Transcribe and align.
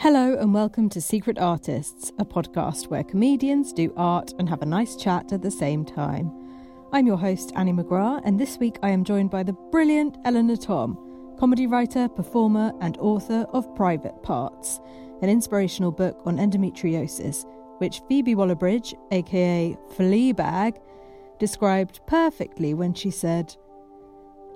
Hello 0.00 0.36
and 0.38 0.54
welcome 0.54 0.88
to 0.90 1.00
Secret 1.00 1.40
Artists, 1.40 2.12
a 2.20 2.24
podcast 2.24 2.86
where 2.86 3.02
comedians 3.02 3.72
do 3.72 3.92
art 3.96 4.32
and 4.38 4.48
have 4.48 4.62
a 4.62 4.64
nice 4.64 4.94
chat 4.94 5.32
at 5.32 5.42
the 5.42 5.50
same 5.50 5.84
time. 5.84 6.30
I'm 6.92 7.04
your 7.04 7.16
host, 7.16 7.50
Annie 7.56 7.72
McGrath, 7.72 8.22
and 8.24 8.38
this 8.38 8.58
week 8.58 8.78
I 8.80 8.90
am 8.90 9.02
joined 9.02 9.30
by 9.30 9.42
the 9.42 9.54
brilliant 9.72 10.16
Eleanor 10.24 10.54
Thom, 10.54 11.36
comedy 11.36 11.66
writer, 11.66 12.08
performer, 12.08 12.72
and 12.80 12.96
author 12.98 13.44
of 13.52 13.74
Private 13.74 14.22
Parts, 14.22 14.78
an 15.20 15.30
inspirational 15.30 15.90
book 15.90 16.22
on 16.24 16.36
endometriosis, 16.36 17.44
which 17.78 18.00
Phoebe 18.08 18.36
Waller 18.36 18.54
Bridge, 18.54 18.94
aka 19.10 19.76
Fleabag, 19.96 20.78
described 21.40 21.98
perfectly 22.06 22.72
when 22.72 22.94
she 22.94 23.10
said, 23.10 23.56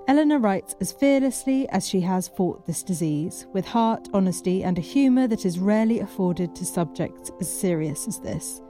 Eleanor 0.08 0.40
writes 0.40 0.74
as 0.80 0.90
fearlessly 0.90 1.68
as 1.68 1.88
she 1.88 2.00
has 2.00 2.26
fought 2.26 2.66
this 2.66 2.82
disease, 2.82 3.46
with 3.52 3.64
heart, 3.64 4.08
honesty, 4.12 4.64
and 4.64 4.76
a 4.76 4.80
humour 4.80 5.28
that 5.28 5.46
is 5.46 5.60
rarely 5.60 6.00
afforded 6.00 6.56
to 6.56 6.64
subjects 6.64 7.30
as 7.40 7.60
serious 7.60 8.08
as 8.08 8.18
this. 8.18 8.60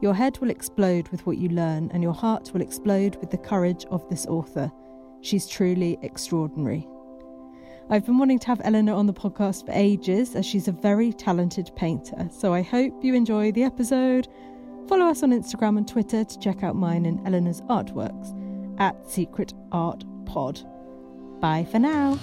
Your 0.00 0.14
head 0.14 0.38
will 0.38 0.48
explode 0.48 1.08
with 1.08 1.26
what 1.26 1.36
you 1.36 1.50
learn, 1.50 1.90
and 1.92 2.02
your 2.02 2.14
heart 2.14 2.52
will 2.54 2.62
explode 2.62 3.16
with 3.16 3.30
the 3.30 3.36
courage 3.36 3.84
of 3.90 4.08
this 4.08 4.24
author. 4.26 4.72
She's 5.20 5.46
truly 5.46 5.98
extraordinary. 6.00 6.88
I've 7.90 8.06
been 8.06 8.18
wanting 8.18 8.38
to 8.38 8.46
have 8.46 8.62
Eleanor 8.64 8.94
on 8.94 9.06
the 9.06 9.12
podcast 9.12 9.66
for 9.66 9.72
ages, 9.72 10.34
as 10.34 10.46
she's 10.46 10.68
a 10.68 10.72
very 10.72 11.12
talented 11.12 11.70
painter, 11.76 12.28
so 12.32 12.54
I 12.54 12.62
hope 12.62 13.04
you 13.04 13.14
enjoy 13.14 13.52
the 13.52 13.64
episode. 13.64 14.28
Follow 14.88 15.06
us 15.06 15.22
on 15.22 15.32
Instagram 15.32 15.76
and 15.76 15.86
Twitter 15.86 16.24
to 16.24 16.38
check 16.38 16.62
out 16.62 16.74
mine 16.74 17.04
and 17.04 17.24
Eleanor's 17.26 17.60
artworks 17.62 18.34
at 18.80 19.06
Secret 19.06 19.52
Art 19.72 20.04
Pod. 20.24 20.69
Bye 21.40 21.66
for 21.70 21.78
now. 21.78 22.18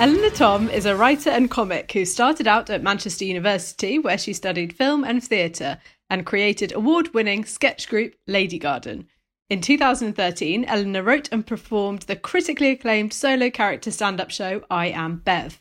Eleanor 0.00 0.30
Thom 0.30 0.70
is 0.70 0.86
a 0.86 0.96
writer 0.96 1.28
and 1.28 1.50
comic 1.50 1.92
who 1.92 2.06
started 2.06 2.46
out 2.46 2.70
at 2.70 2.82
Manchester 2.82 3.26
University, 3.26 3.98
where 3.98 4.16
she 4.16 4.32
studied 4.32 4.72
film 4.72 5.04
and 5.04 5.22
theatre 5.22 5.78
and 6.08 6.24
created 6.24 6.72
award 6.72 7.12
winning 7.12 7.44
sketch 7.44 7.86
group 7.86 8.14
Lady 8.26 8.58
Garden. 8.58 9.08
In 9.50 9.60
2013, 9.60 10.64
Eleanor 10.64 11.02
wrote 11.02 11.28
and 11.30 11.46
performed 11.46 12.02
the 12.02 12.16
critically 12.16 12.70
acclaimed 12.70 13.12
solo 13.12 13.50
character 13.50 13.90
stand 13.90 14.22
up 14.22 14.30
show 14.30 14.62
I 14.70 14.86
Am 14.86 15.18
Bev. 15.18 15.60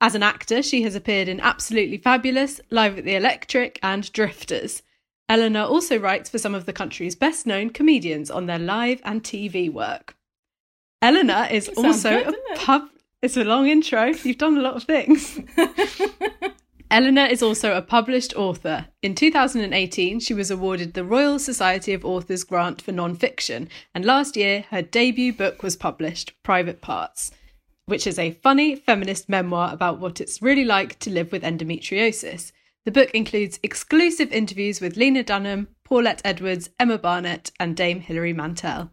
As 0.00 0.14
an 0.14 0.22
actor, 0.22 0.62
she 0.62 0.82
has 0.82 0.94
appeared 0.94 1.26
in 1.26 1.40
Absolutely 1.40 1.96
Fabulous, 1.96 2.60
Live 2.70 2.98
at 2.98 3.04
the 3.04 3.14
Electric, 3.14 3.78
and 3.82 4.12
Drifters. 4.12 4.82
Eleanor 5.28 5.62
also 5.62 5.98
writes 5.98 6.28
for 6.28 6.38
some 6.38 6.54
of 6.54 6.66
the 6.66 6.72
country's 6.72 7.16
best 7.16 7.46
known 7.46 7.70
comedians 7.70 8.30
on 8.30 8.46
their 8.46 8.58
live 8.58 9.00
and 9.04 9.22
TV 9.22 9.72
work. 9.72 10.16
Eleanor 11.00 11.48
is 11.50 11.68
also 11.70 12.24
good, 12.24 12.34
a 12.52 12.56
pub. 12.56 12.88
It's 13.22 13.36
a 13.36 13.44
long 13.44 13.66
intro. 13.68 14.06
You've 14.06 14.38
done 14.38 14.58
a 14.58 14.62
lot 14.62 14.76
of 14.76 14.84
things. 14.84 15.40
Eleanor 16.90 17.26
is 17.26 17.42
also 17.42 17.74
a 17.74 17.82
published 17.82 18.36
author. 18.36 18.86
In 19.02 19.14
2018, 19.14 20.20
she 20.20 20.34
was 20.34 20.50
awarded 20.50 20.94
the 20.94 21.04
Royal 21.04 21.38
Society 21.38 21.92
of 21.92 22.04
Authors 22.04 22.44
grant 22.44 22.80
for 22.80 22.92
non-fiction, 22.92 23.68
and 23.94 24.04
last 24.04 24.36
year 24.36 24.66
her 24.70 24.82
debut 24.82 25.32
book 25.32 25.62
was 25.62 25.74
published, 25.74 26.34
Private 26.44 26.80
Parts, 26.80 27.32
which 27.86 28.06
is 28.06 28.18
a 28.18 28.32
funny 28.42 28.74
feminist 28.74 29.28
memoir 29.28 29.72
about 29.72 30.00
what 30.00 30.20
it's 30.20 30.42
really 30.42 30.64
like 30.64 30.98
to 30.98 31.10
live 31.10 31.30
with 31.30 31.42
endometriosis. 31.42 32.50
The 32.84 32.90
book 32.90 33.10
includes 33.12 33.60
exclusive 33.62 34.32
interviews 34.32 34.80
with 34.80 34.96
Lena 34.96 35.22
Dunham, 35.22 35.68
Paulette 35.84 36.22
Edwards, 36.24 36.68
Emma 36.78 36.98
Barnett, 36.98 37.52
and 37.60 37.76
Dame 37.76 38.00
Hilary 38.00 38.32
Mantel. 38.32 38.90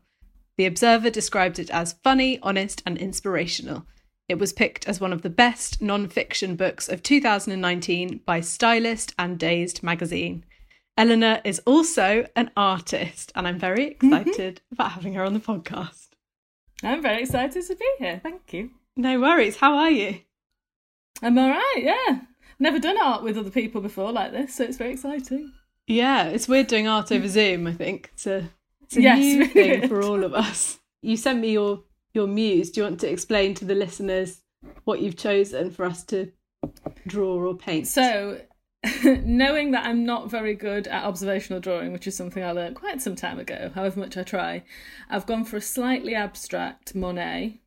The 0.58 0.68
Observer 0.68 1.10
described 1.10 1.58
it 1.58 1.72
as 1.72 1.94
funny, 2.04 2.40
honest, 2.44 2.84
and 2.86 2.98
inspirational. 2.98 3.88
It 4.30 4.38
was 4.40 4.54
picked 4.54 4.88
as 4.88 5.02
one 5.02 5.12
of 5.12 5.24
the 5.24 5.30
best 5.30 5.82
non 5.82 6.08
fiction 6.08 6.56
books 6.56 6.88
of 6.88 7.02
2019 7.02 8.22
by 8.26 8.42
Stylist 8.42 9.14
and 9.18 9.40
Dazed 9.40 9.82
magazine. 9.82 10.46
Eleanor 10.96 11.42
is 11.44 11.60
also 11.66 12.28
an 12.36 12.52
artist, 12.56 13.32
and 13.36 13.48
I'm 13.48 13.58
very 13.58 13.96
mm-hmm. 13.96 14.14
excited 14.14 14.62
about 14.72 14.92
having 14.92 15.16
her 15.16 15.24
on 15.24 15.34
the 15.34 15.40
podcast. 15.40 16.10
I'm 16.84 17.02
very 17.02 17.24
excited 17.24 17.66
to 17.66 17.76
be 17.76 17.90
here. 17.98 18.20
Thank 18.22 18.54
you. 18.54 18.70
No 18.96 19.20
worries. 19.20 19.58
How 19.58 19.76
are 19.76 19.90
you? 19.92 20.20
I'm 21.22 21.38
all 21.38 21.50
right. 21.50 21.82
Yeah, 21.82 22.20
never 22.60 22.80
done 22.80 22.98
art 23.02 23.24
with 23.24 23.38
other 23.38 23.50
people 23.50 23.82
before 23.82 24.12
like 24.12 24.32
this, 24.32 24.56
so 24.56 24.64
it's 24.64 24.78
very 24.78 24.94
exciting. 24.94 25.52
Yeah, 25.88 26.26
it's 26.26 26.48
weird 26.48 26.68
doing 26.68 26.88
art 26.88 27.12
over 27.12 27.28
Zoom, 27.28 27.68
I 27.68 27.74
think. 27.74 28.10
It's 28.14 28.28
a, 28.28 28.50
it's 28.84 28.98
a 28.98 29.02
Yes, 29.02 29.20
new 29.20 29.46
thing 29.48 29.88
for 29.88 30.02
all 30.02 30.24
of 30.24 30.34
us. 30.34 30.80
You 31.02 31.18
sent 31.18 31.40
me 31.40 31.52
your, 31.52 31.84
your 32.14 32.28
muse. 32.28 32.72
Do 32.72 32.82
you 32.82 32.86
want 32.86 33.00
to 33.02 33.10
explain 33.10 33.54
to 33.56 33.66
the 33.66 33.76
listeners 33.76 34.42
what 34.86 35.02
you've 35.02 35.18
chosen 35.18 35.72
for 35.72 35.86
us 35.86 36.04
to 36.06 36.32
draw 37.08 37.36
or 37.36 37.56
paint? 37.56 37.88
So, 37.88 38.42
knowing 39.04 39.72
that 39.72 39.86
I'm 39.86 40.06
not 40.06 40.30
very 40.30 40.56
good 40.56 40.88
at 40.88 41.04
observational 41.04 41.60
drawing, 41.60 41.92
which 41.92 42.08
is 42.08 42.16
something 42.16 42.44
I 42.44 42.52
learned 42.52 42.76
quite 42.76 43.02
some 43.02 43.16
time 43.16 43.40
ago, 43.40 43.72
however 43.76 44.00
much 44.00 44.16
I 44.18 44.24
try, 44.24 44.64
I've 45.10 45.26
gone 45.26 45.44
for 45.46 45.58
a 45.58 45.62
slightly 45.62 46.16
abstract 46.16 46.96
Monet. 46.96 47.62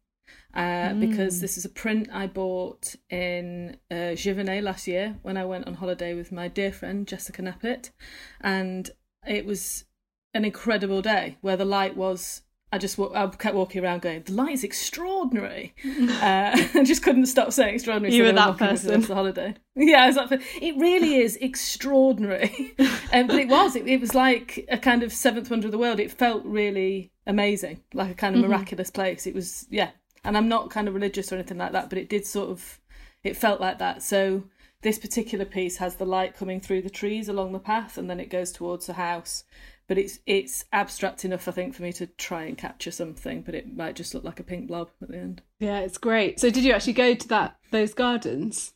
Uh, 0.57 0.95
Because 0.95 1.41
this 1.41 1.59
is 1.59 1.67
a 1.67 1.69
print 1.69 2.09
I 2.13 2.27
bought 2.27 2.95
in 3.11 3.77
uh, 3.91 4.17
last 4.63 4.87
year 4.87 5.17
when 5.23 5.37
I 5.37 5.45
went 5.45 5.67
on 5.67 5.75
holiday 5.75 6.15
with 6.15 6.33
my 6.33 6.49
dear 6.49 6.73
friend 6.73 7.07
Jessica 7.07 7.43
Neppett, 7.43 7.91
and 8.41 8.91
it 9.29 9.45
was 9.45 9.85
an 10.33 10.45
incredible 10.45 11.03
day 11.03 11.37
where 11.43 11.57
the 11.57 11.67
light 11.67 11.97
was. 11.97 12.43
I 12.73 12.79
just 12.79 12.99
I 12.99 13.27
kept 13.29 13.55
walking 13.55 13.85
around 13.85 14.03
going, 14.03 14.23
the 14.23 14.33
light 14.33 14.53
is 14.53 14.65
extraordinary. 14.65 15.75
uh, 15.85 16.51
I 16.75 16.83
just 16.85 17.03
couldn't 17.03 17.27
stop 17.27 17.53
saying 17.53 17.75
extraordinary. 17.75 18.15
You 18.15 18.23
so 18.23 18.27
were 18.27 18.33
that 18.33 18.49
walked 18.49 18.61
with 18.61 18.69
the 18.69 18.73
rest 18.73 18.85
person. 18.87 19.09
the 19.09 19.15
holiday. 19.15 19.55
Yeah, 19.77 20.05
I 20.05 20.07
was 20.09 20.33
it 20.61 20.77
really 20.79 21.17
is 21.17 21.37
extraordinary. 21.37 22.75
um, 23.13 23.27
but 23.27 23.37
it 23.37 23.49
was. 23.49 23.77
It, 23.77 23.87
it 23.87 24.01
was 24.01 24.15
like 24.15 24.67
a 24.71 24.79
kind 24.79 25.03
of 25.03 25.13
seventh 25.13 25.51
wonder 25.51 25.69
of 25.69 25.73
the 25.73 25.79
world. 25.79 26.01
It 26.01 26.11
felt 26.11 26.45
really 26.45 27.13
amazing, 27.27 27.83
like 27.93 28.11
a 28.11 28.15
kind 28.15 28.35
of 28.35 28.41
miraculous 28.41 28.91
place. 28.91 29.27
It 29.27 29.35
was, 29.35 29.67
yeah. 29.71 29.91
And 30.27 30.37
I'm 30.37 30.49
not 30.49 30.71
kind 30.71 30.89
of 30.89 30.95
religious 30.95 31.33
or 31.33 31.37
anything 31.37 31.59
like 31.59 31.73
that, 31.73 31.89
but 31.89 31.99
it 31.99 32.09
did 32.09 32.27
sort 32.27 32.51
of, 32.51 32.81
it 33.25 33.37
felt 33.37 33.61
like 33.61 33.79
that. 33.79 34.03
So 34.03 34.45
this 34.83 34.99
particular 34.99 35.45
piece 35.45 35.79
has 35.79 35.97
the 35.97 36.07
light 36.07 36.37
coming 36.37 36.61
through 36.61 36.83
the 36.83 36.91
trees 36.91 37.29
along 37.29 37.53
the 37.53 37.59
path, 37.59 37.97
and 37.99 38.09
then 38.09 38.21
it 38.21 38.31
goes 38.31 38.53
towards 38.53 38.87
the 38.87 38.95
house. 38.95 39.45
But 39.89 39.99
it's 39.99 40.19
it's 40.27 40.65
abstract 40.73 41.25
enough, 41.25 41.47
I 41.47 41.53
think, 41.53 41.75
for 41.75 41.83
me 41.83 41.93
to 41.95 42.07
try 42.07 42.45
and 42.45 42.59
capture 42.59 42.91
something. 42.91 43.43
But 43.43 43.55
it 43.55 43.77
might 43.77 43.95
just 43.95 44.15
look 44.15 44.25
like 44.25 44.41
a 44.41 44.45
pink 44.45 44.69
blob 44.69 44.91
at 45.01 45.09
the 45.09 45.17
end. 45.17 45.43
Yeah, 45.61 45.81
it's 45.81 45.99
great. 45.99 46.41
So, 46.41 46.51
did 46.51 46.65
you 46.65 46.73
actually 46.73 46.93
go 46.95 47.15
to 47.15 47.29
that 47.29 47.57
those 47.71 47.95
gardens? 47.95 48.73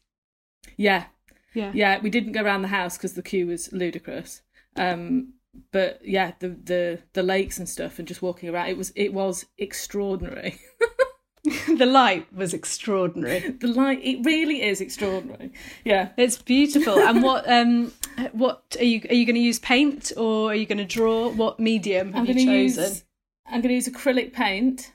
Yeah, 0.76 1.06
Yeah. 1.54 1.72
Yeah, 1.74 2.00
we 2.00 2.10
didn't 2.10 2.32
go 2.32 2.42
around 2.42 2.62
the 2.62 2.68
house 2.68 2.96
because 2.96 3.14
the 3.14 3.22
queue 3.22 3.48
was 3.48 3.72
ludicrous. 3.72 4.42
Um, 4.76 5.34
but 5.72 6.00
yeah, 6.04 6.32
the 6.38 6.48
the 6.48 6.98
the 7.12 7.22
lakes 7.22 7.58
and 7.58 7.68
stuff, 7.68 7.98
and 7.98 8.06
just 8.06 8.22
walking 8.22 8.48
around, 8.48 8.68
it 8.68 8.76
was 8.76 8.92
it 8.94 9.12
was 9.12 9.46
extraordinary. 9.58 10.60
the 11.76 11.86
light 11.86 12.32
was 12.34 12.52
extraordinary. 12.54 13.40
the 13.60 13.68
light, 13.68 14.00
it 14.02 14.24
really 14.24 14.62
is 14.62 14.80
extraordinary. 14.80 15.52
Yeah, 15.84 16.10
It's 16.16 16.36
beautiful. 16.40 16.98
And 16.98 17.22
what 17.22 17.48
um 17.50 17.92
what 18.32 18.76
are 18.78 18.84
you 18.84 19.00
are 19.08 19.14
you 19.14 19.24
going 19.24 19.36
to 19.36 19.40
use 19.40 19.58
paint 19.58 20.12
or 20.16 20.50
are 20.52 20.54
you 20.54 20.66
going 20.66 20.78
to 20.78 20.84
draw? 20.84 21.28
What 21.30 21.58
medium 21.58 22.12
have 22.12 22.28
I'm 22.28 22.36
you 22.38 22.44
chosen? 22.46 22.84
use 22.84 23.04
I'm 23.46 23.60
going 23.62 23.70
to 23.70 23.74
use 23.74 23.88
acrylic 23.88 24.32
paint, 24.32 24.92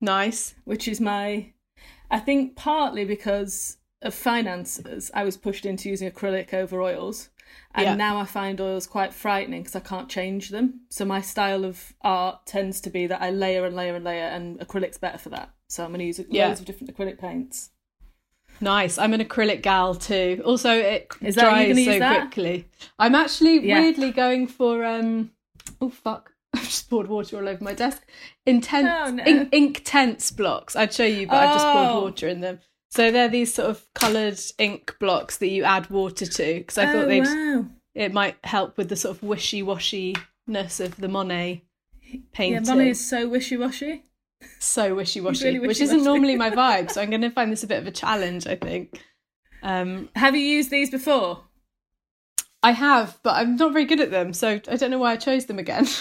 Nice. 0.00 0.54
which 0.64 0.88
is 0.88 1.00
my, 1.00 1.52
I 2.10 2.18
think 2.18 2.56
partly 2.56 3.04
because 3.04 3.76
of 4.02 4.12
finances, 4.12 5.08
I 5.14 5.22
was 5.22 5.36
pushed 5.36 5.64
into 5.64 5.88
using 5.88 6.10
acrylic 6.10 6.52
over 6.52 6.80
oils. 6.82 7.28
And 7.74 7.84
Yeah. 7.84 7.94
now 7.94 8.18
I 8.18 8.24
find 8.24 8.60
oils 8.60 8.86
quite 8.88 9.14
frightening 9.14 9.62
because 9.62 9.76
I 9.76 9.80
can't 9.80 10.08
change 10.08 10.48
them. 10.48 10.80
So 10.90 11.04
my 11.04 11.20
style 11.20 11.64
of 11.64 11.92
art 12.02 12.44
tends 12.46 12.80
to 12.80 12.90
be 12.90 13.06
that 13.06 13.22
I 13.22 13.30
layer 13.30 13.64
and 13.64 13.76
layer 13.76 13.94
and 13.94 14.04
layer, 14.04 14.24
and 14.24 14.58
acrylic's 14.58 14.98
better 14.98 15.18
for 15.18 15.28
that. 15.28 15.50
So 15.72 15.82
I'm 15.84 15.88
going 15.88 16.00
to 16.00 16.04
use 16.04 16.20
Yeah. 16.28 16.48
loads 16.48 16.60
of 16.60 16.66
different 16.66 16.94
acrylic 16.94 17.18
paints. 17.18 17.70
Nice. 18.60 18.98
I'm 18.98 19.14
an 19.14 19.22
acrylic 19.22 19.62
gal 19.62 19.94
too. 19.94 20.42
Also, 20.44 20.70
it 20.70 21.10
Is 21.22 21.34
dries 21.34 21.82
so 21.82 21.98
quickly. 21.98 22.68
I'm 22.98 23.14
actually 23.14 23.66
Yeah. 23.66 23.80
weirdly 23.80 24.10
going 24.10 24.48
for 24.48 24.84
um. 24.84 25.30
Oh 25.80 25.88
fuck! 25.88 26.34
I've 26.54 26.64
just 26.64 26.90
poured 26.90 27.06
water 27.08 27.38
all 27.38 27.48
over 27.48 27.64
my 27.64 27.72
desk. 27.72 28.06
Intense 28.44 28.86
Oh, 28.92 29.10
no. 29.12 29.24
ink, 29.24 29.50
Inktense 29.50 30.36
blocks. 30.36 30.76
I'd 30.76 30.92
show 30.92 31.06
you, 31.06 31.26
but 31.26 31.36
I've 31.36 31.54
just 31.54 31.64
poured 31.64 31.88
Oh. 31.88 32.00
water 32.02 32.28
in 32.28 32.42
them. 32.42 32.60
So 32.90 33.10
they're 33.10 33.30
these 33.30 33.54
sort 33.54 33.70
of 33.70 33.86
coloured 33.94 34.38
ink 34.58 34.94
blocks 35.00 35.38
that 35.38 35.48
you 35.48 35.64
add 35.64 35.88
water 35.88 36.26
to 36.26 36.54
because 36.58 36.76
I 36.76 36.84
thought 36.84 37.06
oh, 37.06 37.08
they'd 37.08 37.24
wow. 37.24 37.64
it 37.94 38.12
might 38.12 38.36
help 38.44 38.76
with 38.76 38.90
the 38.90 38.96
sort 38.96 39.16
of 39.16 39.22
wishy 39.22 39.62
washiness 39.62 40.80
of 40.80 40.96
the 40.96 41.08
Monet 41.08 41.62
painting. 42.32 42.62
Yeah. 42.66 42.74
Monet 42.74 42.90
is 42.90 43.08
so 43.08 43.26
wishy 43.26 43.56
washy. 43.56 44.04
So 44.58 44.94
wishy 44.94 45.20
washy, 45.20 45.46
really 45.46 45.58
which 45.60 45.80
isn't 45.80 46.04
normally 46.04 46.36
my 46.36 46.50
vibe. 46.62 46.90
So 46.90 47.00
I'm 47.00 47.10
going 47.10 47.22
to 47.22 47.30
find 47.30 47.52
this 47.52 47.62
a 47.62 47.66
bit 47.66 47.78
of 47.78 47.86
a 47.86 47.90
challenge. 47.90 48.46
I 48.46 48.56
think. 48.56 49.02
Um, 49.62 50.08
Have 50.16 50.34
you 50.34 50.42
used 50.42 50.70
these 50.70 50.90
before? 50.90 51.44
I 52.62 52.72
have, 52.72 53.18
but 53.22 53.34
I'm 53.34 53.56
not 53.56 53.72
very 53.72 53.84
good 53.84 54.00
at 54.00 54.10
them, 54.10 54.32
so 54.32 54.60
I 54.68 54.76
don't 54.76 54.90
know 54.90 54.98
why 54.98 55.12
I 55.12 55.16
chose 55.16 55.46
them 55.46 55.58
again. 55.58 55.86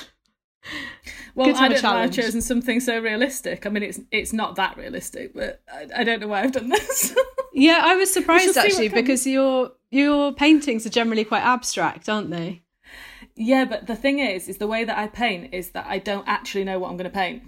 Well, 1.33 1.47
I 1.47 1.69
don't 1.69 1.81
know 1.81 1.93
why 1.93 2.03
I've 2.03 2.11
chosen 2.11 2.41
something 2.41 2.81
so 2.81 2.99
realistic. 2.99 3.65
I 3.65 3.69
mean, 3.69 3.83
it's 3.83 4.01
it's 4.11 4.33
not 4.33 4.57
that 4.57 4.75
realistic, 4.75 5.33
but 5.33 5.61
I, 5.73 5.87
I 6.01 6.03
don't 6.03 6.19
know 6.19 6.27
why 6.27 6.41
I've 6.41 6.51
done 6.51 6.67
this. 6.67 7.15
yeah, 7.53 7.79
I 7.81 7.95
was 7.95 8.11
surprised 8.11 8.57
actually 8.57 8.89
because 8.89 9.25
your 9.25 9.71
your 9.91 10.33
paintings 10.33 10.85
are 10.85 10.89
generally 10.89 11.23
quite 11.23 11.43
abstract, 11.43 12.09
aren't 12.09 12.31
they? 12.31 12.63
yeah, 13.35 13.65
but 13.65 13.87
the 13.87 13.95
thing 13.95 14.19
is, 14.19 14.47
is 14.47 14.57
the 14.57 14.67
way 14.67 14.83
that 14.83 14.97
I 14.97 15.07
paint 15.07 15.53
is 15.53 15.71
that 15.71 15.85
I 15.87 15.99
don't 15.99 16.27
actually 16.27 16.63
know 16.63 16.79
what 16.79 16.89
I'm 16.89 16.97
going 16.97 17.09
to 17.09 17.17
paint. 17.17 17.43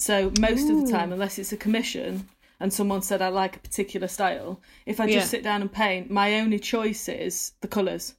So 0.00 0.32
most 0.40 0.70
of 0.70 0.80
the 0.80 0.90
time, 0.90 1.12
unless 1.12 1.38
it's 1.38 1.52
a 1.52 1.58
commission 1.58 2.26
and 2.58 2.72
someone 2.72 3.02
said 3.02 3.20
I 3.20 3.28
like 3.28 3.56
a 3.56 3.60
particular 3.60 4.08
style, 4.08 4.60
if 4.86 4.98
I 4.98 5.04
just 5.04 5.14
Yeah. 5.14 5.24
sit 5.24 5.42
down 5.42 5.60
and 5.60 5.70
paint, 5.70 6.10
my 6.10 6.40
only 6.40 6.58
choice 6.58 7.06
is 7.06 7.52
the 7.60 7.68
colours. 7.68 8.14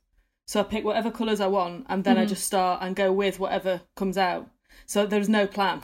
So 0.45 0.59
I 0.59 0.63
pick 0.63 0.83
whatever 0.85 1.09
colours 1.09 1.41
I 1.41 1.47
want, 1.47 1.87
and 1.89 2.03
then 2.03 2.17
I 2.17 2.21
mm-hmm. 2.21 2.29
just 2.29 2.45
start 2.45 2.83
and 2.83 2.95
go 2.95 3.11
with 3.11 3.39
whatever 3.39 3.81
comes 3.95 4.17
out. 4.17 4.47
So 4.85 5.07
there's 5.07 5.29
no 5.29 5.47
plan, 5.47 5.81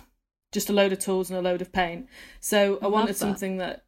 just 0.52 0.70
a 0.70 0.74
load 0.74 0.92
of 0.92 1.00
tools 1.00 1.32
and 1.32 1.40
a 1.40 1.42
load 1.42 1.62
of 1.62 1.72
paint. 1.72 2.08
So 2.42 2.78
I 2.82 2.86
Love 2.86 2.94
wanted 2.94 3.10
that. 3.10 3.18
something 3.18 3.58
that 3.58 3.86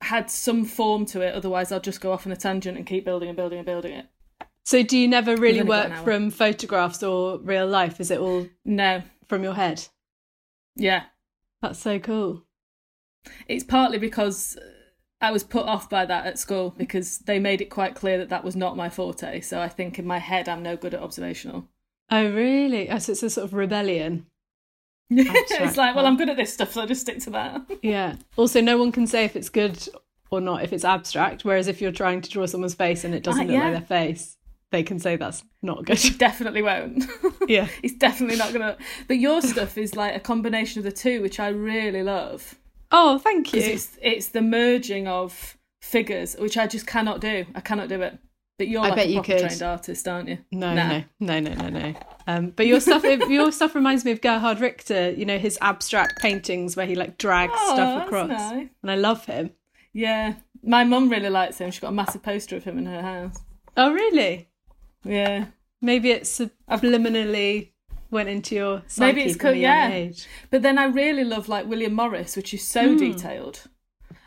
had 0.00 0.30
some 0.30 0.64
form 0.64 1.04
to 1.06 1.20
it. 1.20 1.34
Otherwise, 1.34 1.72
I'll 1.72 1.80
just 1.80 2.00
go 2.00 2.12
off 2.12 2.26
on 2.26 2.32
a 2.32 2.36
tangent 2.36 2.78
and 2.78 2.86
keep 2.86 3.04
building 3.04 3.28
and 3.28 3.36
building 3.36 3.58
and 3.58 3.66
building 3.66 3.92
it. 3.92 4.06
So 4.64 4.82
do 4.82 4.96
you 4.96 5.08
never 5.08 5.36
really 5.36 5.62
work 5.62 5.92
from 6.04 6.30
photographs 6.30 7.02
or 7.02 7.38
real 7.38 7.66
life? 7.66 8.00
Is 8.00 8.10
it 8.10 8.18
all 8.18 8.46
No, 8.64 9.02
from 9.26 9.42
your 9.42 9.54
head? 9.54 9.86
Yeah, 10.76 11.04
That's 11.62 11.78
so 11.80 11.98
cool. 11.98 12.44
it's 13.48 13.64
partly 13.64 13.98
because 13.98 14.56
I 15.20 15.30
was 15.32 15.42
put 15.44 15.64
off 15.66 15.88
by 15.90 16.04
that 16.06 16.26
at 16.26 16.38
school 16.38 16.74
because 16.76 17.18
they 17.20 17.38
made 17.38 17.60
it 17.60 17.70
quite 17.70 17.94
clear 17.94 18.18
that 18.18 18.28
that 18.28 18.44
was 18.44 18.54
not 18.54 18.76
my 18.76 18.88
forte. 18.88 19.40
So 19.40 19.60
I 19.60 19.68
think 19.68 19.98
in 19.98 20.06
my 20.06 20.18
head, 20.18 20.48
I'm 20.48 20.62
no 20.62 20.76
good 20.76 20.94
at 20.94 21.00
observational. 21.02 21.66
Oh, 22.10 22.30
really? 22.30 22.88
Oh, 22.90 22.98
so 22.98 23.12
it's 23.12 23.22
a 23.22 23.30
sort 23.30 23.46
of 23.46 23.54
rebellion. 23.54 24.26
it's 25.10 25.76
like, 25.76 25.94
well, 25.96 26.04
I'm 26.06 26.16
good 26.16 26.28
at 26.28 26.36
this 26.36 26.52
stuff, 26.52 26.72
so 26.72 26.80
I'll 26.82 26.86
just 26.86 27.00
stick 27.02 27.20
to 27.20 27.30
that. 27.30 27.62
Yeah. 27.82 28.16
Also, 28.36 28.60
no 28.60 28.76
one 28.76 28.92
can 28.92 29.06
say 29.06 29.24
if 29.24 29.36
it's 29.36 29.48
good 29.48 29.88
or 30.30 30.40
not 30.40 30.62
if 30.64 30.72
it's 30.72 30.84
abstract. 30.84 31.44
Whereas 31.44 31.68
if 31.68 31.80
you're 31.80 31.92
trying 31.92 32.20
to 32.20 32.30
draw 32.30 32.46
someone's 32.46 32.74
face 32.74 33.04
and 33.04 33.14
it 33.14 33.22
doesn't 33.22 33.42
Ah, 33.48 33.52
look 33.52 33.54
yeah. 33.54 33.70
like 33.70 33.88
their 33.88 34.06
face, 34.06 34.35
they 34.72 34.82
can 34.82 34.98
say 34.98 35.16
that's 35.16 35.42
not 35.62 35.84
good. 35.84 35.98
He 35.98 36.10
definitely 36.10 36.62
won't. 36.62 37.04
yeah. 37.48 37.68
He's 37.82 37.94
definitely 37.94 38.36
not 38.36 38.52
gonna. 38.52 38.76
But 39.08 39.18
your 39.18 39.40
stuff 39.42 39.78
is 39.78 39.94
like 39.94 40.14
a 40.16 40.20
combination 40.20 40.80
of 40.80 40.84
the 40.84 40.92
two, 40.92 41.22
which 41.22 41.38
I 41.40 41.48
really 41.48 42.02
love. 42.02 42.56
Oh, 42.90 43.18
thank 43.18 43.52
you. 43.52 43.60
it's 43.60 43.96
it's 44.02 44.28
the 44.28 44.42
merging 44.42 45.06
of 45.08 45.56
figures, 45.82 46.34
which 46.38 46.56
I 46.58 46.66
just 46.66 46.86
cannot 46.86 47.20
do. 47.20 47.46
I 47.54 47.60
cannot 47.60 47.88
do 47.88 48.00
it. 48.02 48.18
But 48.58 48.68
you're 48.68 48.82
I 48.82 48.88
like 48.88 48.96
bet 48.96 49.06
a 49.06 49.10
you 49.10 49.22
could. 49.22 49.38
trained 49.40 49.62
artist, 49.62 50.08
aren't 50.08 50.28
you? 50.30 50.38
No, 50.50 50.72
Nah. 50.74 50.88
no, 50.88 51.04
no, 51.20 51.40
no, 51.40 51.54
no, 51.54 51.68
no. 51.68 51.94
Um, 52.26 52.50
but 52.56 52.66
your 52.66 52.80
stuff, 52.80 53.04
your 53.04 53.52
stuff 53.52 53.74
reminds 53.74 54.04
me 54.04 54.12
of 54.12 54.22
Gerhard 54.22 54.60
Richter. 54.60 55.10
You 55.10 55.26
know 55.26 55.38
his 55.38 55.58
abstract 55.60 56.20
paintings 56.22 56.74
where 56.74 56.86
he 56.86 56.94
like 56.94 57.18
drags 57.18 57.52
Oh, 57.54 57.74
stuff 57.74 58.06
across, 58.06 58.28
nice. 58.30 58.68
and 58.82 58.90
I 58.90 58.94
love 58.96 59.26
him. 59.26 59.50
Yeah, 59.92 60.34
my 60.62 60.84
mum 60.84 61.08
really 61.10 61.28
likes 61.28 61.58
him. 61.58 61.70
She's 61.70 61.80
got 61.80 61.88
a 61.88 61.92
massive 61.92 62.22
poster 62.22 62.56
of 62.56 62.64
him 62.64 62.78
in 62.78 62.86
her 62.86 63.02
house. 63.02 63.36
Oh, 63.76 63.92
really? 63.92 64.48
Yeah, 65.08 65.46
Maybe 65.80 66.10
it 66.10 66.22
subliminally 66.22 67.70
went 68.10 68.28
into 68.28 68.54
your 68.54 68.82
Maybe 68.98 69.22
it's 69.22 69.32
from 69.32 69.40
co- 69.40 69.50
yeah. 69.50 69.90
age. 69.90 70.26
but 70.50 70.62
then 70.62 70.78
I 70.78 70.84
really 70.84 71.24
love 71.24 71.48
like 71.48 71.66
William 71.66 71.92
Morris, 71.92 72.36
which 72.36 72.54
is 72.54 72.66
so 72.66 72.90
hmm. 72.90 72.96
detailed, 72.96 73.62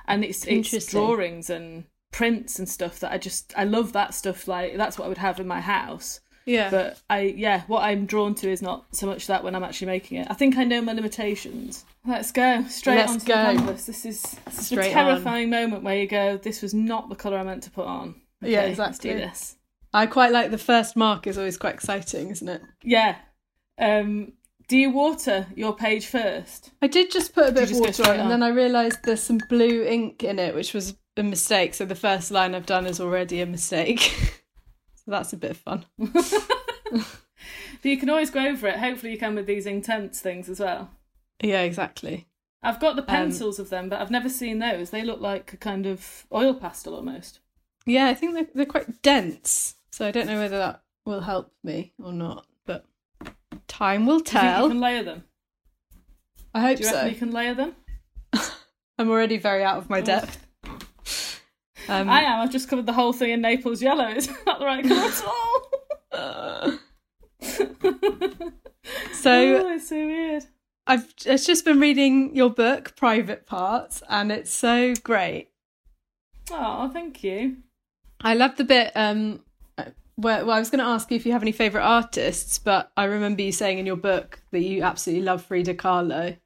and 0.07 0.23
it's 0.23 0.45
it's. 0.45 0.87
Drawings 0.87 1.49
and 1.49 1.85
prints 2.11 2.57
and 2.57 2.67
stuff 2.67 2.99
that 2.99 3.11
I 3.11 3.17
just 3.17 3.53
I 3.55 3.63
love 3.63 3.93
that 3.93 4.13
stuff. 4.13 4.47
Like 4.47 4.77
that's 4.77 4.97
what 4.97 5.05
I 5.05 5.09
would 5.09 5.17
have 5.17 5.39
in 5.39 5.47
my 5.47 5.61
house. 5.61 6.19
Yeah. 6.45 6.71
But 6.71 6.99
I, 7.09 7.33
yeah, 7.37 7.61
what 7.67 7.83
I'm 7.83 8.07
drawn 8.07 8.33
to 8.35 8.49
is 8.49 8.61
not 8.61 8.85
so 8.95 9.05
much 9.05 9.27
that 9.27 9.43
when 9.43 9.53
I'm 9.53 9.63
actually 9.63 9.87
making 9.87 10.17
it. 10.19 10.27
I 10.31 10.33
think 10.33 10.57
I 10.57 10.63
know 10.63 10.81
my 10.81 10.93
limitations. 10.93 11.85
Let's 12.07 12.31
go 12.31 12.65
straight 12.67 12.95
Let's 12.95 13.11
onto 13.11 13.27
go. 13.27 13.35
the 13.35 13.59
canvas. 13.59 13.85
This 13.85 14.05
is, 14.05 14.21
this 14.45 14.53
is 14.55 14.59
a 14.59 14.63
Straight 14.63 14.95
on. 14.95 15.05
terrifying 15.05 15.51
moment 15.51 15.83
where 15.83 15.97
you 15.97 16.07
go, 16.07 16.37
"This 16.37 16.63
was 16.63 16.73
not 16.73 17.09
the 17.09 17.15
color 17.15 17.37
I 17.37 17.43
meant 17.43 17.63
to 17.63 17.71
put 17.71 17.85
on." 17.85 18.15
Yeah, 18.41 18.61
Okay, 18.61 18.69
exactly. 18.71 19.11
Let's 19.11 19.21
do 19.21 19.27
this. 19.27 19.55
I 19.93 20.05
quite 20.05 20.31
like 20.31 20.51
the 20.51 20.57
first 20.57 20.95
mark 20.95 21.25
is 21.27 21.37
always 21.37 21.57
quite 21.57 21.73
exciting, 21.73 22.29
isn't 22.29 22.47
it? 22.49 22.61
Yeah. 22.83 23.17
Um, 23.77 24.33
do 24.67 24.77
you 24.77 24.91
water 24.91 25.47
your 25.55 25.75
page 25.75 26.05
first? 26.05 26.71
I 26.81 26.87
did 26.87 27.11
just 27.11 27.33
put 27.33 27.49
a 27.49 27.51
bit 27.51 27.71
of 27.71 27.77
water 27.77 27.87
on, 27.87 27.93
straight 27.93 28.19
and 28.19 28.29
then 28.29 28.43
I 28.43 28.49
realised 28.49 28.99
there's 29.03 29.23
some 29.23 29.39
blue 29.49 29.83
ink 29.83 30.23
in 30.23 30.37
it, 30.37 30.53
which 30.53 30.73
was 30.73 30.95
a 31.17 31.23
mistake. 31.23 31.73
So 31.73 31.85
the 31.85 31.95
first 31.95 32.29
line 32.29 32.53
I've 32.53 32.65
done 32.67 32.85
is 32.85 32.99
already 32.99 33.41
a 33.41 33.45
mistake. 33.47 33.99
so 34.93 35.03
that's 35.07 35.33
a 35.33 35.37
bit 35.37 35.51
of 35.51 35.57
fun. 35.57 35.85
But 37.81 37.91
you 37.91 37.97
can 37.97 38.09
always 38.09 38.29
go 38.29 38.45
over 38.45 38.67
it. 38.67 38.77
Hopefully, 38.79 39.13
you 39.13 39.17
can 39.17 39.35
with 39.35 39.45
these 39.45 39.65
intense 39.65 40.19
things 40.19 40.49
as 40.49 40.59
well. 40.59 40.91
Yeah, 41.41 41.61
exactly. 41.61 42.27
I've 42.61 42.79
got 42.81 42.97
the 42.97 43.03
Um, 43.03 43.07
pencils 43.07 43.57
of 43.57 43.69
them, 43.69 43.87
but 43.87 44.01
I've 44.01 44.11
never 44.11 44.27
seen 44.27 44.59
those. 44.59 44.89
They 44.89 45.03
look 45.03 45.21
like 45.21 45.53
a 45.53 45.57
kind 45.57 45.85
of 45.85 46.25
oil 46.33 46.53
pastel 46.53 46.95
almost. 46.95 47.39
Yeah, 47.85 48.07
I 48.07 48.13
think 48.15 48.33
they're, 48.33 48.47
they're 48.53 48.65
quite 48.65 49.01
dense. 49.01 49.75
So 49.91 50.07
I 50.07 50.11
don't 50.11 50.27
know 50.27 50.39
whether 50.39 50.57
that 50.57 50.83
will 51.05 51.21
help 51.21 51.51
me 51.63 51.93
or 52.01 52.13
not, 52.13 52.45
but 52.65 52.85
time 53.67 54.05
will 54.05 54.19
Do 54.19 54.35
you 54.37 54.41
can 54.41 54.79
layer 54.79 55.03
them? 55.03 55.23
I 56.53 56.61
hope 56.61 56.77
Do 56.77 56.83
you 56.83 56.89
so. 56.89 57.05
you 57.05 57.15
can 57.15 57.31
layer 57.31 57.53
them? 57.53 57.75
I'm 58.97 59.09
already 59.09 59.37
very 59.37 59.63
out 59.63 59.77
of 59.77 59.89
my 59.89 60.01
depth. 60.01 60.45
Um, 61.87 62.07
I 62.09 62.21
am. 62.21 62.41
I've 62.41 62.51
just 62.51 62.69
covered 62.69 62.85
the 62.85 62.93
whole 62.93 63.13
thing 63.13 63.31
in 63.31 63.41
Naples 63.41 63.81
yellow. 63.81 64.07
It's 64.15 64.29
not 64.45 64.59
the 64.59 64.65
right 64.65 64.85
colour 64.87 65.01
at 65.01 65.23
all. 65.23 65.71
uh, 66.11 66.71
so 69.13 69.31
oh, 69.31 69.73
it's 69.73 69.89
so 69.89 69.95
weird. 69.95 70.43
I've 70.85 71.13
it's 71.25 71.45
just 71.45 71.65
been 71.65 71.79
reading 71.79 72.35
your 72.35 72.49
book, 72.49 72.95
Private 72.95 73.47
Parts, 73.47 74.03
and 74.09 74.31
it's 74.31 74.53
so 74.53 74.93
great. 75.03 75.49
Oh, 76.51 76.89
thank 76.91 77.23
you. 77.23 77.57
I 78.21 78.33
love 78.35 78.57
the 78.57 78.63
bit 78.65 78.91
um 78.95 79.41
where 80.19 80.45
well, 80.45 80.55
I 80.55 80.59
was 80.59 80.69
going 80.69 80.83
to 80.83 80.89
ask 80.89 81.09
you 81.09 81.15
if 81.15 81.25
you 81.25 81.31
have 81.31 81.41
any 81.41 81.53
favorite 81.53 81.83
artists, 81.83 82.59
but 82.59 82.91
I 82.97 83.05
remember 83.05 83.41
you 83.41 83.51
saying 83.51 83.79
in 83.79 83.85
your 83.85 83.95
book 83.95 84.41
that 84.51 84.59
you 84.59 84.83
absolutely 84.83 85.23
love 85.23 85.43
Frida 85.43 85.75
Kahlo. 85.75 86.37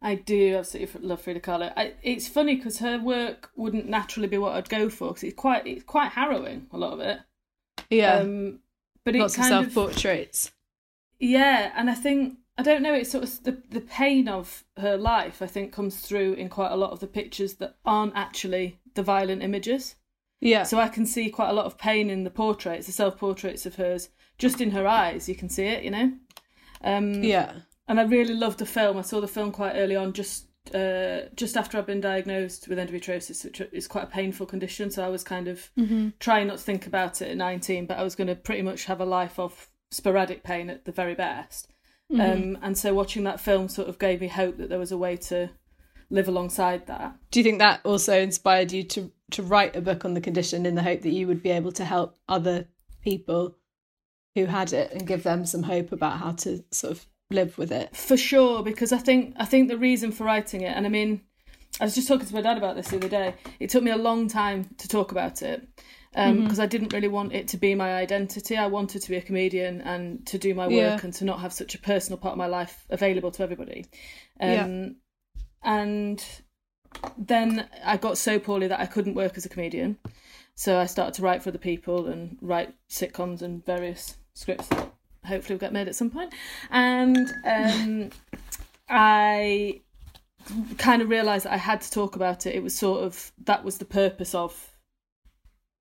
I 0.00 0.14
do 0.14 0.56
absolutely 0.56 1.06
love 1.06 1.20
Frida 1.20 1.40
Kahlo. 1.40 1.72
I, 1.76 1.94
it's 2.02 2.26
funny 2.28 2.56
because 2.56 2.78
her 2.78 2.98
work 2.98 3.50
wouldn't 3.54 3.88
naturally 3.88 4.28
be 4.28 4.38
what 4.38 4.54
I'd 4.54 4.68
go 4.68 4.88
for 4.88 5.08
because 5.08 5.24
it's 5.24 5.36
quite 5.36 5.66
it's 5.66 5.84
quite 5.84 6.12
harrowing 6.12 6.68
a 6.72 6.78
lot 6.78 6.94
of 6.94 7.00
it. 7.00 7.20
Yeah, 7.90 8.18
Um, 8.18 8.60
but 9.04 9.14
it 9.14 9.20
lots 9.20 9.36
of 9.36 9.44
self 9.44 9.74
portraits. 9.74 10.52
Yeah, 11.18 11.72
and 11.76 11.90
I 11.90 11.94
think 11.94 12.38
I 12.56 12.62
don't 12.62 12.82
know. 12.82 12.94
It's 12.94 13.10
sort 13.10 13.24
of 13.24 13.42
the 13.42 13.62
the 13.70 13.80
pain 13.80 14.26
of 14.26 14.64
her 14.78 14.96
life. 14.96 15.42
I 15.42 15.46
think 15.46 15.72
comes 15.72 16.00
through 16.00 16.34
in 16.34 16.48
quite 16.48 16.72
a 16.72 16.76
lot 16.76 16.92
of 16.92 17.00
the 17.00 17.06
pictures 17.06 17.54
that 17.54 17.76
aren't 17.84 18.16
actually 18.16 18.78
the 18.94 19.02
violent 19.02 19.42
images. 19.42 19.95
Yeah, 20.40 20.64
So 20.64 20.78
I 20.78 20.88
can 20.88 21.06
see 21.06 21.30
quite 21.30 21.48
a 21.48 21.54
lot 21.54 21.66
of 21.66 21.78
pain 21.78 22.10
in 22.10 22.24
the 22.24 22.30
portraits, 22.30 22.86
the 22.86 22.92
self 22.92 23.16
portraits 23.18 23.66
of 23.66 23.76
hers. 23.76 24.10
Just 24.38 24.60
in 24.60 24.72
her 24.72 24.86
eyes, 24.86 25.28
you 25.28 25.34
can 25.34 25.48
see 25.48 25.64
it. 25.64 25.82
You 25.82 25.90
know. 25.90 26.12
Um, 26.82 27.22
yeah, 27.22 27.52
and 27.88 27.98
I 27.98 28.04
really 28.04 28.34
loved 28.34 28.58
the 28.58 28.66
film. 28.66 28.98
I 28.98 29.02
saw 29.02 29.20
the 29.20 29.28
film 29.28 29.50
quite 29.50 29.72
early 29.74 29.96
on, 29.96 30.12
just 30.12 30.46
uh, 30.74 31.28
just 31.34 31.56
after 31.56 31.78
I'd 31.78 31.86
been 31.86 32.00
diagnosed 32.00 32.68
with 32.68 32.78
endometriosis, 32.78 33.44
which 33.44 33.60
is 33.72 33.86
quite 33.86 34.04
a 34.04 34.08
painful 34.08 34.46
condition. 34.46 34.90
So 34.90 35.04
I 35.04 35.08
was 35.08 35.24
kind 35.24 35.48
of 35.48 35.70
trying 36.18 36.48
not 36.48 36.58
to 36.58 36.64
think 36.64 36.86
about 36.86 37.22
it 37.22 37.30
at 37.30 37.36
19, 37.36 37.86
but 37.86 37.98
I 37.98 38.02
was 38.02 38.14
going 38.14 38.28
to 38.28 38.34
pretty 38.34 38.62
much 38.62 38.84
have 38.86 39.00
a 39.00 39.04
life 39.04 39.38
of 39.38 39.68
sporadic 39.90 40.42
pain 40.42 40.68
at 40.68 40.84
the 40.84 40.92
very 40.92 41.14
best. 41.14 41.72
Um, 42.20 42.58
and 42.62 42.78
so 42.78 42.94
watching 42.94 43.24
that 43.24 43.40
film 43.40 43.68
sort 43.68 43.88
of 43.88 43.98
gave 43.98 44.20
me 44.20 44.28
hope 44.28 44.58
that 44.58 44.68
there 44.68 44.78
was 44.78 44.92
a 44.92 44.98
way 44.98 45.16
to 45.16 45.50
live 46.10 46.28
alongside 46.28 46.86
that. 46.86 47.16
Do 47.30 47.40
you 47.40 47.44
think 47.44 47.58
that 47.58 47.80
also 47.84 48.20
inspired 48.20 48.70
you 48.72 48.84
to 48.84 49.10
to 49.32 49.42
write 49.42 49.76
a 49.76 49.80
book 49.80 50.04
on 50.04 50.14
the 50.14 50.20
condition 50.20 50.66
in 50.66 50.74
the 50.74 50.82
hope 50.82 51.02
that 51.02 51.10
you 51.10 51.26
would 51.26 51.42
be 51.42 51.50
able 51.50 51.72
to 51.72 51.84
help 51.84 52.16
other 52.28 52.66
people 53.02 53.56
who 54.34 54.46
had 54.46 54.72
it 54.72 54.92
and 54.92 55.06
give 55.06 55.22
them 55.22 55.44
some 55.46 55.64
hope 55.64 55.92
about 55.92 56.18
how 56.18 56.32
to 56.32 56.62
sort 56.70 56.92
of 56.92 57.06
live 57.30 57.58
with 57.58 57.72
it. 57.72 57.96
For 57.96 58.16
sure, 58.16 58.62
because 58.62 58.92
I 58.92 58.98
think 58.98 59.34
I 59.36 59.44
think 59.44 59.68
the 59.68 59.78
reason 59.78 60.12
for 60.12 60.24
writing 60.24 60.60
it, 60.60 60.76
and 60.76 60.86
I 60.86 60.88
mean, 60.88 61.22
I 61.80 61.84
was 61.84 61.94
just 61.94 62.08
talking 62.08 62.26
to 62.26 62.34
my 62.34 62.40
dad 62.40 62.56
about 62.56 62.76
this 62.76 62.88
the 62.88 62.96
other 62.96 63.08
day. 63.08 63.34
It 63.58 63.70
took 63.70 63.82
me 63.82 63.90
a 63.90 63.96
long 63.96 64.28
time 64.28 64.68
to 64.78 64.88
talk 64.88 65.10
about 65.10 65.42
it 65.42 65.66
because 66.16 66.30
um, 66.30 66.48
mm-hmm. 66.48 66.60
I 66.60 66.66
didn't 66.66 66.94
really 66.94 67.08
want 67.08 67.34
it 67.34 67.48
to 67.48 67.58
be 67.58 67.74
my 67.74 67.94
identity. 67.94 68.56
I 68.56 68.66
wanted 68.66 69.02
to 69.02 69.10
be 69.10 69.16
a 69.16 69.20
comedian 69.22 69.82
and 69.82 70.26
to 70.28 70.38
do 70.38 70.54
my 70.54 70.66
work 70.66 70.72
yeah. 70.72 71.00
and 71.02 71.12
to 71.14 71.24
not 71.26 71.40
have 71.40 71.52
such 71.52 71.74
a 71.74 71.78
personal 71.78 72.18
part 72.18 72.32
of 72.32 72.38
my 72.38 72.46
life 72.46 72.86
available 72.88 73.30
to 73.32 73.42
everybody. 73.42 73.84
Um, 74.40 74.50
yeah. 74.50 74.88
And 75.62 76.24
then 77.16 77.68
I 77.84 77.96
got 77.96 78.18
so 78.18 78.38
poorly 78.38 78.68
that 78.68 78.80
I 78.80 78.86
couldn't 78.86 79.14
work 79.14 79.36
as 79.36 79.46
a 79.46 79.48
comedian. 79.48 79.98
So 80.54 80.78
I 80.78 80.86
started 80.86 81.14
to 81.14 81.22
write 81.22 81.42
for 81.42 81.50
other 81.50 81.58
people 81.58 82.06
and 82.06 82.38
write 82.40 82.74
sitcoms 82.88 83.42
and 83.42 83.64
various 83.64 84.16
scripts 84.34 84.68
that 84.68 84.90
hopefully 85.24 85.54
will 85.54 85.60
get 85.60 85.72
made 85.72 85.88
at 85.88 85.94
some 85.94 86.10
point. 86.10 86.32
And 86.70 87.32
um, 87.44 88.10
I 88.88 89.82
kind 90.78 91.02
of 91.02 91.10
realised 91.10 91.44
that 91.44 91.52
I 91.52 91.58
had 91.58 91.80
to 91.82 91.90
talk 91.90 92.16
about 92.16 92.46
it. 92.46 92.54
It 92.54 92.62
was 92.62 92.76
sort 92.76 93.04
of 93.04 93.32
that 93.44 93.64
was 93.64 93.78
the 93.78 93.84
purpose 93.84 94.34
of 94.34 94.72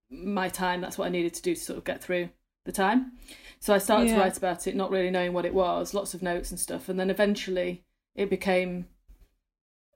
my 0.09 0.49
time. 0.49 0.81
That's 0.81 0.97
what 0.97 1.05
I 1.05 1.09
needed 1.09 1.33
to 1.35 1.41
do 1.41 1.55
to 1.55 1.61
sort 1.61 1.77
of 1.77 1.85
get 1.85 2.03
through 2.03 2.29
the 2.65 2.71
time. 2.71 3.13
So 3.59 3.73
I 3.73 3.77
started 3.77 4.09
yeah. 4.09 4.15
to 4.15 4.21
write 4.21 4.37
about 4.37 4.67
it, 4.67 4.75
not 4.75 4.91
really 4.91 5.09
knowing 5.09 5.33
what 5.33 5.45
it 5.45 5.53
was, 5.53 5.93
lots 5.93 6.13
of 6.13 6.21
notes 6.21 6.51
and 6.51 6.59
stuff. 6.59 6.89
And 6.89 6.99
then 6.99 7.09
eventually 7.09 7.83
it 8.13 8.29
became 8.29 8.87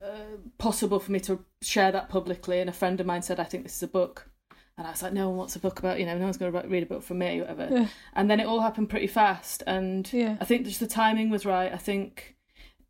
uh, 0.02 0.38
possible 0.58 1.00
for 1.00 1.12
me 1.12 1.20
to 1.22 1.44
share 1.62 1.92
that 1.92 2.10
publicly. 2.10 2.60
And 2.60 2.70
a 2.70 2.74
friend 2.74 3.00
of 3.00 3.06
mine 3.06 3.22
said, 3.22 3.40
I 3.40 3.44
think 3.44 3.64
this 3.64 3.76
is 3.76 3.84
a 3.84 3.88
book. 3.88 4.30
And 4.78 4.88
I 4.88 4.92
was 4.92 5.04
like, 5.04 5.12
no 5.12 5.28
one 5.28 5.38
wants 5.38 5.58
a 5.58 5.60
book 5.60 5.80
about, 5.80 6.00
you 6.00 6.06
know, 6.06 6.18
no 6.18 6.24
one's 6.24 6.38
going 6.38 6.54
to 6.54 6.68
read 6.70 6.84
a 6.84 6.86
book 6.86 7.04
from 7.04 7.18
me, 7.20 7.42
whatever. 7.42 7.68
Yeah. 7.70 7.88
And 8.14 8.32
then 8.32 8.40
it 8.40 8.48
all 8.48 8.62
happened 8.62 8.90
pretty 8.90 9.08
fast. 9.08 9.62
And 9.68 10.12
yeah. 10.14 10.38
I 10.40 10.46
think 10.46 10.66
just 10.66 10.80
the 10.80 10.88
timing 10.88 11.30
was 11.30 11.46
right. 11.46 11.74
I 11.74 11.78
think 11.78 12.38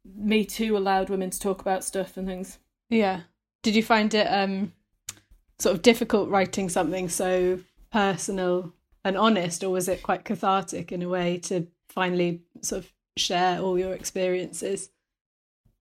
Me 0.05 0.45
Too 0.45 0.77
allowed 0.77 1.09
women 1.09 1.31
to 1.31 1.39
talk 1.39 1.61
about 1.61 1.83
stuff 1.83 2.15
and 2.15 2.27
things. 2.27 2.59
Yeah. 2.89 3.21
Did 3.63 3.75
you 3.75 3.81
find 3.81 4.13
it 4.13 4.27
um, 4.27 4.73
sort 5.57 5.75
of 5.75 5.81
difficult 5.81 6.29
writing 6.29 6.69
something 6.69 7.09
so 7.09 7.59
personal 7.91 8.73
and 9.03 9.17
honest, 9.17 9.63
or 9.63 9.71
was 9.71 9.87
it 9.87 10.03
quite 10.03 10.25
cathartic 10.25 10.91
in 10.91 11.01
a 11.01 11.09
way 11.09 11.39
to 11.39 11.67
finally 11.89 12.43
sort 12.61 12.83
of 12.83 12.93
share 13.17 13.59
all 13.59 13.79
your 13.79 13.93
experiences? 13.93 14.89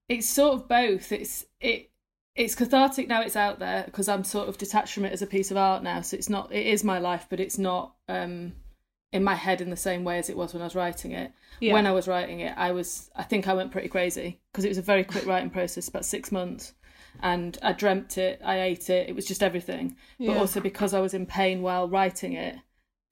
It's 0.09 0.27
sort 0.27 0.55
of 0.55 0.67
both. 0.67 1.11
It's 1.11 1.45
it 1.61 1.91
it's 2.35 2.55
cathartic 2.55 3.07
now 3.07 3.21
it's 3.21 3.35
out 3.35 3.59
there 3.59 3.83
because 3.83 4.07
I'm 4.07 4.23
sort 4.23 4.49
of 4.49 4.57
detached 4.57 4.93
from 4.93 5.05
it 5.05 5.13
as 5.13 5.21
a 5.21 5.27
piece 5.27 5.51
of 5.51 5.57
art 5.57 5.83
now. 5.83 6.01
So 6.01 6.17
it's 6.17 6.29
not 6.29 6.51
it 6.51 6.65
is 6.65 6.83
my 6.83 6.99
life, 6.99 7.27
but 7.29 7.39
it's 7.39 7.57
not 7.57 7.95
um 8.07 8.53
in 9.11 9.23
my 9.23 9.35
head 9.35 9.61
in 9.61 9.69
the 9.69 9.77
same 9.77 10.03
way 10.03 10.19
as 10.19 10.29
it 10.29 10.37
was 10.37 10.53
when 10.53 10.61
I 10.61 10.65
was 10.65 10.75
writing 10.75 11.11
it. 11.11 11.31
Yeah. 11.59 11.73
When 11.73 11.87
I 11.87 11.91
was 11.91 12.07
writing 12.07 12.41
it, 12.41 12.53
I 12.57 12.71
was 12.71 13.09
I 13.15 13.23
think 13.23 13.47
I 13.47 13.53
went 13.53 13.71
pretty 13.71 13.87
crazy 13.89 14.41
because 14.51 14.65
it 14.65 14.69
was 14.69 14.77
a 14.77 14.83
very 14.83 15.03
quick 15.03 15.25
writing 15.25 15.49
process, 15.49 15.87
about 15.87 16.05
six 16.05 16.31
months 16.31 16.73
and 17.21 17.57
I 17.61 17.73
dreamt 17.73 18.17
it, 18.17 18.41
I 18.43 18.61
ate 18.61 18.89
it, 18.89 19.09
it 19.09 19.15
was 19.15 19.25
just 19.25 19.43
everything. 19.43 19.95
Yeah. 20.17 20.33
But 20.33 20.39
also 20.39 20.59
because 20.59 20.93
I 20.93 20.99
was 20.99 21.13
in 21.13 21.25
pain 21.25 21.61
while 21.61 21.87
writing 21.89 22.33
it, 22.33 22.55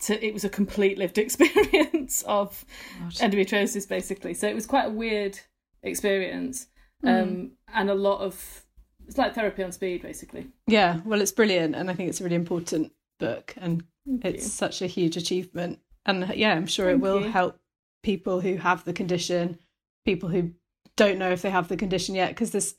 to, 0.02 0.26
it 0.26 0.34
was 0.34 0.44
a 0.44 0.50
complete 0.50 0.98
lived 0.98 1.18
experience 1.18 2.22
of 2.24 2.64
God. 3.00 3.14
endometriosis, 3.14 3.88
basically. 3.88 4.34
So 4.34 4.48
it 4.48 4.56
was 4.56 4.66
quite 4.66 4.86
a 4.86 4.92
weird 4.92 5.40
experience, 5.84 6.68
mm. 7.04 7.22
um, 7.22 7.52
and 7.74 7.90
a 7.90 7.96
lot 7.96 8.22
of 8.22 8.66
it's 9.08 9.18
like 9.18 9.36
therapy 9.36 9.64
on 9.64 9.72
speed, 9.72 10.02
basically. 10.02 10.48
Yeah, 10.68 11.00
well, 11.06 11.22
it's 11.22 11.32
brilliant, 11.32 11.76
and 11.76 11.90
I 11.90 11.94
think 11.94 12.10
it's 12.10 12.20
a 12.20 12.24
really 12.24 12.36
important 12.36 12.92
book, 13.20 13.54
and 13.58 13.84
Thank 14.06 14.36
it's 14.36 14.44
you. 14.44 14.50
such 14.50 14.82
a 14.82 14.88
huge 14.88 15.18
achievement. 15.18 15.80
And 16.06 16.34
yeah, 16.36 16.54
I'm 16.54 16.68
sure 16.68 16.88
Thank 16.88 17.00
it 17.00 17.02
will 17.02 17.22
you. 17.22 17.32
help 17.32 17.58
people 18.04 18.42
who 18.42 18.58
have 18.58 18.84
the 18.84 18.94
condition, 18.94 19.60
people 20.06 20.30
who 20.30 20.52
don't 20.96 21.20
know 21.20 21.32
if 21.32 21.42
they 21.42 21.50
have 21.50 21.68
the 21.68 21.78
condition 21.78 22.16
yet, 22.16 22.30
because 22.30 22.52
this 22.52 22.76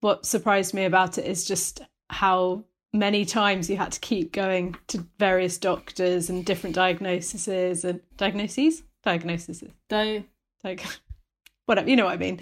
what 0.00 0.26
surprised 0.26 0.74
me 0.74 0.84
about 0.84 1.18
it 1.18 1.26
is 1.26 1.44
just 1.44 1.82
how 2.08 2.64
many 2.92 3.24
times 3.24 3.70
you 3.70 3.76
had 3.76 3.92
to 3.92 4.00
keep 4.00 4.32
going 4.32 4.74
to 4.88 5.06
various 5.18 5.58
doctors 5.58 6.28
and 6.28 6.44
different 6.44 6.74
diagnoses 6.74 7.84
and 7.84 8.00
diagnoses 8.16 8.82
diagnoses 9.04 9.62
Di- 9.88 10.24
like 10.64 10.84
whatever 11.66 11.88
you 11.88 11.96
know 11.96 12.06
what 12.06 12.14
I 12.14 12.16
mean 12.16 12.40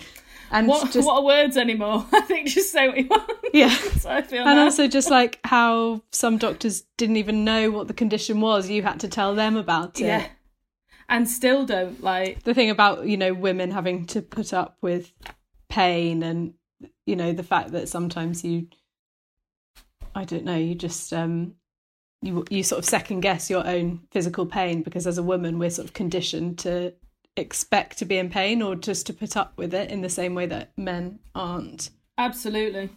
and 0.50 0.67
what, 0.67 0.90
just, 0.90 1.07
what 1.07 1.19
are 1.19 1.25
words 1.25 1.57
anymore? 1.57 2.07
I 2.12 2.21
think 2.23 2.49
just 2.49 2.73
say 2.73 2.88
what 2.88 2.99
you 2.99 3.07
want. 3.07 3.31
Yeah. 3.52 3.67
I 4.07 4.23
feel 4.23 4.47
and 4.47 4.57
now. 4.57 4.64
also 4.64 4.87
just 4.88 5.11
like 5.11 5.40
how 5.45 6.02
some 6.11 6.38
doctors 6.38 6.83
didn't 6.97 7.17
even 7.17 7.45
know 7.45 7.71
what 7.71 7.88
the 7.88 7.95
condition 7.95 8.40
was. 8.40 8.71
You 8.71 8.83
had 8.83 9.00
to 9.00 9.09
tell 9.09 9.35
them 9.35 9.57
about 9.57 10.00
it. 10.00 10.07
Yeah. 10.07 10.26
And 11.09 11.28
still 11.28 11.64
don't 11.64 12.02
like 12.02 12.43
the 12.45 12.55
thing 12.55 12.71
about 12.71 13.07
you 13.07 13.17
know 13.17 13.33
women 13.33 13.71
having 13.71 14.05
to 14.07 14.21
put 14.23 14.52
up 14.52 14.76
with 14.83 15.12
pain 15.69 16.23
and 16.23 16.55
you 17.07 17.17
know 17.17 17.33
the 17.33 17.43
fact 17.43 17.73
that 17.73 17.88
sometimes 17.88 18.45
you 18.45 18.67
i 20.14 20.25
don't 20.25 20.45
know 20.45 20.57
you 20.57 20.75
just 20.75 21.12
um 21.12 21.55
you 22.23 22.45
you 22.50 22.62
sort 22.62 22.78
of 22.78 22.85
second 22.85 23.21
guess 23.21 23.50
your 23.50 23.67
own 23.67 24.00
physical 24.11 24.47
pain 24.47 24.83
because 24.83 25.07
as 25.07 25.19
a 25.19 25.23
woman 25.23 25.59
we're 25.59 25.71
sort 25.71 25.87
of 25.87 25.95
conditioned 25.95 26.59
to 26.59 26.93
expect 27.38 27.99
to 27.99 28.04
be 28.04 28.18
in 28.18 28.28
pain 28.28 28.61
or 28.62 28.75
just 28.75 29.07
to 29.07 29.12
put 29.12 29.37
up 29.37 29.52
with 29.57 29.73
it 29.73 29.90
in 29.90 30.00
the 30.00 30.09
same 30.09 30.35
way 30.35 30.47
that 30.47 30.71
men 30.76 31.18
aren't 31.35 31.90
absolutely 32.16 32.90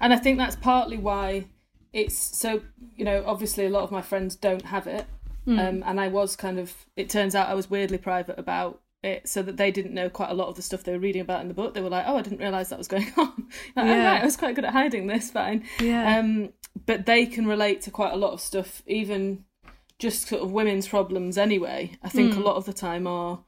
and 0.00 0.12
i 0.12 0.16
think 0.16 0.38
that's 0.38 0.56
partly 0.56 0.96
why 0.96 1.44
it's 1.92 2.16
so 2.16 2.62
you 2.96 3.04
know 3.04 3.22
obviously 3.26 3.66
a 3.66 3.70
lot 3.70 3.82
of 3.82 3.90
my 3.90 4.02
friends 4.02 4.36
don't 4.36 4.66
have 4.66 4.86
it 4.86 5.06
mm. 5.46 5.58
um, 5.58 5.82
and 5.86 6.00
i 6.00 6.08
was 6.08 6.36
kind 6.36 6.58
of 6.58 6.72
it 6.96 7.08
turns 7.08 7.34
out 7.34 7.48
i 7.48 7.54
was 7.54 7.68
weirdly 7.68 7.98
private 7.98 8.38
about 8.38 8.80
it 9.02 9.28
so 9.28 9.42
that 9.42 9.56
they 9.56 9.70
didn't 9.70 9.94
know 9.94 10.08
quite 10.08 10.30
a 10.30 10.34
lot 10.34 10.48
of 10.48 10.54
the 10.54 10.62
stuff 10.62 10.84
they 10.84 10.92
were 10.92 10.98
reading 10.98 11.22
about 11.22 11.40
in 11.40 11.48
the 11.48 11.54
book. 11.54 11.74
They 11.74 11.80
were 11.80 11.88
like, 11.88 12.04
"Oh, 12.06 12.16
I 12.16 12.22
didn't 12.22 12.38
realize 12.38 12.68
that 12.68 12.78
was 12.78 12.88
going 12.88 13.12
on." 13.16 13.48
like, 13.76 13.86
yeah. 13.86 13.94
Oh, 13.94 14.04
right, 14.04 14.22
I 14.22 14.24
was 14.24 14.36
quite 14.36 14.54
good 14.54 14.64
at 14.64 14.72
hiding 14.72 15.06
this. 15.06 15.30
Fine. 15.30 15.64
Yeah. 15.80 16.18
Um, 16.18 16.52
but 16.86 17.06
they 17.06 17.26
can 17.26 17.46
relate 17.46 17.82
to 17.82 17.90
quite 17.90 18.12
a 18.12 18.16
lot 18.16 18.32
of 18.32 18.40
stuff, 18.40 18.82
even 18.86 19.44
just 19.98 20.28
sort 20.28 20.42
of 20.42 20.52
women's 20.52 20.88
problems. 20.88 21.36
Anyway, 21.36 21.92
I 22.02 22.08
think 22.08 22.30
mm. 22.30 22.36
a 22.36 22.36
hmm. 22.36 22.44
lot 22.44 22.56
of 22.56 22.64
the 22.64 22.72
time 22.72 23.06
are, 23.06 23.40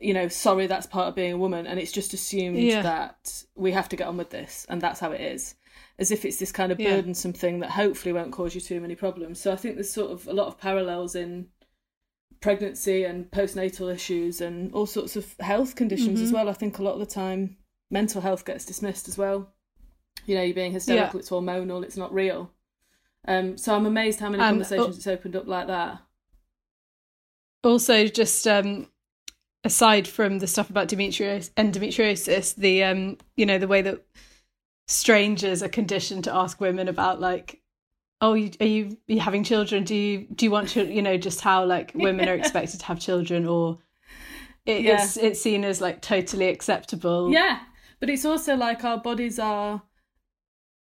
you 0.00 0.14
know, 0.14 0.28
sorry, 0.28 0.66
that's 0.66 0.86
part 0.86 1.08
of 1.08 1.14
being 1.14 1.32
a 1.32 1.38
woman, 1.38 1.66
and 1.66 1.78
it's 1.78 1.92
just 1.92 2.14
assumed 2.14 2.58
yeah. 2.58 2.82
that 2.82 3.44
we 3.54 3.72
have 3.72 3.88
to 3.88 3.96
get 3.96 4.06
on 4.06 4.16
with 4.16 4.30
this, 4.30 4.66
and 4.68 4.80
that's 4.80 5.00
how 5.00 5.12
it 5.12 5.20
is. 5.20 5.54
As 5.98 6.12
if 6.12 6.24
it's 6.24 6.36
this 6.36 6.52
kind 6.52 6.70
of 6.70 6.78
burdensome 6.78 7.32
yeah. 7.32 7.38
thing 7.40 7.60
that 7.60 7.70
hopefully 7.70 8.12
won't 8.12 8.32
cause 8.32 8.54
you 8.54 8.60
too 8.60 8.80
many 8.80 8.94
problems. 8.94 9.40
So 9.40 9.52
I 9.52 9.56
think 9.56 9.74
there's 9.74 9.92
sort 9.92 10.12
of 10.12 10.28
a 10.28 10.32
lot 10.32 10.46
of 10.46 10.58
parallels 10.58 11.16
in 11.16 11.48
pregnancy 12.40 13.02
and 13.02 13.28
postnatal 13.32 13.92
issues 13.92 14.40
and 14.40 14.72
all 14.72 14.86
sorts 14.86 15.16
of 15.16 15.34
health 15.40 15.74
conditions 15.74 16.18
mm-hmm. 16.18 16.24
as 16.24 16.32
well. 16.32 16.48
I 16.48 16.52
think 16.52 16.78
a 16.78 16.82
lot 16.82 16.94
of 16.94 17.00
the 17.00 17.06
time 17.06 17.56
mental 17.90 18.20
health 18.20 18.44
gets 18.44 18.64
dismissed 18.64 19.08
as 19.08 19.18
well. 19.18 19.52
You 20.26 20.36
know, 20.36 20.42
you're 20.42 20.54
being 20.54 20.72
hysterical, 20.72 21.18
yeah. 21.18 21.20
it's 21.20 21.30
hormonal, 21.30 21.82
it's 21.82 21.96
not 21.96 22.12
real. 22.12 22.52
Um, 23.26 23.58
so 23.58 23.74
I'm 23.74 23.86
amazed 23.86 24.20
how 24.20 24.30
many 24.30 24.42
um, 24.42 24.50
conversations 24.50 24.98
it's 24.98 25.06
opened 25.06 25.34
up 25.34 25.48
like 25.48 25.66
that. 25.66 25.98
Also, 27.64 28.06
just 28.06 28.46
um, 28.46 28.88
aside 29.64 30.06
from 30.08 30.38
the 30.38 30.46
stuff 30.46 30.70
about 30.70 30.88
endometriosis, 30.88 31.50
endometriosis, 31.50 32.54
the 32.56 32.84
um, 32.84 33.18
you 33.36 33.46
know 33.46 33.58
the 33.58 33.68
way 33.68 33.82
that 33.82 34.04
strangers 34.86 35.62
are 35.62 35.68
conditioned 35.68 36.24
to 36.24 36.34
ask 36.34 36.60
women 36.60 36.88
about 36.88 37.20
like 37.20 37.60
oh 38.20 38.34
you, 38.34 38.50
are 38.60 38.66
you 38.66 38.96
are 39.08 39.12
you 39.12 39.20
having 39.20 39.44
children? 39.44 39.84
Do 39.84 39.94
you 39.94 40.26
do 40.34 40.46
you 40.46 40.50
want 40.50 40.70
to 40.70 40.84
you 40.84 41.02
know 41.02 41.16
just 41.16 41.40
how 41.40 41.64
like 41.64 41.92
women 41.94 42.28
are 42.28 42.34
expected 42.42 42.80
to 42.80 42.86
have 42.86 43.00
children 43.00 43.46
or 43.46 43.78
it, 44.66 44.82
yeah. 44.82 45.02
it's 45.02 45.16
it's 45.16 45.40
seen 45.40 45.64
as 45.64 45.80
like 45.80 46.02
totally 46.02 46.48
acceptable. 46.48 47.32
Yeah 47.32 47.60
but 48.00 48.10
it's 48.10 48.24
also 48.24 48.56
like 48.56 48.84
our 48.84 48.98
bodies 48.98 49.38
are 49.38 49.82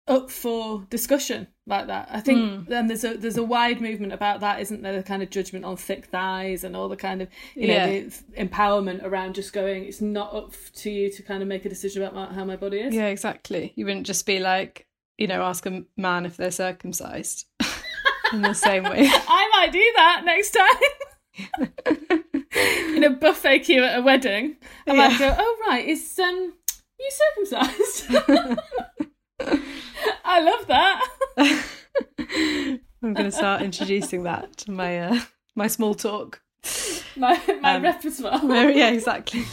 up 0.08 0.30
for 0.30 0.86
discussion 0.90 1.48
like 1.68 1.88
that 1.88 2.08
i 2.12 2.20
think 2.20 2.39
mm. 2.39 2.68
then 2.68 2.88
there's 2.88 3.03
a 3.03 3.15
there's 3.15 3.38
a 3.38 3.44
wide 3.44 3.80
movement 3.80 4.12
about 4.12 4.39
that 4.39 4.60
isn't 4.60 4.82
there 4.82 4.96
the 4.96 5.03
kind 5.03 5.22
of 5.22 5.30
judgment 5.30 5.63
on 5.63 5.77
thick 5.77 6.06
thighs 6.06 6.63
and 6.63 6.75
all 6.75 6.89
the 6.89 6.96
kind 6.96 7.22
of 7.22 7.27
you 7.56 7.68
yeah. 7.68 7.86
know 7.86 8.01
the 8.01 8.24
empowerment 8.38 9.03
around 9.03 9.36
just 9.36 9.53
going 9.53 9.84
it's 9.86 10.01
not 10.01 10.34
up 10.34 10.53
to 10.74 10.89
you 10.89 11.12
to 11.12 11.22
kind 11.22 11.41
of 11.41 11.48
make 11.48 11.63
a 11.63 11.70
decision 11.70 12.01
about 12.01 12.15
my, 12.15 12.34
how 12.34 12.44
my 12.44 12.56
body 12.56 12.80
is 12.80 12.94
yeah 12.94 13.08
exactly 13.08 13.74
you 13.75 13.86
wouldn't 13.86 14.08
just 14.08 14.25
be 14.25 14.39
like 14.39 14.88
you 15.22 15.27
know, 15.27 15.44
ask 15.44 15.68
a 15.68 15.84
man 15.96 16.25
if 16.25 16.36
they're 16.36 16.50
circumcised 16.50 17.46
in 18.34 18.41
the 18.41 18.56
same 18.56 18.84
way. 18.86 19.08
I 19.08 19.50
might 19.53 19.72
do 19.72 19.94
that 19.96 20.24
next 20.25 20.50
time. 20.50 22.24
in 22.96 23.03
a 23.03 23.12
buffet 23.12 23.60
queue 23.60 23.84
at 23.84 24.00
a 24.00 24.01
wedding. 24.01 24.56
And 24.88 25.00
I 25.00 25.03
yeah. 25.03 25.10
might 25.10 25.20
go, 25.20 25.36
oh 25.38 25.58
right, 25.68 25.88
is 25.88 26.18
um 26.18 26.53
you 27.00 27.10
circumcised? 27.12 28.08
I 30.25 30.41
love 30.41 30.65
that. 30.68 31.08
I'm 33.04 33.14
gonna 33.14 33.32
start 33.32 33.62
introducing 33.62 34.24
that 34.24 34.58
to 34.58 34.72
my 34.72 35.00
uh, 35.00 35.20
my 35.56 35.68
small 35.68 35.94
talk. 35.96 36.42
My 37.16 37.42
my 37.62 37.76
um, 37.76 37.84
repertoire. 37.84 38.70
yeah, 38.72 38.90
exactly. 38.92 39.44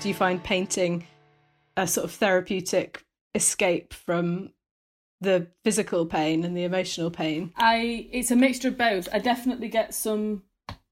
Do 0.00 0.08
you 0.08 0.14
find 0.14 0.42
painting 0.42 1.06
a 1.76 1.86
sort 1.86 2.04
of 2.04 2.12
therapeutic 2.12 3.04
escape 3.34 3.92
from 3.94 4.50
the 5.20 5.48
physical 5.64 6.06
pain 6.06 6.44
and 6.44 6.56
the 6.56 6.64
emotional 6.64 7.10
pain? 7.10 7.52
I 7.56 8.08
it's 8.12 8.30
a 8.30 8.36
mixture 8.36 8.68
of 8.68 8.78
both. 8.78 9.08
I 9.12 9.18
definitely 9.18 9.68
get 9.68 9.94
some 9.94 10.42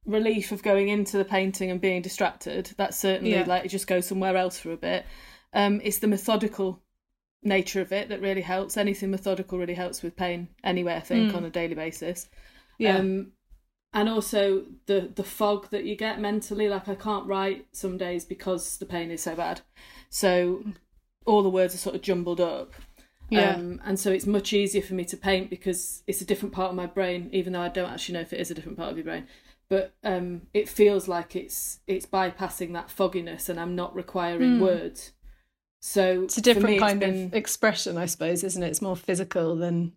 relief 0.05 0.53
of 0.53 0.63
going 0.63 0.89
into 0.89 1.19
the 1.19 1.25
painting 1.25 1.71
and 1.71 1.81
being 1.81 2.01
distracted. 2.03 2.73
That's 2.77 2.97
certainly 2.97 3.33
Yeah. 3.33 3.45
like 3.47 3.69
just 3.69 3.87
go 3.89 4.01
somewhere 4.01 4.37
else 4.37 4.59
for 4.59 4.71
a 4.73 4.77
bit. 4.77 5.05
Um, 5.53 5.81
it's 5.83 5.99
the 5.99 6.07
methodical 6.07 6.81
nature 7.47 7.81
of 7.81 7.93
it 7.93 8.09
that 8.09 8.21
really 8.21 8.43
helps. 8.43 8.77
Anything 8.77 9.11
methodical 9.11 9.59
really 9.59 9.75
helps 9.75 10.03
with 10.03 10.17
pain 10.17 10.49
anyway. 10.63 10.95
I 10.95 11.01
think 11.01 11.35
on 11.35 11.45
a 11.45 11.51
daily 11.51 11.75
basis. 11.75 12.29
Yeah. 12.79 12.99
Um, 12.99 13.33
and 13.95 14.09
also 14.11 14.65
the 14.87 15.11
the 15.15 15.25
fog 15.25 15.71
that 15.71 15.85
you 15.85 15.97
get 15.97 16.21
mentally. 16.21 16.69
Like 16.69 16.89
I 16.89 16.95
can't 16.95 17.27
write 17.27 17.67
some 17.73 17.97
days 17.97 18.25
because 18.25 18.77
the 18.77 18.87
pain 18.87 19.11
is 19.11 19.23
so 19.23 19.35
bad. 19.35 19.63
So 20.11 20.65
all 21.25 21.43
the 21.43 21.49
words 21.49 21.75
are 21.75 21.79
sort 21.79 21.97
of 21.97 22.03
jumbled 22.03 22.41
up. 22.41 22.75
Yeah. 23.31 23.55
Um, 23.55 23.81
and 23.85 23.99
so 23.99 24.13
it's 24.13 24.27
much 24.27 24.53
easier 24.53 24.83
for 24.83 24.95
me 24.95 25.05
to 25.07 25.17
paint 25.17 25.51
because 25.51 26.03
it's 26.07 26.21
a 26.21 26.25
different 26.25 26.55
part 26.55 26.71
of 26.71 26.77
my 26.77 26.87
brain, 26.87 27.29
even 27.33 27.53
though 27.53 27.61
I 27.61 27.69
don't 27.69 27.91
actually 27.91 28.15
know 28.15 28.21
if 28.21 28.33
it 28.33 28.41
is 28.41 28.51
a 28.51 28.55
different 28.55 28.79
part 28.79 28.91
of 28.91 28.97
your 28.97 29.05
brain. 29.05 29.27
But 29.69 29.95
um, 30.05 30.43
it 30.55 30.69
feels 30.69 31.09
like 31.09 31.35
it's 31.35 31.81
it's 31.87 32.07
bypassing 32.07 32.73
that 32.75 32.91
fogginess, 32.91 33.49
and 33.49 33.59
I'm 33.59 33.75
not 33.75 33.95
requiring 33.97 34.61
words. 34.61 35.13
So 35.87 36.25
it's 36.25 36.37
a 36.37 36.43
different 36.43 36.81
kind 36.81 36.99
been, 36.99 37.27
of 37.27 37.35
expression, 37.35 37.97
I 37.97 38.07
suppose, 38.07 38.43
isn't 38.43 38.61
it? 38.61 38.67
It's 38.67 38.83
more 38.83 38.97
physical 38.97 39.55
than. 39.55 39.93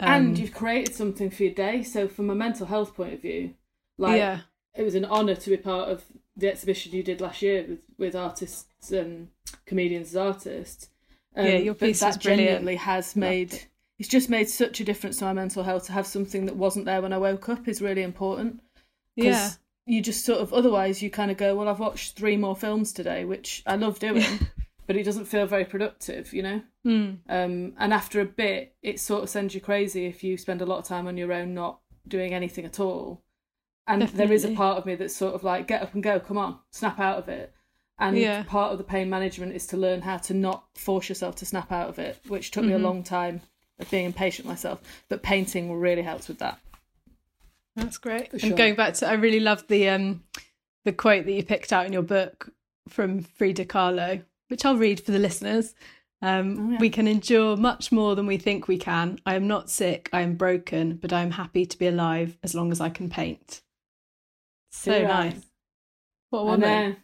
um, 0.00 0.08
and 0.08 0.38
you've 0.38 0.54
created 0.54 0.94
something 0.94 1.28
for 1.28 1.42
your 1.42 1.52
day. 1.52 1.82
So 1.82 2.08
from 2.08 2.30
a 2.30 2.34
mental 2.34 2.66
health 2.66 2.96
point 2.96 3.12
of 3.12 3.20
view, 3.20 3.52
like 3.98 4.16
yeah, 4.16 4.40
it 4.74 4.84
was 4.84 4.94
an 4.94 5.04
honour 5.04 5.34
to 5.34 5.50
be 5.50 5.58
part 5.58 5.90
of 5.90 6.04
the 6.36 6.48
exhibition 6.48 6.92
you 6.92 7.02
did 7.02 7.20
last 7.20 7.42
year 7.42 7.66
with, 7.68 7.80
with 7.98 8.16
artists 8.16 8.90
and 8.90 9.28
comedians 9.66 10.08
as 10.08 10.16
artists. 10.16 10.88
Um, 11.36 11.44
Yeah, 11.44 11.58
your 11.58 11.74
piece 11.74 12.00
that 12.00 12.18
genuinely 12.18 12.76
has 12.76 13.14
made 13.14 13.66
it's 13.98 14.08
just 14.08 14.30
made 14.30 14.48
such 14.48 14.80
a 14.80 14.84
difference 14.84 15.18
to 15.18 15.26
my 15.26 15.34
mental 15.34 15.64
health 15.64 15.84
to 15.86 15.92
have 15.92 16.06
something 16.06 16.46
that 16.46 16.56
wasn't 16.56 16.86
there 16.86 17.02
when 17.02 17.12
I 17.12 17.18
woke 17.18 17.50
up 17.50 17.68
is 17.68 17.82
really 17.82 18.02
important. 18.02 18.62
yeah, 19.16 19.50
you 19.84 20.00
just 20.00 20.24
sort 20.24 20.40
of 20.40 20.54
otherwise 20.54 21.02
you 21.02 21.10
kind 21.10 21.30
of 21.30 21.36
go, 21.36 21.56
well, 21.56 21.68
I've 21.68 21.78
watched 21.78 22.16
three 22.16 22.38
more 22.38 22.56
films 22.56 22.92
today, 22.92 23.26
which 23.26 23.62
I 23.66 23.76
love 23.76 23.98
doing, 23.98 24.24
but 24.88 24.96
it 24.96 25.04
doesn't 25.04 25.26
feel 25.26 25.46
very 25.46 25.64
productive, 25.64 26.32
you 26.32 26.42
know. 26.42 26.62
Mm. 26.84 27.18
Um, 27.28 27.74
and 27.78 27.92
after 27.94 28.20
a 28.20 28.24
bit, 28.24 28.74
it 28.82 28.98
sort 28.98 29.22
of 29.22 29.28
sends 29.28 29.54
you 29.54 29.60
crazy 29.60 30.06
if 30.06 30.24
you 30.24 30.36
spend 30.36 30.60
a 30.62 30.66
lot 30.66 30.78
of 30.78 30.84
time 30.86 31.06
on 31.06 31.16
your 31.16 31.32
own, 31.32 31.54
not 31.54 31.78
doing 32.08 32.32
anything 32.34 32.64
at 32.64 32.80
all. 32.80 33.22
And 33.86 34.02
there 34.02 34.32
is 34.32 34.44
a 34.44 34.54
part 34.54 34.78
of 34.78 34.86
me 34.86 34.94
that's 34.96 35.14
sort 35.14 35.34
of 35.34 35.44
like, 35.44 35.68
get 35.68 35.82
up 35.82 35.94
and 35.94 36.02
go, 36.02 36.18
come 36.18 36.36
on, 36.38 36.58
snap 36.72 36.98
out 36.98 37.18
of 37.18 37.28
it. 37.28 37.54
And 37.98 38.16
Yeah. 38.16 38.42
part 38.44 38.72
of 38.72 38.78
the 38.78 38.84
pain 38.84 39.08
management 39.10 39.52
is 39.54 39.66
to 39.68 39.76
learn 39.76 40.00
how 40.02 40.16
to 40.18 40.34
not 40.34 40.64
force 40.74 41.08
yourself 41.08 41.36
to 41.36 41.46
snap 41.46 41.70
out 41.70 41.88
of 41.90 41.98
it, 41.98 42.18
which 42.28 42.50
took 42.50 42.64
me 42.64 42.72
Mm-hmm. 42.72 42.84
a 42.84 42.88
long 42.88 43.02
time 43.02 43.40
of 43.78 43.90
being 43.90 44.06
impatient 44.06 44.48
myself. 44.48 44.80
But 45.08 45.22
painting 45.22 45.72
really 45.78 46.02
helps 46.02 46.28
with 46.28 46.38
that. 46.38 46.58
That's 47.76 47.98
great. 47.98 48.28
For 48.30 48.36
And 48.36 48.40
sure. 48.42 48.56
going 48.56 48.74
back 48.74 48.94
to, 48.94 49.08
I 49.08 49.12
really 49.14 49.40
loved 49.40 49.68
the 49.68 49.88
um 49.90 50.24
the 50.84 50.92
quote 50.92 51.24
that 51.26 51.32
you 51.32 51.42
picked 51.42 51.72
out 51.72 51.86
in 51.86 51.92
your 51.92 52.02
book 52.02 52.50
from 52.88 53.20
Frida 53.22 53.66
Kahlo, 53.66 54.22
which 54.48 54.64
I'll 54.64 54.76
read 54.76 55.00
for 55.00 55.12
the 55.12 55.18
listeners. 55.18 55.74
Um, 56.22 56.60
Oh, 56.60 56.70
yeah. 56.70 56.78
We 56.78 56.90
can 56.90 57.06
endure 57.08 57.56
much 57.56 57.92
more 57.92 58.16
than 58.16 58.26
we 58.26 58.38
think 58.38 58.68
we 58.68 58.78
can. 58.78 59.20
I 59.26 59.34
am 59.34 59.46
not 59.46 59.70
sick. 59.70 60.08
I 60.12 60.22
am 60.22 60.36
broken, 60.36 60.96
but 60.96 61.12
I 61.12 61.22
am 61.22 61.32
happy 61.32 61.66
to 61.66 61.78
be 61.78 61.86
alive 61.86 62.38
as 62.42 62.54
long 62.54 62.72
as 62.72 62.80
I 62.80 62.90
can 62.90 63.08
paint. 63.10 63.62
So 64.70 65.02
right. 65.02 65.04
nice. 65.04 65.50
What 66.30 66.40
a 66.40 66.44
I 66.44 66.56
woman. 66.56 66.56
know. 66.56 66.96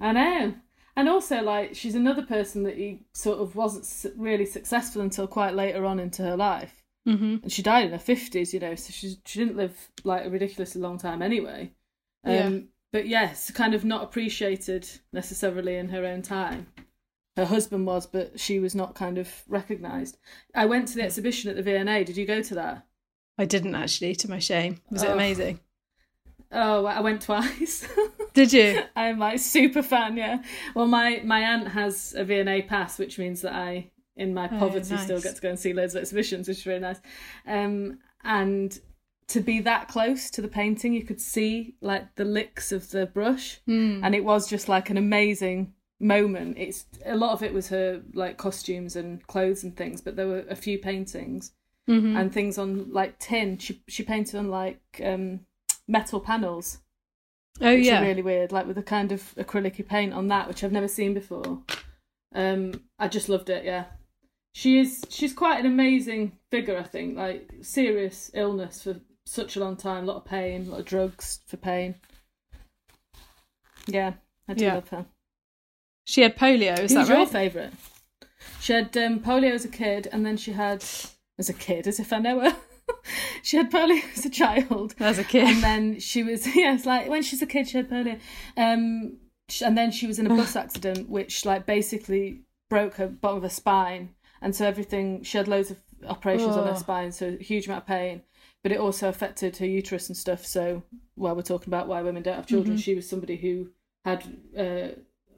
I 0.00 0.12
know. 0.12 0.54
And 0.96 1.08
also, 1.08 1.42
like, 1.42 1.74
she's 1.76 1.94
another 1.94 2.22
person 2.22 2.64
that 2.64 2.76
he 2.76 3.02
sort 3.14 3.40
of 3.40 3.56
wasn't 3.56 4.14
really 4.18 4.46
successful 4.46 5.02
until 5.02 5.26
quite 5.28 5.54
later 5.54 5.84
on 5.86 6.00
into 6.00 6.22
her 6.22 6.36
life. 6.36 6.84
hmm 7.06 7.42
And 7.42 7.52
she 7.52 7.62
died 7.62 7.86
in 7.86 7.92
her 7.92 7.98
50s, 7.98 8.52
you 8.54 8.60
know, 8.60 8.74
so 8.76 8.92
she, 8.92 9.16
she 9.26 9.40
didn't 9.40 9.56
live, 9.56 9.90
like, 10.04 10.26
a 10.26 10.30
ridiculously 10.30 10.80
long 10.82 10.98
time 10.98 11.22
anyway. 11.22 11.72
Um, 12.24 12.32
Yeah. 12.32 12.50
But 12.92 13.06
yes, 13.06 13.50
kind 13.50 13.74
of 13.74 13.84
not 13.84 14.02
appreciated 14.02 14.88
necessarily 15.12 15.76
in 15.76 15.90
her 15.90 16.04
own 16.04 16.22
time. 16.22 16.66
Her 17.36 17.44
husband 17.44 17.86
was, 17.86 18.06
but 18.06 18.40
she 18.40 18.58
was 18.58 18.74
not 18.74 18.94
kind 18.94 19.16
of 19.16 19.32
recognised. 19.48 20.18
I 20.54 20.66
went 20.66 20.88
to 20.88 20.96
the 20.96 21.02
exhibition 21.02 21.48
at 21.48 21.56
the 21.56 21.62
V&A. 21.62 22.04
Did 22.04 22.16
you 22.16 22.26
go 22.26 22.42
to 22.42 22.54
that? 22.56 22.86
I 23.38 23.44
didn't 23.44 23.74
actually, 23.76 24.14
to 24.16 24.28
my 24.28 24.40
shame. 24.40 24.80
Was 24.90 25.02
it 25.04 25.08
Oh. 25.10 25.14
amazing? 25.14 25.60
Oh, 26.52 26.84
I 26.84 27.00
went 27.00 27.22
twice. 27.22 27.86
Did 28.34 28.52
you? 28.52 28.82
I'm 28.96 29.18
like 29.20 29.38
super 29.38 29.82
fan, 29.82 30.16
yeah. 30.16 30.42
Well, 30.74 30.86
my 30.88 31.20
my 31.24 31.40
aunt 31.40 31.68
has 31.68 32.12
a 32.16 32.24
V&A 32.24 32.62
pass, 32.62 32.98
which 32.98 33.18
means 33.20 33.42
that 33.42 33.52
I, 33.54 33.92
in 34.16 34.34
my 34.34 34.46
Oh, 34.52 34.58
poverty, 34.58 34.96
still 34.96 35.20
get 35.20 35.36
to 35.36 35.40
go 35.40 35.48
and 35.50 35.58
see 35.58 35.72
loads 35.72 35.94
of 35.94 36.00
exhibitions, 36.00 36.48
which 36.48 36.58
is 36.58 36.66
really 36.66 36.80
nice. 36.80 37.00
Um, 37.46 38.00
and 38.24 38.76
to 39.30 39.40
be 39.40 39.60
that 39.60 39.88
close 39.88 40.30
to 40.30 40.42
the 40.42 40.48
painting, 40.48 40.92
you 40.92 41.02
could 41.04 41.20
see 41.20 41.74
like 41.80 42.14
the 42.16 42.24
licks 42.24 42.72
of 42.72 42.90
the 42.90 43.06
brush, 43.06 43.60
Hmm. 43.66 44.00
and 44.04 44.14
it 44.14 44.24
was 44.24 44.48
just 44.48 44.68
like 44.68 44.90
an 44.90 44.96
amazing 44.96 45.72
moment. 46.00 46.56
It's 46.58 46.86
a 47.04 47.16
lot 47.16 47.32
of 47.32 47.42
it 47.42 47.52
was 47.52 47.68
her 47.68 48.02
like 48.14 48.36
costumes 48.38 48.96
and 48.96 49.26
clothes 49.26 49.62
and 49.64 49.76
things, 49.76 50.00
but 50.00 50.16
there 50.16 50.26
were 50.26 50.44
a 50.48 50.56
few 50.56 50.78
paintings 50.78 51.52
Mhm. 51.88 52.16
and 52.18 52.32
things 52.32 52.58
on 52.58 52.90
like 52.92 53.18
tin. 53.18 53.58
She 53.58 53.82
she 53.88 54.02
painted 54.02 54.36
on 54.36 54.48
like 54.50 54.80
um, 55.04 55.40
metal 55.88 56.20
panels 56.20 56.78
Oh 57.60 57.70
yeah. 57.70 58.00
really 58.00 58.22
weird, 58.22 58.52
like 58.52 58.66
with 58.66 58.78
a 58.78 58.82
kind 58.82 59.12
of 59.12 59.34
acrylic 59.36 59.86
paint 59.86 60.12
on 60.14 60.28
that, 60.28 60.48
which 60.48 60.62
I've 60.64 60.72
never 60.72 60.88
seen 60.88 61.12
before. 61.14 61.62
Um, 62.34 62.84
I 62.98 63.08
just 63.08 63.28
loved 63.28 63.50
it. 63.50 63.64
Yeah, 63.64 63.84
she 64.54 64.78
is. 64.78 65.04
She's 65.10 65.32
quite 65.34 65.60
an 65.60 65.66
amazing 65.66 66.38
figure. 66.50 66.78
I 66.78 66.84
think, 66.84 67.16
like 67.16 67.50
serious 67.62 68.30
illness 68.34 68.82
for 68.84 69.00
such 69.30 69.54
a 69.56 69.60
long 69.60 69.76
time, 69.76 70.04
a 70.04 70.06
lot 70.08 70.16
of 70.16 70.24
pain, 70.24 70.66
a 70.66 70.70
lot 70.70 70.80
of 70.80 70.86
drugs 70.86 71.40
for 71.46 71.56
pain. 71.56 71.94
Yeah, 73.86 74.14
I 74.48 74.54
do 74.54 74.64
Yeah. 74.64 74.74
love 74.74 74.88
her. 74.88 75.06
She 76.04 76.22
had 76.22 76.36
polio, 76.36 76.72
is 76.80 76.92
Who's 76.92 77.06
that 77.06 77.16
your 77.16 77.26
favourite? 77.26 77.72
She 78.60 78.72
had 78.72 78.96
um, 78.96 79.20
polio 79.20 79.52
as 79.52 79.64
a 79.64 79.68
kid, 79.68 80.08
and 80.10 80.26
then 80.26 80.36
she 80.36 80.52
had 80.52 80.84
as 81.38 81.48
a 81.48 81.52
kid, 81.54 81.86
as 81.86 82.00
if 82.00 82.12
I 82.12 82.18
know 82.18 82.40
her. 82.40 82.56
she 83.42 83.56
had 83.56 83.70
polio 83.70 84.02
as 84.16 84.24
a 84.26 84.30
child, 84.30 84.94
As 84.98 85.18
a 85.18 85.24
kid. 85.24 85.44
and 85.44 85.62
then 85.62 86.00
she 86.00 86.22
was 86.24 86.44
yeah, 86.56 86.74
it's 86.74 86.86
like 86.86 87.08
when 87.08 87.22
she's 87.22 87.42
a 87.42 87.46
kid, 87.46 87.68
she 87.68 87.76
had 87.76 87.88
polio. 87.88 88.18
Um, 88.56 89.18
and 89.64 89.76
then 89.78 89.90
she 89.92 90.06
was 90.08 90.18
in 90.18 90.26
a 90.26 90.34
bus 90.34 90.56
accident, 90.64 91.08
which 91.08 91.44
like 91.46 91.66
basically 91.66 92.42
broke 92.68 92.94
her 92.94 93.06
bottom 93.06 93.38
of 93.38 93.42
her 93.44 93.48
spine, 93.48 94.10
and 94.42 94.54
so 94.56 94.66
everything 94.66 95.22
she 95.22 95.38
had 95.38 95.46
loads 95.48 95.70
of 95.70 95.78
operations 96.08 96.56
on 96.56 96.66
her 96.66 96.74
spine, 96.74 97.12
so 97.12 97.36
a 97.38 97.42
huge 97.42 97.66
amount 97.66 97.82
of 97.82 97.86
pain. 97.86 98.22
But 98.62 98.72
it 98.72 98.78
also 98.78 99.08
affected 99.08 99.56
her 99.56 99.66
uterus 99.66 100.08
and 100.08 100.16
stuff. 100.16 100.44
So 100.44 100.82
while 101.14 101.34
we're 101.34 101.42
talking 101.42 101.72
about 101.72 101.88
why 101.88 102.02
women 102.02 102.22
don't 102.22 102.36
have 102.36 102.46
children, 102.46 102.76
she 102.76 102.94
was 102.94 103.08
somebody 103.08 103.36
who 103.36 103.70
had 104.04 104.24
uh, 104.56 104.88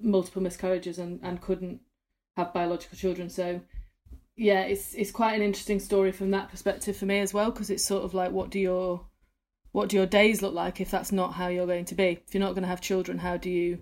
multiple 0.00 0.42
miscarriages 0.42 0.98
and, 0.98 1.20
and 1.22 1.40
couldn't 1.40 1.80
have 2.36 2.52
biological 2.52 2.98
children. 2.98 3.28
So 3.30 3.60
yeah, 4.36 4.62
it's 4.62 4.94
it's 4.94 5.10
quite 5.10 5.34
an 5.34 5.42
interesting 5.42 5.78
story 5.78 6.10
from 6.10 6.30
that 6.32 6.48
perspective 6.50 6.96
for 6.96 7.06
me 7.06 7.20
as 7.20 7.32
well 7.34 7.50
because 7.50 7.70
it's 7.70 7.84
sort 7.84 8.04
of 8.04 8.14
like 8.14 8.32
what 8.32 8.50
do 8.50 8.58
your 8.58 9.06
what 9.72 9.88
do 9.88 9.96
your 9.96 10.06
days 10.06 10.42
look 10.42 10.54
like 10.54 10.80
if 10.80 10.90
that's 10.90 11.12
not 11.12 11.34
how 11.34 11.48
you're 11.48 11.66
going 11.66 11.84
to 11.86 11.94
be? 11.94 12.20
If 12.26 12.34
you're 12.34 12.42
not 12.42 12.54
going 12.54 12.62
to 12.62 12.68
have 12.68 12.80
children, 12.80 13.18
how 13.18 13.36
do 13.36 13.50
you 13.50 13.78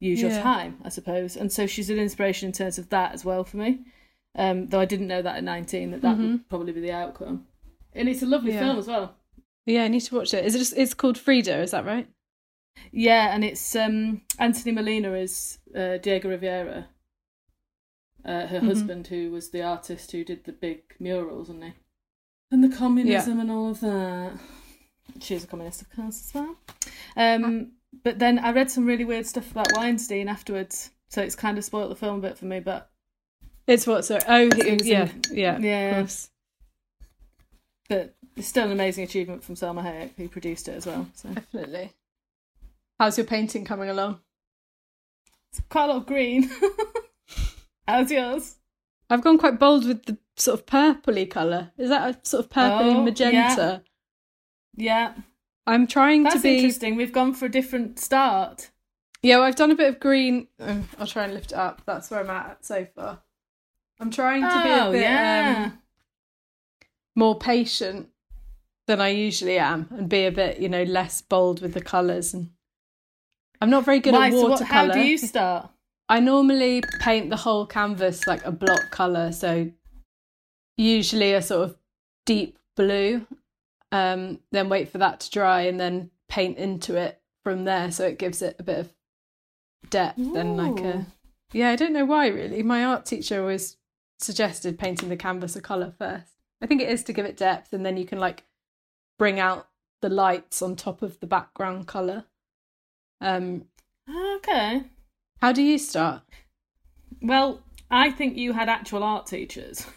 use 0.00 0.20
your 0.20 0.30
time? 0.42 0.78
I 0.84 0.90
suppose. 0.90 1.36
And 1.36 1.52
so 1.52 1.66
she's 1.66 1.90
an 1.90 1.98
inspiration 1.98 2.46
in 2.48 2.52
terms 2.52 2.78
of 2.78 2.88
that 2.90 3.12
as 3.12 3.24
well 3.24 3.44
for 3.44 3.56
me. 3.56 3.80
Um, 4.34 4.66
though 4.68 4.80
I 4.80 4.84
didn't 4.84 5.08
know 5.08 5.22
that 5.22 5.36
at 5.36 5.44
19 5.44 5.90
that 5.92 6.02
that 6.02 6.18
would 6.18 6.48
probably 6.48 6.72
be 6.72 6.80
the 6.80 6.92
outcome. 6.92 7.46
And 7.96 8.08
it's 8.08 8.22
a 8.22 8.26
lovely 8.26 8.52
Yeah. 8.52 8.60
film 8.60 8.78
as 8.78 8.86
well. 8.86 9.16
Yeah, 9.64 9.84
I 9.84 9.88
need 9.88 10.00
to 10.00 10.14
watch 10.16 10.32
it. 10.34 10.44
Is 10.44 10.54
it 10.54 10.58
just, 10.58 10.76
it's 10.76 10.94
called 10.94 11.18
Frida, 11.18 11.60
is 11.62 11.72
that 11.72 11.84
right? 11.84 12.08
Yeah, 12.92 13.34
and 13.34 13.42
it's 13.44 13.74
um, 13.74 14.22
Anthony 14.38 14.72
Molina 14.72 15.12
is 15.14 15.58
uh, 15.74 15.96
Diego 15.98 16.28
Rivera, 16.28 16.86
uh, 18.24 18.46
her 18.46 18.60
Mhm. 18.60 18.66
husband, 18.66 19.06
who 19.08 19.30
was 19.30 19.50
the 19.50 19.62
artist 19.62 20.12
who 20.12 20.24
did 20.24 20.44
the 20.44 20.52
big 20.52 20.82
murals, 21.00 21.48
wasn't 21.48 21.64
he? 21.64 21.72
And 22.52 22.62
the 22.62 22.74
communism 22.76 23.40
and 23.40 23.50
all 23.50 23.70
of 23.70 23.80
that. 23.80 24.38
She's 25.20 25.44
a 25.44 25.46
communist, 25.46 25.82
of 25.82 25.90
course, 25.90 26.26
as 26.28 26.34
well. 26.34 26.56
Um, 27.16 27.72
but 28.04 28.18
then 28.18 28.38
I 28.38 28.52
read 28.52 28.70
some 28.70 28.86
really 28.86 29.04
weird 29.04 29.26
stuff 29.26 29.50
about 29.50 29.72
Weinstein 29.74 30.28
afterwards, 30.28 30.90
so 31.08 31.22
it's 31.22 31.34
kind 31.34 31.58
of 31.58 31.64
spoilt 31.64 31.88
the 31.88 31.96
film 31.96 32.18
a 32.18 32.22
bit 32.28 32.38
for 32.38 32.44
me. 32.44 32.60
But 32.60 32.90
It's 33.66 33.86
what, 33.86 34.04
so 34.04 34.18
Oh, 34.28 34.46
was 34.46 34.86
yeah, 34.86 35.08
yeah, 35.32 35.58
yeah. 35.58 36.06
Of 37.90 37.96
course. 37.98 38.08
but 38.08 38.16
it's 38.36 38.48
still 38.48 38.64
an 38.66 38.72
amazing 38.72 39.04
achievement 39.04 39.44
from 39.44 39.54
Salma 39.54 39.82
Hayek, 39.84 40.10
who 40.16 40.28
produced 40.28 40.68
it 40.68 40.72
as 40.76 40.86
well. 40.86 41.08
So 41.14 41.28
Definitely. 41.30 41.92
How's 42.98 43.18
your 43.18 43.26
painting 43.26 43.64
coming 43.64 43.88
along? 43.90 44.20
it's 45.50 45.60
quite 45.68 45.84
a 45.84 45.88
lot 45.88 45.96
of 45.98 46.06
green. 46.06 46.50
How's 47.88 48.10
yours? 48.10 48.56
I've 49.08 49.22
gone 49.22 49.38
quite 49.38 49.58
bold 49.60 49.86
with 49.86 50.04
the 50.06 50.18
sort 50.36 50.58
of 50.60 50.66
purpley 50.66 51.30
colour. 51.30 51.70
Is 51.78 51.88
that 51.90 52.10
a 52.10 52.26
sort 52.26 52.44
of 52.44 52.50
purpley 52.50 52.94
Oh, 52.96 53.02
magenta? 53.02 53.82
Yeah, 54.74 55.14
I'm 55.66 55.86
trying 55.86 56.24
that's 56.24 56.36
to 56.36 56.42
be. 56.42 56.48
That's 56.54 56.62
interesting. 56.64 56.96
We've 56.96 57.12
gone 57.12 57.32
for 57.32 57.46
a 57.46 57.50
different 57.50 57.98
start. 58.00 58.70
Yeah, 59.22 59.36
well, 59.36 59.44
I've 59.46 59.56
done 59.56 59.70
a 59.70 59.76
bit 59.76 59.88
of 59.88 60.00
green. 60.00 60.48
Oh, 60.60 60.82
I'll 60.98 61.06
try 61.06 61.24
and 61.24 61.34
lift 61.34 61.52
it 61.52 61.58
up. 61.58 61.82
That's 61.86 62.10
where 62.10 62.20
I'm 62.20 62.30
at 62.30 62.64
so 62.66 62.84
far. 62.94 63.20
I'm 64.00 64.10
trying 64.10 64.42
to 64.42 64.48
be 64.48 64.68
Oh, 64.70 64.88
a 64.88 64.92
bit 64.92 65.00
yeah. 65.02 65.70
um, 65.72 65.78
more 67.16 67.36
patient 67.36 68.08
than 68.86 69.00
I 69.00 69.08
usually 69.08 69.58
am, 69.58 69.88
and 69.90 70.08
be 70.08 70.26
a 70.26 70.30
bit, 70.30 70.60
you 70.60 70.68
know, 70.68 70.84
less 70.84 71.20
bold 71.20 71.60
with 71.60 71.74
the 71.74 71.80
colours. 71.80 72.32
And 72.32 72.50
I'm 73.60 73.70
not 73.70 73.84
very 73.84 73.98
good 73.98 74.12
Why? 74.12 74.28
at 74.28 74.32
So 74.32 74.42
what, 74.42 74.50
watercolor. 74.50 74.88
how 74.88 74.92
do 74.92 75.00
you 75.00 75.18
start? 75.18 75.70
I 76.08 76.20
normally 76.20 76.82
paint 77.00 77.30
the 77.30 77.36
whole 77.36 77.66
canvas 77.66 78.26
like 78.28 78.44
a 78.44 78.52
block 78.52 78.90
colour, 78.92 79.32
so 79.32 79.72
usually 80.76 81.32
a 81.32 81.42
sort 81.42 81.70
of 81.70 81.76
deep 82.26 82.58
blue. 82.76 83.26
Um, 83.90 84.40
then 84.52 84.68
wait 84.68 84.90
for 84.90 84.98
that 84.98 85.20
to 85.20 85.30
dry 85.30 85.62
and 85.62 85.80
then 85.80 86.10
paint 86.28 86.58
into 86.58 86.96
it 86.96 87.20
from 87.42 87.64
there, 87.64 87.90
so 87.90 88.04
it 88.06 88.18
gives 88.18 88.42
it 88.42 88.56
a 88.58 88.62
bit 88.62 88.78
of 88.78 88.92
depth 89.90 90.18
and 90.18 90.56
like 90.56 90.84
a 90.84 91.06
yeah. 91.52 91.70
I 91.70 91.76
don't 91.76 91.92
know 91.92 92.04
why 92.04 92.26
really. 92.28 92.62
My 92.62 92.84
art 92.84 93.06
teacher 93.06 93.40
always 93.40 93.76
suggested 94.18 94.78
painting 94.78 95.08
the 95.08 95.16
canvas 95.16 95.56
a 95.56 95.60
colour 95.60 95.92
first. 95.96 96.35
I 96.62 96.66
think 96.66 96.80
it 96.80 96.88
is 96.88 97.02
to 97.04 97.12
give 97.12 97.26
it 97.26 97.36
depth, 97.36 97.72
and 97.72 97.84
then 97.84 97.96
you 97.96 98.06
can 98.06 98.18
like 98.18 98.44
bring 99.18 99.38
out 99.40 99.68
the 100.02 100.08
lights 100.08 100.62
on 100.62 100.76
top 100.76 101.02
of 101.02 101.20
the 101.20 101.26
background 101.26 101.86
colour. 101.86 102.24
Um, 103.20 103.64
Okay. 104.36 104.84
how 105.40 105.52
do 105.52 105.62
you 105.62 105.78
start? 105.78 106.22
Well, 107.22 107.62
I 107.90 108.10
think 108.10 108.36
you 108.36 108.52
had 108.52 108.68
actual 108.68 109.02
art 109.02 109.26
teachers. 109.26 109.84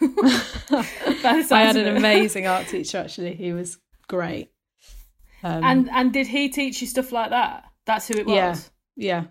I 0.70 1.62
had 1.64 1.76
an 1.76 1.96
amazing 1.96 2.46
art 2.46 2.66
teacher 2.68 2.98
actually. 2.98 3.34
He 3.34 3.52
was 3.52 3.78
great. 4.08 4.50
Um, 5.42 5.64
And 5.64 5.90
and 5.90 6.12
did 6.12 6.26
he 6.28 6.48
teach 6.48 6.80
you 6.80 6.86
stuff 6.86 7.12
like 7.12 7.30
that? 7.30 7.64
That's 7.86 8.08
who 8.08 8.14
it 8.14 8.26
was. 8.26 8.70
yeah, 8.96 9.22
yeah, 9.22 9.24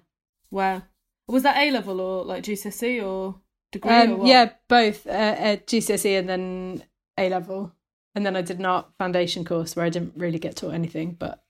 Wow. 0.51 0.81
Was 1.27 1.43
that 1.43 1.57
A 1.57 1.69
level 1.71 2.01
or 2.01 2.25
like 2.25 2.43
GCSE 2.43 3.03
or 3.05 3.35
degree? 3.71 3.91
or 3.91 4.01
um, 4.01 4.17
what? 4.19 4.27
yeah, 4.27 4.49
both 4.67 5.05
uh, 5.05 5.09
at 5.11 5.67
GCSE 5.67 6.17
and 6.17 6.27
then 6.27 6.83
A 7.19 7.29
level, 7.29 7.73
and 8.15 8.25
then 8.25 8.35
I 8.35 8.41
did 8.41 8.59
an 8.59 8.65
art 8.65 8.87
foundation 8.97 9.43
course 9.45 9.75
where 9.75 9.85
I 9.85 9.89
didn't 9.89 10.13
really 10.15 10.39
get 10.39 10.55
taught 10.55 10.73
anything, 10.73 11.15
but 11.19 11.43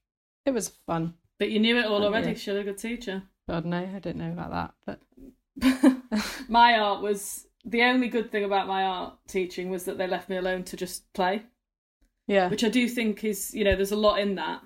it 0.46 0.52
was 0.52 0.70
fun. 0.88 1.14
But 1.38 1.52
you 1.52 1.60
knew 1.60 1.78
it 1.78 1.86
all 1.86 2.04
already. 2.04 2.30
yeah. 2.30 2.34
She 2.34 2.50
had 2.50 2.60
a 2.60 2.64
good 2.64 2.78
teacher. 2.78 3.24
God 3.48 3.66
no, 3.66 3.78
I 3.78 4.00
don't 4.00 4.18
know 4.18 4.32
about 4.32 4.74
that, 4.86 5.00
but 5.62 6.02
my 6.50 6.78
art 6.78 7.02
was 7.02 7.46
the 7.66 7.84
only 7.84 8.08
good 8.08 8.32
thing 8.32 8.44
about 8.44 8.68
my 8.68 8.84
art 8.84 9.14
teaching 9.28 9.70
was 9.70 9.86
that 9.86 9.98
they 9.98 10.08
left 10.08 10.30
me 10.30 10.38
alone 10.38 10.64
to 10.66 10.78
just 10.78 11.12
play, 11.14 11.44
yeah, 12.28 12.50
which 12.50 12.64
I 12.64 12.70
do 12.70 12.88
think 12.88 13.24
is 13.24 13.54
you 13.54 13.64
know 13.64 13.76
there's 13.76 13.92
a 13.92 13.96
lot 13.98 14.20
in 14.20 14.36
that. 14.36 14.62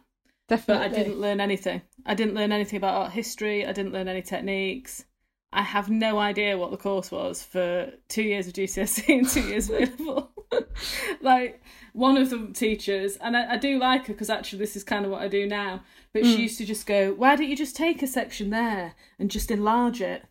But 0.47 0.57
definitely. 0.57 0.85
I 0.85 0.89
didn't 0.89 1.19
learn 1.19 1.39
anything. 1.39 1.81
I 2.05 2.15
didn't 2.15 2.35
learn 2.35 2.51
anything 2.51 2.77
about 2.77 2.95
art 2.95 3.11
history. 3.11 3.65
I 3.65 3.71
didn't 3.71 3.93
learn 3.93 4.07
any 4.07 4.21
techniques. 4.21 5.05
I 5.53 5.61
have 5.61 5.89
no 5.89 6.17
idea 6.17 6.57
what 6.57 6.71
the 6.71 6.77
course 6.77 7.11
was 7.11 7.43
for 7.43 7.91
two 8.09 8.23
years 8.23 8.47
of 8.47 8.53
GCSE 8.53 9.19
and 9.19 9.29
two 9.29 9.41
years 9.41 9.69
of 9.69 9.75
A 9.75 9.79
level. 9.85 10.31
like 11.21 11.61
one 11.93 12.17
of 12.17 12.29
the 12.29 12.49
teachers, 12.53 13.17
and 13.17 13.37
I, 13.37 13.53
I 13.53 13.57
do 13.57 13.79
like 13.79 14.07
her 14.07 14.13
because 14.13 14.29
actually 14.29 14.59
this 14.59 14.75
is 14.75 14.83
kind 14.83 15.05
of 15.05 15.11
what 15.11 15.21
I 15.21 15.27
do 15.27 15.47
now. 15.47 15.81
But 16.13 16.25
she 16.25 16.37
mm. 16.37 16.39
used 16.39 16.57
to 16.59 16.65
just 16.65 16.85
go, 16.85 17.13
"Why 17.13 17.35
don't 17.35 17.49
you 17.49 17.55
just 17.55 17.75
take 17.75 18.01
a 18.03 18.07
section 18.07 18.49
there 18.49 18.95
and 19.19 19.31
just 19.31 19.51
enlarge 19.51 20.01
it?" 20.01 20.25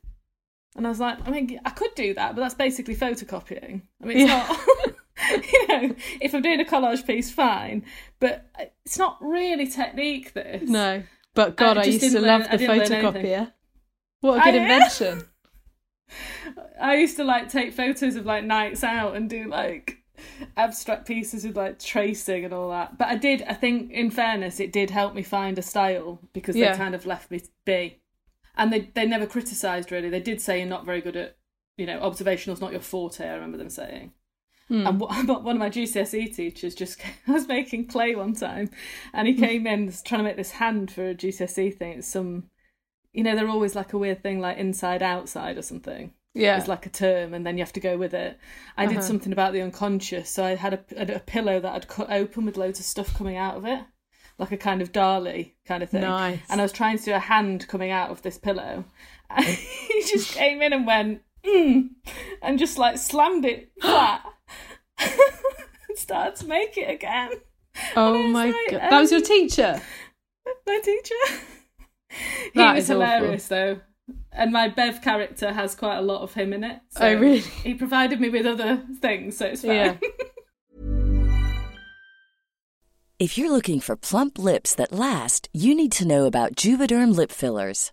And 0.75 0.87
I 0.87 0.91
was 0.91 1.01
like, 1.01 1.19
I 1.27 1.31
mean, 1.31 1.61
I 1.65 1.71
could 1.71 1.95
do 1.95 2.15
that, 2.15 2.35
but 2.35 2.41
that's 2.41 2.55
basically 2.55 2.97
photocopying. 2.97 3.83
I 4.03 4.07
mean, 4.07 4.19
it's 4.19 4.31
Yeah. 4.31 4.47
not. 4.49 4.97
you 5.53 5.69
know, 5.69 5.95
if 6.21 6.35
I'm 6.35 6.43
doing 6.43 6.61
a 6.61 6.65
collage 6.65 7.07
piece, 7.07 7.31
fine, 7.31 7.85
but 8.19 8.47
uh, 8.59 8.65
it's 8.85 8.99
not 8.99 9.19
really 9.21 9.67
technique. 9.67 10.33
This 10.33 10.69
No, 10.69 11.03
but 11.35 11.57
God, 11.57 11.79
I, 11.79 11.85
just 11.85 12.03
used 12.03 12.17
to 12.17 12.21
didn't 12.21 12.27
love 12.27 12.43
the 12.45 12.65
I 12.65 12.77
learn 12.77 12.89
photocopier. 12.89 13.53
What 14.21 14.41
a 14.41 14.45
good 14.45 14.55
I- 14.55 14.63
invention! 14.63 15.25
I 16.81 16.97
used 16.97 17.17
to 17.17 17.25
like 17.25 17.51
take 17.51 17.73
photos 17.73 18.17
of 18.17 18.27
like 18.27 18.45
nights 18.45 18.83
out 18.83 19.15
and 19.15 19.29
do 19.29 19.49
like 19.49 20.02
abstract 20.57 21.07
pieces 21.07 21.45
with 21.45 21.57
like 21.57 21.79
tracing 21.79 22.45
and 22.45 22.53
all 22.55 22.71
that. 22.71 22.99
But 22.99 23.09
I 23.09 23.17
did, 23.17 23.43
I 23.43 23.55
think, 23.55 23.91
in 23.91 24.11
fairness, 24.11 24.61
it 24.61 24.73
did 24.73 24.91
help 24.91 25.15
me 25.15 25.23
find 25.23 25.59
a 25.59 25.63
style 25.63 26.21
because 26.33 26.57
Yeah. 26.57 26.73
they 26.73 26.79
kind 26.79 26.95
of 26.95 27.07
left 27.07 27.31
me 27.31 27.43
be. 27.65 27.99
And 28.57 28.73
they 28.73 28.91
they 28.95 29.07
never 29.07 29.27
criticised 29.27 29.91
really. 29.91 30.11
They 30.11 30.21
did 30.21 30.41
say 30.41 30.59
you're 30.59 30.69
not 30.69 30.85
very 30.85 31.01
good 31.01 31.17
at, 31.17 31.37
you 31.77 31.87
know, 31.87 32.01
observational's 32.01 32.61
not 32.61 32.73
your 32.73 32.81
forte. 32.83 33.27
I 33.27 33.35
remember 33.35 33.57
them 33.59 33.71
saying. 33.71 34.13
Hmm. 34.69 34.87
And 34.87 35.01
one 35.01 35.29
of 35.31 35.57
my 35.57 35.71
GCSE 35.71 36.35
teachers 36.35 36.75
just 36.75 37.01
I 37.27 37.33
was 37.33 37.49
making 37.49 37.87
clay 37.87 38.15
one 38.15 38.35
time, 38.35 38.71
and 39.13 39.27
Hmm. 39.27 39.35
he 39.35 39.41
came 39.41 39.67
in 39.67 39.93
trying 40.05 40.21
to 40.21 40.25
make 40.25 40.37
this 40.37 40.53
hand 40.53 40.91
for 40.91 41.09
a 41.11 41.15
GCSE 41.15 41.77
thing. 41.77 41.99
It's 41.99 42.09
some, 42.09 42.51
you 43.13 43.23
know, 43.23 43.35
they're 43.35 43.49
always 43.49 43.75
like 43.75 43.93
a 43.93 43.99
weird 43.99 44.23
thing 44.23 44.41
like 44.41 44.59
inside 44.59 45.03
outside 45.03 45.57
or 45.59 45.63
something 45.63 46.13
Yeah, 46.35 46.57
is 46.57 46.69
like 46.69 46.87
a 46.87 46.91
term 46.91 47.35
and 47.35 47.45
then 47.47 47.59
you 47.59 47.63
have 47.65 47.73
to 47.75 47.81
go 47.81 47.99
with 47.99 48.15
it. 48.15 48.39
I 48.77 48.87
did 48.87 48.99
Uh-huh. 48.99 49.07
something 49.07 49.33
about 49.33 49.53
the 49.53 49.61
unconscious, 49.61 50.31
so 50.31 50.45
I 50.45 50.55
had 50.55 50.75
a, 50.75 50.85
a, 50.97 51.17
a 51.17 51.21
pillow 51.21 51.61
that 51.61 51.73
I'd 51.75 51.89
cut 51.89 52.11
open 52.11 52.47
with 52.47 52.57
loads 52.57 52.79
of 52.81 52.87
stuff 52.87 53.15
coming 53.15 53.37
out 53.37 53.57
of 53.57 53.67
it, 53.67 53.85
like 54.39 54.51
a 54.53 54.57
kind 54.57 54.81
of 54.81 54.93
Dali 54.93 55.53
kind 55.67 55.83
of 55.83 55.91
thing. 55.91 56.01
Nice. 56.03 56.41
And 56.49 56.61
I 56.61 56.65
was 56.65 56.73
trying 56.73 56.99
to 56.99 57.05
do 57.05 57.13
a 57.13 57.19
hand 57.19 57.69
coming 57.69 57.91
out 57.91 58.11
of 58.11 58.23
this 58.23 58.39
pillow. 58.39 58.85
And 59.35 59.45
he 59.89 60.03
just 60.11 60.35
came 60.35 60.61
in 60.61 60.75
and 60.75 60.87
went, 60.87 61.23
mm, 61.43 61.89
and 62.43 62.59
just 62.59 62.77
like 62.77 62.99
slammed 62.99 63.47
it 63.47 63.73
flat. 63.81 64.23
and 64.99 65.97
started 65.97 66.37
to 66.37 66.47
make 66.47 66.77
it 66.77 66.91
again. 66.91 67.31
Oh 67.97 68.15
And 68.15 68.17
I 68.17 68.25
was 68.25 68.33
my 68.33 68.47
like, 68.47 68.71
god, 68.71 68.81
that 68.91 69.01
was 69.01 69.11
your 69.11 69.21
um, 69.21 69.25
teacher. 69.27 69.81
My 70.67 70.81
teacher. 70.85 71.15
he 72.11 72.51
That 72.57 72.75
was 72.75 72.85
is 72.85 72.91
awful. 72.91 73.03
hilarious 73.03 73.49
though. 73.49 73.81
And 74.35 74.51
my 74.51 74.69
Bev 74.69 75.03
character 75.03 75.53
has 75.53 75.75
quite 75.75 75.99
a 75.99 76.03
lot 76.03 76.23
of 76.23 76.35
him 76.35 76.53
in 76.53 76.65
it. 76.65 76.81
Oh, 76.97 77.01
so 77.01 77.07
Oh, 77.07 77.15
really? 77.15 77.41
He 77.41 77.75
provided 77.75 78.21
me 78.21 78.31
with 78.31 78.47
other 78.47 78.83
things, 79.01 79.37
so 79.37 79.47
it's 79.47 79.63
fine. 79.63 79.71
Yeah. 79.75 79.97
If 83.19 83.39
you're 83.39 83.53
looking 83.53 83.79
for 83.79 83.95
plump 83.95 84.37
lips 84.37 84.75
that 84.75 84.91
last, 84.91 85.49
you 85.53 85.77
need 85.77 85.93
to 85.93 86.05
know 86.05 86.25
about 86.25 86.57
Juvederm 86.57 87.15
lip 87.15 87.31
fillers. 87.31 87.93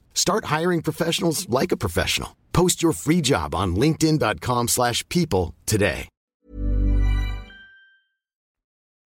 Start 0.13 0.45
hiring 0.45 0.81
professionals 0.81 1.49
like 1.49 1.73
a 1.73 1.77
professional. 1.77 2.37
Post 2.53 2.81
your 2.81 2.93
free 2.93 3.21
job 3.21 3.53
on 3.53 3.75
linkedin.com/people 3.75 4.67
slash 4.67 5.07
people 5.09 5.55
today. 5.65 6.07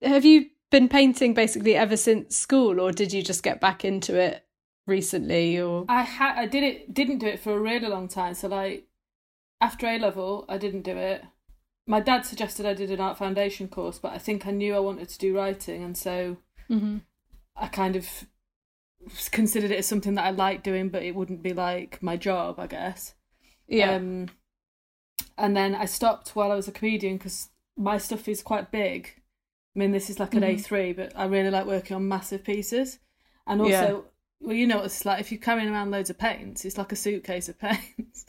Have 0.01 0.25
you 0.25 0.49
been 0.71 0.89
painting 0.89 1.33
basically 1.33 1.75
ever 1.75 1.97
since 1.97 2.35
school, 2.35 2.79
or 2.79 2.91
did 2.91 3.13
you 3.13 3.21
just 3.23 3.43
get 3.43 3.61
back 3.61 3.85
into 3.85 4.19
it 4.19 4.45
recently? 4.87 5.59
Or 5.59 5.85
I 5.89 6.01
had 6.03 6.37
I 6.37 6.45
did 6.47 6.63
it 6.63 6.93
didn't 6.93 7.19
do 7.19 7.27
it 7.27 7.39
for 7.39 7.53
a 7.53 7.59
really 7.59 7.87
long 7.87 8.07
time. 8.07 8.33
So 8.33 8.47
like 8.47 8.87
after 9.61 9.87
A 9.87 9.97
level 9.97 10.45
I 10.49 10.57
didn't 10.57 10.81
do 10.83 10.97
it. 10.97 11.23
my 11.87 11.99
dad 11.99 12.25
suggested 12.25 12.65
I 12.65 12.73
did 12.73 12.91
an 12.91 12.99
art 12.99 13.17
foundation 13.17 13.67
course, 13.67 13.99
but 13.99 14.11
I 14.11 14.17
think 14.17 14.45
I 14.45 14.51
knew 14.51 14.75
I 14.75 14.79
wanted 14.79 15.07
to 15.09 15.17
do 15.19 15.35
writing, 15.35 15.83
and 15.83 15.97
so 15.97 16.37
Mm-hmm. 16.69 16.97
I 17.55 17.67
kind 17.67 17.95
of 17.95 18.25
considered 19.31 19.71
it 19.71 19.79
as 19.79 19.85
something 19.85 20.15
that 20.15 20.25
I 20.25 20.31
liked 20.31 20.63
doing, 20.63 20.89
but 20.89 21.03
it 21.03 21.15
wouldn't 21.15 21.43
be 21.43 21.53
like 21.53 22.01
my 22.01 22.17
job, 22.17 22.59
I 22.59 22.67
guess. 22.67 23.13
Yeah. 23.67 23.95
Um, 23.95 24.29
and 25.37 25.55
then 25.55 25.75
I 25.75 25.85
stopped 25.85 26.35
while 26.35 26.51
I 26.51 26.55
was 26.55 26.67
a 26.67 26.71
comedian 26.71 27.17
because 27.17 27.49
my 27.77 27.97
stuff 27.97 28.27
is 28.27 28.41
quite 28.41 28.71
big. 28.71 29.21
I 29.75 29.79
mean, 29.79 29.91
this 29.91 30.09
is 30.09 30.19
like 30.19 30.33
an 30.33 30.43
Mhm. 30.43 30.55
A3, 30.55 30.93
but 30.93 31.11
I 31.15 31.25
really 31.25 31.49
like 31.49 31.65
working 31.65 31.95
on 31.95 32.07
massive 32.07 32.43
pieces. 32.43 32.99
And 33.45 33.61
also, 33.61 33.71
Yeah. 33.71 33.99
well, 34.39 34.55
you 34.55 34.65
know 34.67 34.77
what 34.77 34.85
it's 34.85 35.05
like 35.05 35.19
if 35.19 35.31
you're 35.31 35.41
carrying 35.41 35.69
around 35.69 35.91
loads 35.91 36.09
of 36.09 36.17
paints, 36.17 36.63
it's 36.65 36.77
like 36.77 36.91
a 36.91 36.95
suitcase 36.95 37.49
of 37.49 37.59
paints. 37.59 38.25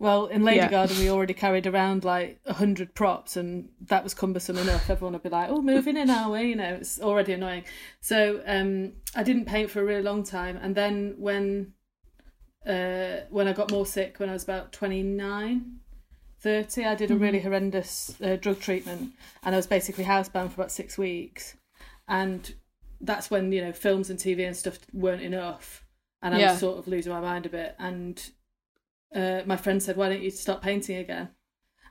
Well, 0.00 0.26
in 0.26 0.42
Lady 0.42 0.56
Yeah. 0.60 0.70
Garden, 0.70 0.98
we 0.98 1.10
already 1.10 1.34
carried 1.34 1.66
around 1.66 2.04
like 2.04 2.40
a 2.46 2.54
hundred 2.54 2.94
props, 2.94 3.36
and 3.36 3.68
that 3.82 4.02
was 4.02 4.14
cumbersome 4.14 4.56
enough. 4.56 4.88
Everyone 4.88 5.12
would 5.12 5.22
be 5.22 5.28
like, 5.28 5.50
"Oh, 5.50 5.60
moving 5.60 5.96
in, 5.98 6.08
our 6.08 6.30
way," 6.30 6.48
You 6.48 6.56
know, 6.56 6.74
it's 6.80 6.98
already 6.98 7.34
annoying. 7.34 7.64
So 8.00 8.42
um, 8.46 8.94
I 9.14 9.22
didn't 9.22 9.44
paint 9.44 9.70
for 9.70 9.80
a 9.82 9.84
really 9.84 10.02
long 10.02 10.24
time, 10.24 10.56
and 10.56 10.74
then 10.74 11.14
when 11.18 11.74
uh, 12.66 13.20
when 13.28 13.46
I 13.46 13.52
got 13.52 13.70
more 13.70 13.86
sick, 13.86 14.18
when 14.18 14.28
I 14.30 14.32
was 14.32 14.42
about 14.42 14.72
29, 14.72 15.80
30, 16.40 16.84
I 16.86 16.94
did 16.94 17.10
a 17.10 17.16
really 17.16 17.40
horrendous 17.40 18.16
uh, 18.22 18.36
drug 18.36 18.60
treatment, 18.60 19.12
and 19.42 19.54
I 19.54 19.58
was 19.58 19.66
basically 19.66 20.04
housebound 20.04 20.48
for 20.48 20.60
about 20.62 20.72
six 20.72 20.96
weeks, 20.96 21.56
and 22.08 22.54
that's 23.02 23.30
when 23.30 23.52
you 23.52 23.60
know 23.62 23.72
films 23.72 24.08
and 24.08 24.18
TV 24.18 24.46
and 24.46 24.56
stuff 24.56 24.78
weren't 24.94 25.22
enough, 25.22 25.84
and 26.22 26.34
I 26.34 26.38
Yeah. 26.38 26.50
was 26.52 26.60
sort 26.60 26.78
of 26.78 26.88
losing 26.88 27.12
my 27.12 27.20
mind 27.20 27.44
a 27.44 27.50
bit, 27.50 27.76
and 27.78 28.30
uh, 29.14 29.42
my 29.46 29.56
friend 29.56 29.82
said, 29.82 29.96
"Why 29.96 30.08
don't 30.08 30.22
you 30.22 30.30
start 30.30 30.62
painting 30.62 30.96
again?" 30.96 31.28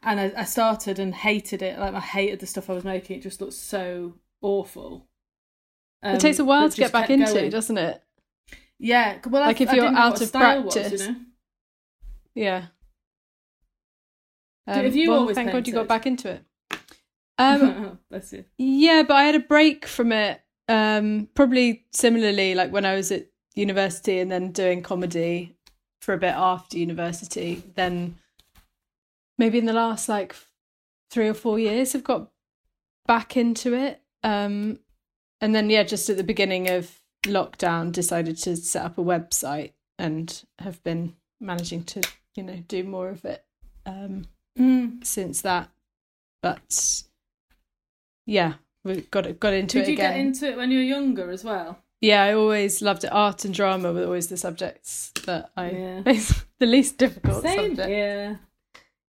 And 0.02 0.20
I, 0.20 0.32
I 0.38 0.44
started 0.46 1.00
and 1.00 1.14
hated 1.14 1.62
it. 1.62 1.78
Like 1.78 1.94
I 1.94 2.00
hated 2.00 2.40
the 2.40 2.48
stuff 2.48 2.70
I 2.70 2.74
was 2.74 2.84
making. 2.86 3.18
It 3.18 3.22
just 3.24 3.42
looked 3.42 3.54
so 3.54 4.16
awful. 4.42 5.08
it 6.02 6.20
takes 6.22 6.40
a 6.40 6.44
Um, 6.44 6.48
while 6.48 6.70
to 6.70 6.78
get 6.78 6.92
back 6.94 7.10
into, 7.10 7.34
going. 7.34 7.50
doesn't 7.50 7.78
it? 7.78 8.02
Yeah, 8.78 9.18
well, 9.28 9.42
Like 9.46 9.60
I, 9.60 9.64
if 9.66 9.74
you're 9.74 9.86
out 9.86 10.22
of 10.22 10.32
practice. 10.32 10.92
was, 10.92 11.02
you 11.02 11.08
know? 11.12 11.20
Yeah. 12.36 12.66
Do- 14.68 14.74
have 14.74 14.96
you 14.96 15.10
well, 15.10 15.20
always 15.22 15.36
thank 15.36 15.52
God 15.52 15.68
you 15.68 15.74
got 15.74 15.88
back 15.88 16.06
into 16.06 16.30
it. 16.32 16.44
Um, 17.42 18.00
Bless 18.10 18.34
you. 18.34 18.44
yeah, 18.58 19.04
but 19.08 19.16
I 19.16 19.24
had 19.24 19.36
a 19.36 19.40
break 19.40 19.86
from 19.86 20.12
it. 20.12 20.42
Um, 20.68 21.30
probably 21.36 21.86
similarly, 21.94 22.54
like 22.54 22.70
when 22.74 22.84
I 22.86 22.96
was 22.96 23.14
at 23.14 23.28
university 23.56 24.20
and 24.20 24.30
then 24.30 24.52
doing 24.52 24.84
comedy 24.84 25.56
for 26.02 26.14
a 26.14 26.18
bit 26.18 26.34
after 26.36 26.78
university. 26.78 27.64
Then 27.76 28.16
maybe 29.38 29.58
in 29.58 29.66
the 29.66 29.74
last 29.74 30.10
like 30.10 30.36
three 31.12 31.28
or 31.28 31.34
four 31.34 31.60
years, 31.60 31.96
I've 31.96 32.04
got 32.04 32.30
back 33.08 33.36
into 33.38 33.74
it. 33.74 34.02
Um, 34.24 34.80
and 35.42 35.56
then 35.56 35.70
yeah, 35.70 35.84
just 35.84 36.10
at 36.10 36.18
the 36.18 36.24
beginning 36.24 36.70
of 36.70 37.00
lockdown, 37.24 37.92
decided 37.92 38.38
to 38.40 38.56
set 38.56 38.86
up 38.86 38.98
a 38.98 39.02
website 39.04 39.72
and 39.98 40.44
have 40.60 40.82
been 40.84 41.16
managing 41.42 41.84
to 41.84 42.02
you 42.36 42.44
know 42.44 42.64
do 42.68 42.84
more 42.84 43.10
of 43.10 43.26
it 43.26 43.44
um, 43.86 44.26
Mm. 44.58 45.06
since 45.06 45.42
that. 45.42 45.70
But 46.42 47.04
yeah, 48.26 48.54
we 48.84 49.02
got 49.02 49.40
got 49.40 49.54
into 49.54 49.80
Did 49.80 49.82
it 49.82 49.86
Did 49.86 49.88
you 49.92 49.94
again. 49.96 50.12
get 50.12 50.20
into 50.20 50.48
it 50.50 50.58
when 50.58 50.72
you 50.72 50.80
were 50.80 50.84
younger 50.84 51.32
as 51.32 51.44
well? 51.44 51.80
Yeah, 52.02 52.24
I 52.24 52.34
always 52.34 52.82
loved 52.82 53.04
it. 53.04 53.12
Art 53.12 53.44
and 53.46 53.54
drama 53.54 53.92
were 53.92 54.06
always 54.06 54.28
the 54.28 54.38
subjects 54.38 55.12
that 55.26 55.52
I 55.58 55.70
Yeah. 55.72 56.02
the 56.60 56.66
least 56.66 56.98
difficult 56.98 57.44
Same. 57.44 57.76
subject. 57.76 57.90
Yeah. 57.90 58.36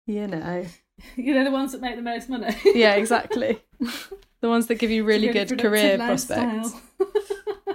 You 0.06 0.28
know. 0.28 0.65
You 1.15 1.34
know 1.36 1.43
the 1.43 1.52
ones 1.52 1.73
that 1.73 1.82
make 1.82 1.95
the 1.95 2.02
most 2.02 2.28
money. 2.30 2.56
Yeah, 2.65 2.95
exactly. 2.95 3.62
the 4.41 4.50
ones 4.50 4.67
that 4.67 4.76
give 4.76 4.89
you 4.89 5.04
really 5.04 5.28
good 5.28 5.60
career 5.60 5.97
lifestyle. 5.97 6.60
prospects. 6.62 6.82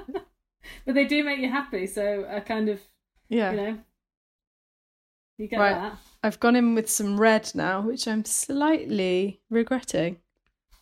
but 0.85 0.95
they 0.95 1.05
do 1.05 1.23
make 1.23 1.39
you 1.41 1.49
happy, 1.51 1.87
so 1.87 2.27
I 2.29 2.41
kind 2.41 2.69
of, 2.69 2.81
Yeah. 3.29 3.51
you 3.53 3.57
know, 3.57 3.79
you 5.39 5.47
get 5.47 5.59
Right. 5.61 5.75
that. 5.75 5.99
I've 6.25 6.41
gone 6.41 6.57
in 6.57 6.75
with 6.75 6.89
some 6.91 7.21
red 7.21 7.51
now, 7.55 7.81
which 7.83 8.09
I'm 8.09 8.25
slightly 8.25 9.41
regretting. 9.51 10.19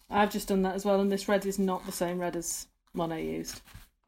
I've 0.08 0.30
just 0.30 0.48
done 0.48 0.62
that 0.62 0.74
as 0.74 0.84
well, 0.84 1.00
and 1.00 1.10
this 1.12 1.28
red 1.28 1.44
is 1.46 1.58
not 1.58 1.84
the 1.86 1.92
same 1.92 2.18
red 2.18 2.36
as 2.36 2.68
one 2.92 3.12
I 3.12 3.18
used. 3.20 3.60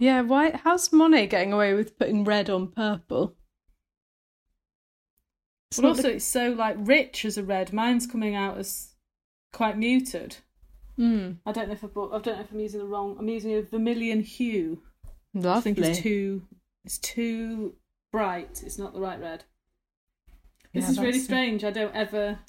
Yeah, 0.03 0.23
why 0.23 0.51
how's 0.65 0.93
Monet 0.93 1.29
getting 1.29 1.53
away 1.53 1.75
with 1.75 1.97
putting 1.97 2.25
red 2.25 2.51
on 2.51 2.67
purple? 2.73 3.37
It's 5.71 5.79
But 5.81 5.87
also, 5.87 6.03
the- 6.03 6.15
it's 6.15 6.25
so 6.25 6.51
like 6.51 6.77
rich 6.81 7.25
as 7.25 7.38
a 7.38 7.45
red. 7.45 7.73
Mine's 7.73 8.09
coming 8.09 8.35
out 8.35 8.59
as 8.59 8.97
quite 9.53 9.79
muted. 9.79 10.38
Mm, 10.99 11.37
I 11.47 11.53
don't 11.53 11.69
know 11.69 11.75
if 11.75 11.85
I 11.85 11.87
bought. 11.87 12.12
I 12.12 12.19
don't 12.19 12.35
know 12.37 12.43
if 12.43 12.51
I'm 12.51 12.59
using 12.59 12.81
the 12.81 12.87
wrong. 12.87 13.15
I'm 13.17 13.29
using 13.29 13.53
a 13.55 13.62
vermilion 13.62 14.23
hue. 14.23 14.83
I 15.45 15.61
think 15.61 15.79
it's 15.79 16.01
too. 16.01 16.49
It's 16.85 16.99
too 16.99 17.77
bright. 18.12 18.61
It's 18.67 18.79
not 18.79 18.95
the 18.95 19.01
right 19.01 19.21
red. 19.21 19.45
This 20.75 20.85
Yeah, 20.87 20.91
is 20.91 20.99
really 20.99 21.19
strange. 21.21 21.62
I 21.62 21.71
don't 21.71 21.95
ever 21.95 22.41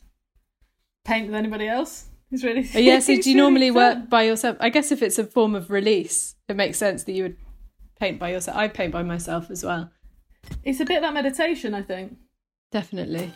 paint 1.06 1.28
with 1.28 1.36
anybody 1.36 1.68
else. 1.68 2.10
It's 2.34 2.44
really. 2.44 2.68
Oh, 2.74 2.80
yeah, 2.80 2.98
so 2.98 3.13
do 3.13 3.13
you 3.13 3.22
really 3.26 3.34
normally 3.36 3.70
work 3.70 4.10
by 4.10 4.24
yourself? 4.24 4.58
I 4.60 4.70
guess 4.70 4.92
if 4.92 5.04
it's 5.04 5.20
a 5.20 5.24
form 5.24 5.54
of 5.54 5.70
release, 5.70 6.34
it 6.50 6.56
makes 6.56 6.80
sense 6.80 7.04
that 7.04 7.12
you 7.12 7.24
would 7.24 7.38
paint 8.04 8.20
by 8.20 8.32
yourself. 8.32 8.58
I 8.58 8.68
paint 8.68 8.92
by 8.92 9.04
myself 9.04 9.50
as 9.50 9.63
well. 9.63 9.89
It's 10.66 10.82
a 10.82 10.86
bit 10.86 11.02
like 11.02 11.13
meditation. 11.13 11.74
I 11.74 11.82
think. 11.84 12.18
Definitely. 12.72 13.32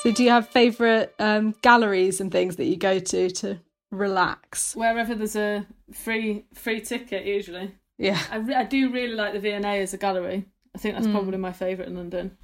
So, 0.00 0.10
do 0.12 0.24
you 0.24 0.30
have 0.30 0.48
favourite 0.48 1.10
um, 1.18 1.54
galleries 1.60 2.20
and 2.22 2.32
things 2.32 2.56
that 2.56 2.64
you 2.64 2.76
go 2.76 2.98
to 2.98 3.28
to 3.30 3.58
relax? 3.90 4.74
Wherever 4.74 5.14
there's 5.14 5.36
a 5.36 5.66
free 5.92 6.46
free 6.54 6.80
ticket, 6.80 7.26
usually. 7.26 7.74
Yeah, 7.98 8.18
I, 8.30 8.36
re- 8.36 8.54
I 8.54 8.64
do 8.64 8.90
really 8.90 9.14
like 9.14 9.34
the 9.34 9.40
V&A 9.40 9.60
as 9.82 9.92
a 9.92 9.98
gallery. 9.98 10.46
I 10.74 10.78
think 10.78 10.94
that's 10.94 11.06
Mm. 11.06 11.12
probably 11.12 11.36
my 11.36 11.52
favourite 11.52 11.88
in 11.90 11.96
London. 11.96 12.38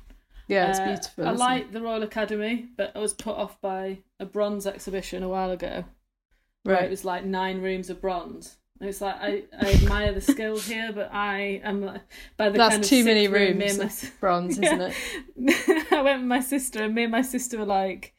yeah, 0.48 0.68
it's 0.68 0.78
Uh, 0.78 0.84
beautiful. 0.84 1.28
I 1.28 1.30
like 1.30 1.62
it? 1.62 1.72
the 1.72 1.80
Royal 1.80 2.02
Academy, 2.02 2.66
but 2.76 2.92
I 2.94 2.98
was 2.98 3.14
put 3.14 3.36
off 3.36 3.58
by 3.62 3.98
a 4.20 4.26
bronze 4.26 4.66
exhibition 4.66 5.22
a 5.22 5.28
while 5.30 5.50
ago. 5.50 5.84
Where 6.66 6.84
it 6.84 6.90
was 6.90 7.04
like 7.04 7.24
nine 7.24 7.60
rooms 7.60 7.90
of 7.90 8.00
bronze. 8.00 8.56
It's 8.80 9.00
like 9.00 9.16
I, 9.16 9.44
I 9.58 9.72
admire 9.72 10.12
the 10.12 10.20
skill 10.20 10.58
here, 10.58 10.92
but 10.92 11.10
I 11.12 11.60
am 11.64 11.82
like, 11.82 12.02
by 12.36 12.50
the 12.50 12.58
That's 12.58 12.74
kind 12.74 12.84
of 12.84 12.90
too 12.90 13.04
many 13.04 13.26
room, 13.26 13.58
rooms 13.58 13.78
my 13.78 14.10
bronze, 14.20 14.58
isn't 14.58 14.80
it? 14.80 14.94
I 15.92 16.02
went 16.02 16.20
with 16.20 16.28
my 16.28 16.40
sister, 16.40 16.82
and 16.82 16.94
me 16.94 17.04
and 17.04 17.12
my 17.12 17.22
sister 17.22 17.58
were 17.58 17.64
like 17.64 18.14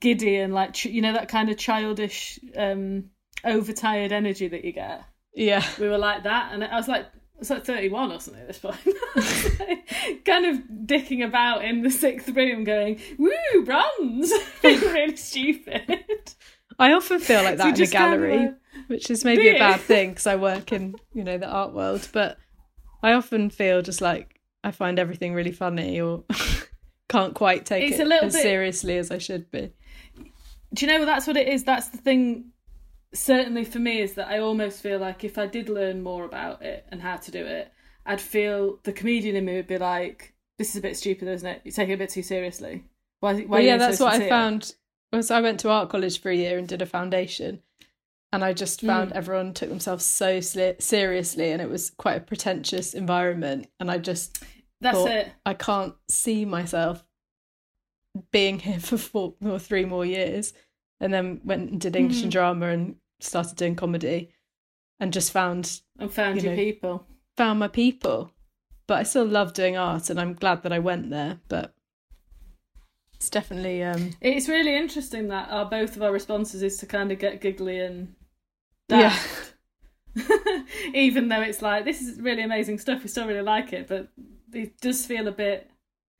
giddy 0.00 0.36
and 0.36 0.54
like 0.54 0.84
you 0.84 1.02
know 1.02 1.12
that 1.12 1.28
kind 1.28 1.50
of 1.50 1.58
childish, 1.58 2.38
um, 2.56 3.10
overtired 3.44 4.12
energy 4.12 4.48
that 4.48 4.64
you 4.64 4.72
get. 4.72 5.04
Yeah, 5.34 5.66
We 5.78 5.88
were 5.88 5.98
like 5.98 6.24
that, 6.24 6.52
and 6.52 6.64
I 6.64 6.76
was 6.76 6.88
like, 6.88 7.06
it's 7.38 7.50
like 7.50 7.64
thirty-one 7.64 8.12
or 8.12 8.20
something 8.20 8.42
at 8.42 8.48
this 8.48 8.58
point. 8.58 8.76
kind 10.24 10.46
of 10.46 10.62
dicking 10.86 11.24
about 11.24 11.64
in 11.64 11.82
the 11.82 11.90
sixth 11.90 12.30
room, 12.30 12.64
going 12.64 12.98
"woo 13.18 13.64
bronze," 13.64 14.32
being 14.62 14.80
really 14.80 15.16
stupid. 15.16 16.34
I 16.78 16.92
often 16.92 17.18
feel 17.20 17.42
like 17.42 17.56
So 17.58 17.64
that 17.64 17.68
in 17.68 17.74
a 17.74 17.76
just 17.76 17.92
kind 17.92 18.14
of 18.14 18.20
gallery, 18.20 18.50
which 18.88 19.10
is 19.10 19.24
maybe 19.24 19.48
a 19.48 19.58
bad 19.58 19.80
thing 19.80 20.10
because 20.10 20.26
I 20.26 20.36
work 20.36 20.72
in 20.72 20.94
you 21.14 21.24
know 21.24 21.38
the 21.38 21.48
art 21.48 21.72
world. 21.72 22.08
But 22.12 22.38
I 23.02 23.12
often 23.12 23.50
feel 23.50 23.82
just 23.82 24.00
like 24.00 24.40
I 24.64 24.70
find 24.70 24.98
everything 24.98 25.34
really 25.34 25.52
funny 25.52 26.00
or 26.00 26.24
can't 27.08 27.34
quite 27.34 27.66
take 27.66 27.90
It's 27.90 27.98
it 27.98 28.10
as 28.10 28.32
bit- 28.32 28.42
seriously 28.42 28.96
as 28.98 29.10
I 29.10 29.18
should 29.18 29.50
be. 29.50 29.72
Do 30.74 30.86
you 30.86 30.90
know 30.92 31.00
what 31.00 31.06
that's 31.06 31.26
what 31.26 31.36
it 31.36 31.48
is? 31.48 31.64
That's 31.64 31.88
the 31.88 31.98
thing. 31.98 32.52
Certainly 33.14 33.66
for 33.66 33.78
me, 33.78 34.00
is 34.00 34.14
that 34.14 34.28
I 34.28 34.38
almost 34.38 34.80
feel 34.80 34.98
like 34.98 35.22
if 35.22 35.36
I 35.36 35.46
did 35.46 35.68
learn 35.68 36.02
more 36.02 36.24
about 36.24 36.62
it 36.62 36.86
and 36.88 37.02
how 37.02 37.16
to 37.16 37.30
do 37.30 37.44
it, 37.44 37.70
I'd 38.06 38.22
feel 38.22 38.78
the 38.84 38.92
comedian 38.94 39.36
in 39.36 39.44
me 39.44 39.56
would 39.56 39.66
be 39.66 39.76
like, 39.76 40.32
"This 40.56 40.70
is 40.70 40.76
a 40.76 40.80
bit 40.80 40.96
stupid, 40.96 41.28
isn't 41.28 41.46
it? 41.46 41.60
You're 41.62 41.72
taking 41.72 41.90
it 41.90 41.94
a 41.96 41.98
bit 41.98 42.08
too 42.08 42.22
seriously." 42.22 42.84
Why? 43.20 43.34
why 43.34 43.44
Well, 43.44 43.58
are 43.58 43.62
you 43.62 43.66
yeah, 43.68 43.76
being 43.76 43.80
so 43.80 43.86
that's 43.88 44.00
what 44.00 44.08
I 44.14 44.18
sincere?" 44.18 44.28
Found. 45.12 45.18
Was 45.18 45.30
I 45.30 45.40
went 45.40 45.60
to 45.60 45.68
art 45.70 45.88
college 45.90 46.20
for 46.20 46.30
a 46.30 46.34
year 46.36 46.58
and 46.58 46.66
did 46.68 46.82
a 46.82 46.86
foundation, 46.86 47.62
and 48.32 48.44
I 48.44 48.52
just 48.52 48.80
found 48.80 49.10
Mm. 49.12 49.16
everyone 49.16 49.54
took 49.54 49.68
themselves 49.68 50.04
so 50.04 50.38
sli- 50.38 50.80
seriously, 50.80 51.50
and 51.50 51.60
it 51.62 51.68
was 51.70 51.90
quite 51.90 52.16
a 52.16 52.20
pretentious 52.24 52.94
environment. 52.94 53.68
And 53.78 53.90
I 53.90 53.98
just 53.98 54.42
That's 54.80 54.96
thought, 54.98 55.10
it. 55.10 55.32
I 55.46 55.54
can't 55.54 55.94
see 56.08 56.44
myself 56.44 57.04
being 58.30 58.58
here 58.60 58.80
for 58.88 58.96
four 58.98 59.34
or 59.44 59.58
three 59.58 59.84
more 59.84 60.04
years. 60.04 60.52
And 61.00 61.12
then 61.12 61.40
went 61.44 61.70
and 61.70 61.80
did 61.80 61.96
English 61.96 62.18
Mm-hmm. 62.18 62.24
and 62.24 62.32
drama 62.32 62.66
and 62.68 62.96
started 63.18 63.56
doing 63.56 63.74
comedy, 63.74 64.30
and 65.00 65.12
just 65.12 65.32
found 65.32 65.80
And 65.98 66.12
found 66.12 66.36
you 66.36 66.42
your 66.44 66.52
know, 66.52 66.62
people. 66.62 67.06
found 67.36 67.58
my 67.58 67.66
people. 67.68 68.30
But 68.86 68.98
I 68.98 69.02
still 69.04 69.24
love 69.24 69.52
doing 69.52 69.76
art, 69.76 70.10
and 70.10 70.20
I'm 70.20 70.34
glad 70.34 70.62
that 70.62 70.72
I 70.72 70.78
went 70.78 71.10
there. 71.10 71.40
But 71.48 71.74
it's 73.22 73.30
definitely 73.30 73.84
um, 73.84 74.10
It's 74.20 74.48
really 74.48 74.74
interesting 74.76 75.28
that 75.28 75.48
our 75.48 75.64
both 75.64 75.94
of 75.94 76.02
our 76.02 76.10
responses 76.10 76.60
is 76.60 76.76
to 76.78 76.86
kind 76.86 77.12
of 77.12 77.20
get 77.20 77.40
giggly 77.40 77.78
and 77.78 78.16
Yeah. 78.88 79.16
Even 80.94 81.28
though 81.28 81.40
it's 81.40 81.62
like 81.62 81.84
this 81.84 82.02
is 82.02 82.20
really 82.20 82.42
amazing 82.42 82.78
stuff, 82.78 83.02
we 83.02 83.08
still 83.08 83.28
really 83.28 83.42
like 83.42 83.72
it, 83.72 83.86
but 83.86 84.08
it 84.52 84.80
does 84.80 85.06
feel 85.06 85.28
a 85.28 85.32
bit 85.32 85.70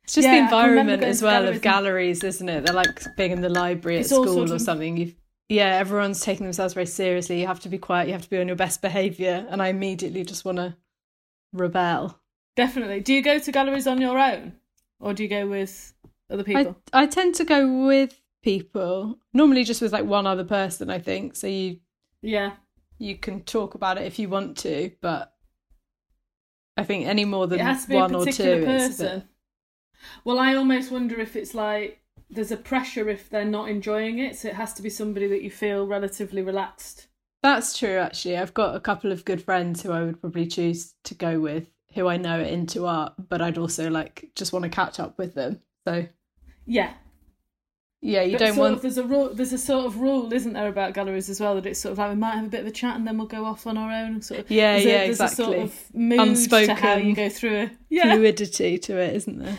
It's 0.05 0.15
just 0.15 0.27
Yeah, 0.27 0.49
the 0.49 0.57
I 0.57 0.63
can 0.63 0.71
remember 0.71 0.93
environment 0.93 1.03
as 1.03 1.23
well 1.23 1.33
galleries 1.43 1.49
of 1.49 1.55
and- 1.55 1.63
galleries, 1.63 2.25
isn't 2.25 2.49
it? 2.49 2.65
They're 2.67 2.75
like 2.75 3.17
being 3.17 3.33
in 3.33 3.41
the 3.41 3.49
library 3.49 3.97
at 3.97 4.03
It's 4.03 4.11
school 4.11 4.27
sort 4.27 4.51
or 4.53 4.59
something. 4.61 4.97
You've 4.97 5.15
yeah, 5.49 5.75
everyone's 5.77 6.21
taking 6.21 6.45
themselves 6.47 6.73
very 6.73 6.87
seriously. 6.87 7.41
You 7.41 7.49
have 7.49 7.61
to 7.61 7.69
be 7.69 7.79
quiet. 7.79 8.07
You 8.07 8.13
have 8.15 8.23
to 8.23 8.31
be 8.31 8.39
on 8.39 8.47
your 8.47 8.57
best 8.57 8.81
behaviour. 8.81 9.45
And 9.51 9.61
I 9.61 9.69
immediately 9.69 10.25
just 10.25 10.45
want 10.45 10.57
to 10.59 10.77
rebel. 11.53 12.19
Definitely. 12.57 13.01
Do 13.01 13.13
you 13.13 13.23
go 13.23 13.39
to 13.41 13.53
galleries 13.53 13.87
on 13.89 14.01
your 14.01 14.17
own, 14.19 14.53
or 15.01 15.13
do 15.13 15.23
you 15.25 15.29
go 15.29 15.47
with 15.49 15.93
other 16.33 16.45
people? 16.45 16.77
I 16.93 17.03
I 17.03 17.07
tend 17.07 17.35
to 17.37 17.45
go 17.45 17.87
with 17.87 18.19
people 18.43 19.19
normally 19.33 19.65
just 19.65 19.81
with 19.83 19.93
like 19.93 20.05
one 20.05 20.27
other 20.27 20.45
person. 20.45 20.91
I 20.91 20.99
think 20.99 21.37
so. 21.37 21.47
You 21.47 21.79
Yeah. 22.23 22.53
you 22.99 23.17
can 23.17 23.43
talk 23.43 23.75
about 23.75 23.99
it 23.99 24.05
if 24.07 24.19
you 24.19 24.29
want 24.29 24.57
to, 24.59 24.91
but 25.01 25.33
I 26.77 26.85
think 26.85 27.07
any 27.07 27.25
more 27.25 27.47
than 27.47 27.61
It 27.61 27.65
has 27.65 27.83
to 27.83 27.89
be 27.91 27.95
one 27.97 28.15
or 28.15 28.25
two. 28.25 28.31
particular 28.33 28.59
it's 28.59 28.67
a 28.67 28.89
person. 29.05 29.19
bit- 29.21 29.29
Well, 30.25 30.39
I 30.39 30.55
almost 30.55 30.91
wonder 30.91 31.21
if 31.21 31.37
it's 31.37 31.55
like 31.55 32.01
there's 32.31 32.51
a 32.51 32.57
pressure 32.57 33.09
if 33.09 33.29
they're 33.29 33.45
not 33.45 33.69
enjoying 33.69 34.19
it, 34.19 34.37
so 34.37 34.49
it 34.49 34.55
has 34.55 34.73
to 34.75 34.83
be 34.83 34.89
somebody 34.91 35.27
that 35.29 35.43
you 35.43 35.51
feel 35.51 35.87
relatively 35.87 36.41
relaxed. 36.43 37.09
That's 37.43 37.77
true, 37.79 37.99
actually. 37.99 38.39
I've 38.39 38.55
got 38.55 38.75
a 38.75 38.81
couple 38.81 39.13
of 39.13 39.25
good 39.25 39.43
friends 39.43 39.83
who 39.83 39.93
I 39.93 40.03
would 40.03 40.21
probably 40.21 40.47
choose 40.47 40.95
to 41.05 41.15
go 41.15 41.41
with, 41.41 41.71
who 41.95 42.07
I 42.09 42.17
know 42.17 42.39
are 42.39 42.43
into 42.43 42.87
art, 42.87 43.15
but 43.29 43.43
I'd 43.43 43.59
also 43.59 43.91
like 43.91 44.31
just 44.35 44.53
want 44.53 44.63
to 44.65 44.69
catch 44.71 44.99
up 44.99 45.19
with 45.19 45.35
them. 45.35 45.61
So 45.87 46.07
Yeah. 46.67 46.93
yeah, 48.01 48.23
you 48.23 48.33
But 48.39 48.47
don't 48.47 48.57
want. 48.57 48.75
of, 48.75 48.83
there's 48.83 48.99
a 48.99 49.05
rule 49.05 49.35
there's 49.35 49.53
a 49.53 49.59
sort 49.59 49.87
of 49.87 49.99
rule, 50.01 50.33
isn't 50.33 50.53
there, 50.53 50.69
about 50.69 50.95
galleries 50.95 51.29
as 51.31 51.41
well, 51.41 51.55
that 51.57 51.67
it's 51.67 51.81
sort 51.81 51.93
of 51.93 51.99
like 51.99 52.11
we 52.11 52.17
might 52.17 52.35
have 52.37 52.47
a 52.47 52.49
bit 52.49 52.61
of 52.61 52.67
a 52.67 52.71
chat 52.71 52.97
and 52.97 53.07
then 53.07 53.19
we'll 53.19 53.27
go 53.27 53.45
off 53.45 53.67
on 53.67 53.77
our 53.79 53.91
own. 53.91 54.23
Sort 54.23 54.41
of, 54.41 54.51
Yeah, 54.51 54.73
there's 54.73 54.85
a- 54.85 54.89
yeah, 54.89 54.99
there's 55.05 55.21
A 55.21 55.29
sort 55.29 55.57
exactly. 55.57 55.61
of 55.63 55.95
mood 55.95 56.11
to 56.11 56.17
how 56.17 56.25
Unspoken 56.31 57.07
you 57.09 57.15
go 57.15 57.29
through 57.29 57.57
it. 57.57 57.71
Yeah. 57.91 58.15
fluidity 58.15 58.79
to 58.79 58.97
it, 58.99 59.15
isn't 59.17 59.39
there? 59.39 59.59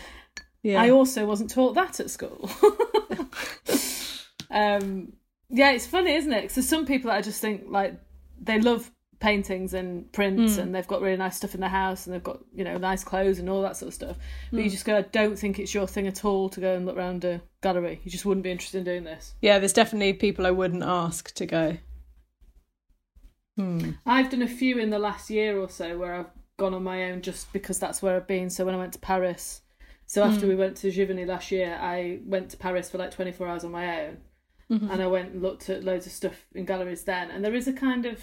Yeah. 0.62 0.80
I 0.82 0.90
also 0.90 1.26
wasn't 1.26 1.50
taught 1.50 1.74
that 1.74 2.00
at 2.00 2.08
school. 2.10 2.48
um, 4.50 5.12
yeah, 5.50 5.72
it's 5.72 5.86
funny, 5.86 6.14
isn't 6.14 6.32
it? 6.32 6.42
Because 6.42 6.54
there's 6.56 6.68
some 6.68 6.86
people 6.86 7.10
that 7.10 7.16
I 7.18 7.20
just 7.22 7.40
think 7.40 7.64
like 7.68 7.98
they 8.40 8.60
love 8.60 8.90
paintings 9.24 9.72
and 9.74 10.10
prints, 10.12 10.54
Mm. 10.56 10.58
and 10.62 10.74
they've 10.74 10.86
got 10.86 11.00
really 11.00 11.16
nice 11.16 11.36
stuff 11.36 11.54
in 11.54 11.60
their 11.60 11.70
house, 11.82 12.06
and 12.06 12.14
they've 12.14 12.22
got 12.32 12.38
you 12.54 12.64
know 12.64 12.76
nice 12.78 13.02
clothes 13.04 13.38
and 13.38 13.48
all 13.50 13.62
that 13.62 13.76
sort 13.76 13.88
of 13.88 13.94
stuff. 13.94 14.16
But 14.50 14.60
Mm. 14.60 14.64
you 14.64 14.70
just 14.70 14.84
go, 14.84 14.96
I 14.98 15.02
don't 15.02 15.38
think 15.38 15.58
it's 15.58 15.72
your 15.74 15.86
thing 15.88 16.06
at 16.06 16.24
all 16.24 16.48
to 16.50 16.60
go 16.60 16.74
and 16.76 16.84
look 16.86 16.96
around 16.96 17.24
a 17.24 17.40
gallery. 17.62 18.00
You 18.04 18.10
just 18.10 18.24
wouldn't 18.26 18.44
be 18.44 18.50
interested 18.50 18.78
in 18.78 18.84
doing 18.84 19.04
this. 19.04 19.34
yeah, 19.40 19.58
there's 19.58 19.72
definitely 19.72 20.12
people 20.12 20.46
I 20.46 20.50
wouldn't 20.50 20.82
ask 20.82 21.32
to 21.34 21.46
go. 21.46 21.78
Hmm. 23.56 23.90
I've 24.04 24.30
done 24.30 24.42
a 24.42 24.48
few 24.48 24.78
in 24.78 24.90
the 24.90 24.98
last 24.98 25.30
year 25.30 25.58
or 25.58 25.68
so 25.68 25.96
where 25.96 26.14
I've 26.14 26.30
gone 26.56 26.74
on 26.74 26.82
my 26.82 27.10
own 27.10 27.22
just 27.22 27.52
because 27.52 27.78
that's 27.78 28.02
where 28.02 28.16
I've 28.16 28.26
been. 28.26 28.50
So 28.50 28.64
when 28.64 28.74
I 28.74 28.78
went 28.78 28.92
to 28.94 28.98
Paris, 28.98 29.62
so 30.06 30.22
after 30.24 30.46
we 30.46 30.56
went 30.56 30.76
to 30.78 30.88
Giverny 30.88 31.26
last 31.26 31.50
year, 31.50 31.78
I 31.80 32.18
went 32.26 32.50
to 32.50 32.56
Paris 32.56 32.90
for 32.90 32.98
like 32.98 33.10
24 33.12 33.46
hours 33.48 33.64
on 33.64 33.70
my 33.70 34.02
own. 34.02 34.18
And 34.70 35.00
I 35.00 35.06
went 35.06 35.32
and 35.34 35.40
looked 35.42 35.70
at 35.70 35.84
loads 35.84 36.04
of 36.06 36.12
stuff 36.12 36.46
in 36.52 36.64
galleries 36.64 37.04
then. 37.04 37.30
And 37.30 37.44
there 37.44 37.54
is 37.54 37.68
a 37.68 37.72
kind 37.72 38.06
of. 38.06 38.18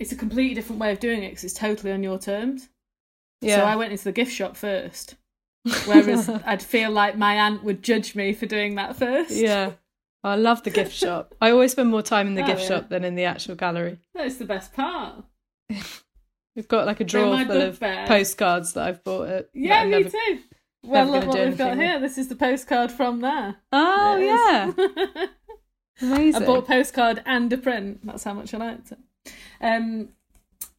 It's 0.00 0.10
a 0.12 0.16
completely 0.16 0.54
different 0.54 0.80
way 0.80 0.90
of 0.90 0.98
doing 0.98 1.22
it 1.22 1.28
because 1.30 1.44
it's 1.44 1.54
totally 1.54 1.92
on 1.92 2.02
your 2.02 2.18
terms. 2.18 2.68
Yeah. 3.42 3.56
So 3.58 3.64
I 3.64 3.76
went 3.76 3.92
into 3.92 4.04
the 4.04 4.12
gift 4.12 4.32
shop 4.32 4.56
first. 4.56 5.14
Whereas 5.86 6.28
I'd 6.46 6.62
feel 6.62 6.90
like 6.90 7.16
my 7.16 7.34
aunt 7.34 7.62
would 7.62 7.82
judge 7.82 8.14
me 8.16 8.32
for 8.32 8.46
doing 8.46 8.74
that 8.76 8.96
first. 8.96 9.30
Yeah. 9.30 9.72
I 10.24 10.34
love 10.36 10.62
the 10.64 10.70
gift 10.70 10.92
shop. 10.92 11.34
I 11.40 11.50
always 11.50 11.72
spend 11.72 11.90
more 11.90 12.02
time 12.02 12.26
in 12.26 12.34
the 12.34 12.42
Oh, 12.44 12.46
gift 12.46 12.62
yeah. 12.62 12.66
shop 12.68 12.88
than 12.88 13.04
in 13.04 13.14
the 13.14 13.24
actual 13.24 13.54
gallery. 13.54 13.98
That's 14.14 14.36
the 14.36 14.44
best 14.46 14.72
part. 14.72 15.22
We've 16.56 16.66
got 16.68 16.86
like 16.86 17.00
a 17.00 17.04
drawer 17.04 17.44
full 17.44 17.60
of 17.62 17.78
bugbear- 17.78 18.06
postcards 18.06 18.72
that 18.72 18.88
I've 18.88 19.04
bought. 19.04 19.28
At, 19.28 19.50
Yeah, 19.54 19.84
me 19.84 19.90
never- 19.90 20.10
too. 20.10 20.40
Well, 20.82 21.06
look 21.10 21.26
what 21.26 21.38
we've 21.38 21.58
got 21.58 21.76
here. 21.76 22.00
This 22.00 22.16
is 22.16 22.28
the 22.28 22.34
postcard 22.36 22.90
from 22.90 23.20
there. 23.20 23.56
Oh 23.70 24.16
There 24.16 24.24
yeah, 24.26 25.26
amazing. 26.00 26.42
I 26.42 26.46
bought 26.46 26.60
a 26.60 26.66
postcard 26.66 27.22
and 27.26 27.52
a 27.52 27.58
print. 27.58 28.00
That's 28.02 28.24
how 28.24 28.32
much 28.32 28.54
I 28.54 28.56
liked 28.58 28.90
it. 28.92 28.98
Um, 29.60 30.10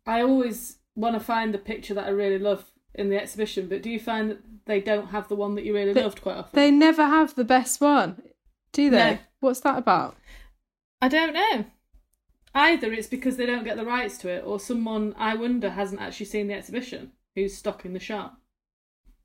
I 0.05 0.21
always 0.21 0.77
want 0.95 1.15
to 1.15 1.19
find 1.19 1.53
the 1.53 1.57
picture 1.59 1.93
that 1.93 2.05
I 2.05 2.09
really 2.09 2.39
love 2.39 2.65
in 2.95 3.09
the 3.09 3.21
exhibition, 3.21 3.67
but 3.67 3.81
do 3.81 3.89
you 3.89 3.99
find 3.99 4.29
that 4.31 4.39
they 4.65 4.81
don't 4.81 5.07
have 5.07 5.27
the 5.27 5.35
one 5.35 5.55
that 5.55 5.63
you 5.65 5.73
really 5.73 5.93
They- 5.93 6.03
loved 6.03 6.21
quite 6.21 6.37
often? 6.37 6.51
They 6.59 6.71
never 6.71 7.05
have 7.05 7.35
the 7.35 7.45
best 7.45 7.79
one, 7.79 8.21
do 8.73 8.89
they? 8.89 9.11
No. 9.13 9.17
What's 9.39 9.61
that 9.61 9.77
about? 9.77 10.15
I 11.01 11.07
don't 11.07 11.33
know. 11.33 11.65
Either 12.53 12.91
it's 12.91 13.07
because 13.07 13.37
they 13.37 13.45
don't 13.45 13.63
get 13.63 13.77
the 13.77 13.85
rights 13.85 14.17
to 14.19 14.29
it, 14.29 14.43
or 14.45 14.59
someone 14.59 15.15
I 15.17 15.35
wonder 15.35 15.69
hasn't 15.69 16.01
actually 16.01 16.25
seen 16.25 16.47
the 16.47 16.53
exhibition 16.53 17.13
who's 17.33 17.55
stocking 17.55 17.93
the 17.93 17.99
shop. 17.99 18.37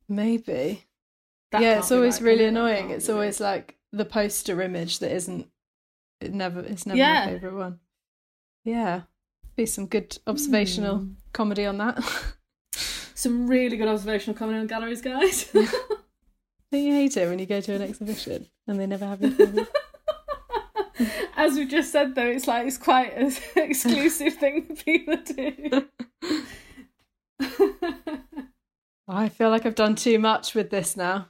Maybe. 0.09 0.85
That 1.51 1.63
yeah, 1.63 1.79
it's 1.79 1.91
always 1.93 2.21
right, 2.21 2.27
really 2.29 2.45
it? 2.45 2.49
Annoying. 2.49 2.91
It's 2.91 3.09
always 3.09 3.41
right. 3.41 3.57
like 3.57 3.77
the 3.93 4.05
poster 4.05 4.61
image 4.63 5.01
that 5.01 5.13
isn't. 5.13 5.49
It 6.21 6.33
never. 6.33 6.61
It's 6.61 6.87
never 6.87 6.97
Yeah. 6.99 7.27
my 7.27 7.33
favorite 7.33 7.55
one. 7.55 7.81
Yeah, 8.65 9.03
be 9.57 9.67
some 9.67 9.87
good 9.87 10.19
observational 10.27 10.99
Hmm. 10.99 11.13
comedy 11.33 11.65
on 11.67 11.79
that. 11.79 12.03
some 13.15 13.47
really 13.47 13.77
good 13.77 13.89
observational 13.89 14.37
comedy 14.39 14.59
on 14.59 14.67
galleries, 14.67 15.01
guys. 15.03 15.51
Don't 15.53 16.83
you 16.83 16.93
hate 16.93 17.17
it 17.17 17.29
when 17.29 17.39
you 17.39 17.47
go 17.47 17.61
to 17.61 17.75
an 17.75 17.83
exhibition 17.83 18.47
and 18.67 18.79
they 18.79 18.87
never 18.87 19.07
have 19.07 19.23
your? 19.23 19.67
As 21.37 21.55
we 21.57 21.67
just 21.67 21.93
said, 21.93 22.15
though, 22.15 22.27
it's 22.27 22.47
like 22.47 22.67
it's 22.67 22.79
quite 22.79 23.15
an 23.17 23.33
exclusive 23.57 24.35
thing 24.35 24.63
for 24.65 24.75
people 24.83 25.17
to 25.19 25.33
do. 25.51 25.87
I 29.09 29.29
feel 29.29 29.51
like 29.51 29.65
I've 29.67 29.75
done 29.75 29.95
too 29.95 30.19
much 30.19 30.55
with 30.55 30.71
this 30.71 30.97
now. 30.97 31.29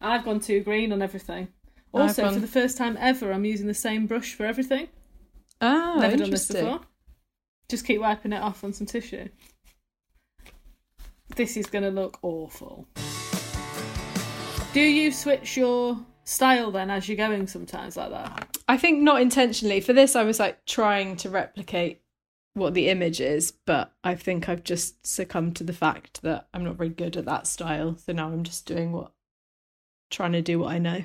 I've 0.00 0.24
gone 0.24 0.40
too 0.40 0.60
green 0.60 0.92
on 0.92 1.02
everything. 1.02 1.48
Also, 1.92 2.22
gone- 2.22 2.34
for 2.34 2.40
the 2.40 2.46
first 2.46 2.76
time 2.78 2.96
ever, 3.00 3.32
I'm 3.32 3.44
using 3.44 3.66
the 3.66 3.74
same 3.74 4.06
brush 4.06 4.34
for 4.34 4.44
everything. 4.46 4.88
Oh, 5.60 5.96
Never 5.98 6.16
done 6.18 6.30
this 6.30 6.46
before. 6.48 6.80
Just 7.68 7.84
keep 7.84 8.00
wiping 8.00 8.32
it 8.32 8.42
off 8.42 8.62
on 8.62 8.72
some 8.72 8.86
tissue. 8.86 9.28
This 11.34 11.56
is 11.56 11.66
going 11.66 11.84
to 11.84 11.90
look 11.90 12.18
awful. 12.22 12.86
Do 14.72 14.80
you 14.80 15.10
switch 15.10 15.56
your 15.56 15.98
style 16.24 16.70
then 16.70 16.90
as 16.90 17.08
you're 17.08 17.16
going 17.16 17.46
sometimes 17.46 17.96
like 17.96 18.10
that? 18.10 18.58
I 18.68 18.76
think 18.76 19.00
not 19.00 19.20
intentionally. 19.20 19.80
For 19.80 19.92
this, 19.92 20.14
I 20.14 20.22
was 20.22 20.38
like 20.38 20.64
trying 20.66 21.16
to 21.16 21.30
replicate 21.30 22.02
what 22.54 22.74
the 22.74 22.88
image 22.88 23.20
is, 23.20 23.52
but 23.52 23.92
I 24.04 24.14
think 24.14 24.48
I've 24.48 24.64
just 24.64 25.06
succumbed 25.06 25.56
to 25.56 25.64
the 25.64 25.72
fact 25.72 26.22
that 26.22 26.48
I'm 26.54 26.64
not 26.64 26.76
very 26.76 26.88
good 26.88 27.16
at 27.16 27.26
that 27.26 27.46
style. 27.46 27.96
So 27.96 28.12
now 28.12 28.28
I'm 28.28 28.44
just 28.44 28.66
doing 28.66 28.92
what, 28.92 29.12
trying 30.10 30.32
to 30.32 30.42
do 30.42 30.58
what 30.60 30.72
I 30.72 30.78
know. 30.78 31.02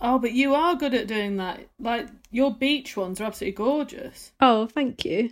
Oh, 0.00 0.18
but 0.18 0.32
you 0.32 0.54
are 0.54 0.76
good 0.76 0.94
at 0.94 1.06
doing 1.06 1.36
that. 1.36 1.60
Like 1.78 2.08
your 2.30 2.54
beach 2.54 2.96
ones 2.96 3.20
are 3.20 3.24
absolutely 3.24 3.56
gorgeous. 3.56 4.32
Oh, 4.40 4.66
thank 4.66 5.04
you. 5.04 5.30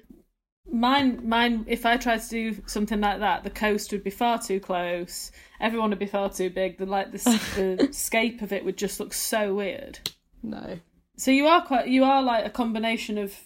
Mine, 0.71 1.29
mine. 1.29 1.67
If 1.69 1.85
I 1.85 1.97
tried 1.97 2.23
to 2.23 2.29
do 2.29 2.63
something 2.67 3.01
like 3.01 3.21
that, 3.21 3.45
the 3.45 3.51
coast 3.51 3.93
would 3.93 4.03
be 4.03 4.11
far 4.11 4.41
too 4.41 4.61
close. 4.61 5.31
Everyone 5.61 5.91
would 5.91 5.99
be 5.99 6.07
far 6.07 6.31
too 6.31 6.49
big. 6.49 6.79
The 6.79 6.87
like 6.87 7.13
the, 7.13 7.19
the 7.57 7.89
scape 7.93 8.41
of 8.41 8.53
it 8.53 8.65
would 8.65 8.79
just 8.79 8.99
look 8.99 9.13
so 9.13 9.55
weird. 9.55 9.99
No. 10.43 10.79
So 11.17 11.31
you 11.31 11.47
are 11.47 11.63
quite. 11.63 11.89
You 11.89 12.05
are 12.05 12.23
like 12.23 12.47
a 12.47 12.51
combination 12.51 13.19
of. 13.19 13.39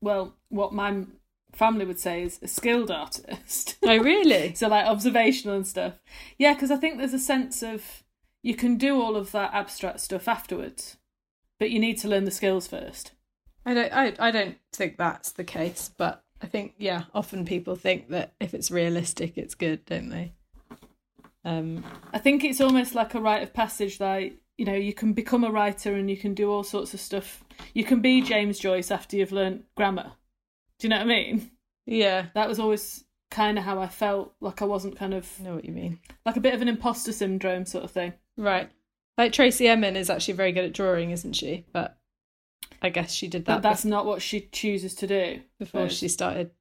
Well, 0.00 0.34
what 0.48 0.72
my 0.72 1.04
family 1.52 1.84
would 1.84 1.98
say 1.98 2.22
is 2.22 2.38
a 2.42 2.48
skilled 2.48 2.90
artist. 2.90 3.76
Oh, 3.82 3.98
really? 3.98 4.54
so 4.56 4.68
like 4.68 4.86
observational 4.86 5.56
and 5.56 5.66
stuff. 5.66 5.94
Yeah, 6.36 6.54
because 6.54 6.70
I 6.70 6.76
think 6.76 6.98
there's 6.98 7.14
a 7.14 7.18
sense 7.18 7.62
of 7.62 8.02
you 8.48 8.54
can 8.54 8.78
do 8.78 8.98
all 8.98 9.14
of 9.14 9.30
that 9.32 9.52
abstract 9.52 10.00
stuff 10.00 10.26
afterwards, 10.26 10.96
but 11.60 11.68
you 11.68 11.78
need 11.78 11.98
to 11.98 12.08
learn 12.08 12.24
the 12.24 12.30
skills 12.30 12.66
first. 12.66 13.12
I 13.66 13.74
don't. 13.74 13.92
I, 13.92 14.14
I 14.18 14.30
don't 14.30 14.56
think 14.72 14.96
that's 14.96 15.32
the 15.32 15.44
case, 15.44 15.90
but 15.94 16.24
I 16.40 16.46
think 16.46 16.72
yeah. 16.78 17.02
Often 17.14 17.44
people 17.44 17.76
think 17.76 18.08
that 18.08 18.32
if 18.40 18.54
it's 18.54 18.70
realistic, 18.70 19.36
it's 19.36 19.54
good, 19.54 19.84
don't 19.84 20.08
they? 20.08 20.32
Um. 21.44 21.84
I 22.14 22.18
think 22.18 22.42
it's 22.42 22.62
almost 22.62 22.94
like 22.94 23.12
a 23.12 23.20
rite 23.20 23.42
of 23.42 23.52
passage. 23.52 24.00
Like 24.00 24.38
you 24.56 24.64
know, 24.64 24.72
you 24.72 24.94
can 24.94 25.12
become 25.12 25.44
a 25.44 25.50
writer 25.50 25.92
and 25.92 26.08
you 26.08 26.16
can 26.16 26.32
do 26.32 26.50
all 26.50 26.64
sorts 26.64 26.94
of 26.94 27.00
stuff. 27.00 27.44
You 27.74 27.84
can 27.84 28.00
be 28.00 28.22
James 28.22 28.58
Joyce 28.58 28.90
after 28.90 29.18
you've 29.18 29.30
learnt 29.30 29.66
grammar. 29.76 30.12
Do 30.78 30.86
you 30.86 30.88
know 30.88 30.96
what 30.96 31.04
I 31.04 31.08
mean? 31.08 31.50
Yeah. 31.84 32.28
That 32.34 32.48
was 32.48 32.58
always 32.58 33.04
kind 33.30 33.58
of 33.58 33.64
how 33.64 33.78
I 33.78 33.88
felt. 33.88 34.32
Like 34.40 34.62
I 34.62 34.64
wasn't 34.64 34.96
kind 34.96 35.12
of 35.12 35.30
I 35.38 35.42
know 35.42 35.54
what 35.56 35.66
you 35.66 35.72
mean. 35.72 35.98
like 36.24 36.38
a 36.38 36.40
bit 36.40 36.54
of 36.54 36.62
an 36.62 36.68
imposter 36.68 37.12
syndrome 37.12 37.66
sort 37.66 37.84
of 37.84 37.90
thing. 37.90 38.14
Right. 38.38 38.70
Like 39.18 39.32
Tracey 39.32 39.68
Emin 39.68 39.96
is 39.96 40.08
actually 40.08 40.34
very 40.34 40.52
good 40.52 40.64
at 40.64 40.72
drawing, 40.72 41.10
isn't 41.10 41.34
she? 41.34 41.66
But 41.72 41.98
I 42.80 42.88
guess 42.88 43.12
she 43.12 43.28
did 43.28 43.44
But 43.44 43.54
that 43.54 43.62
that's 43.62 43.84
bef- 43.84 43.90
not 43.90 44.06
what 44.06 44.22
she 44.22 44.48
chooses 44.52 44.94
to 44.94 45.06
do. 45.06 45.40
before 45.58 45.88
she 45.90 46.08
started 46.08 46.52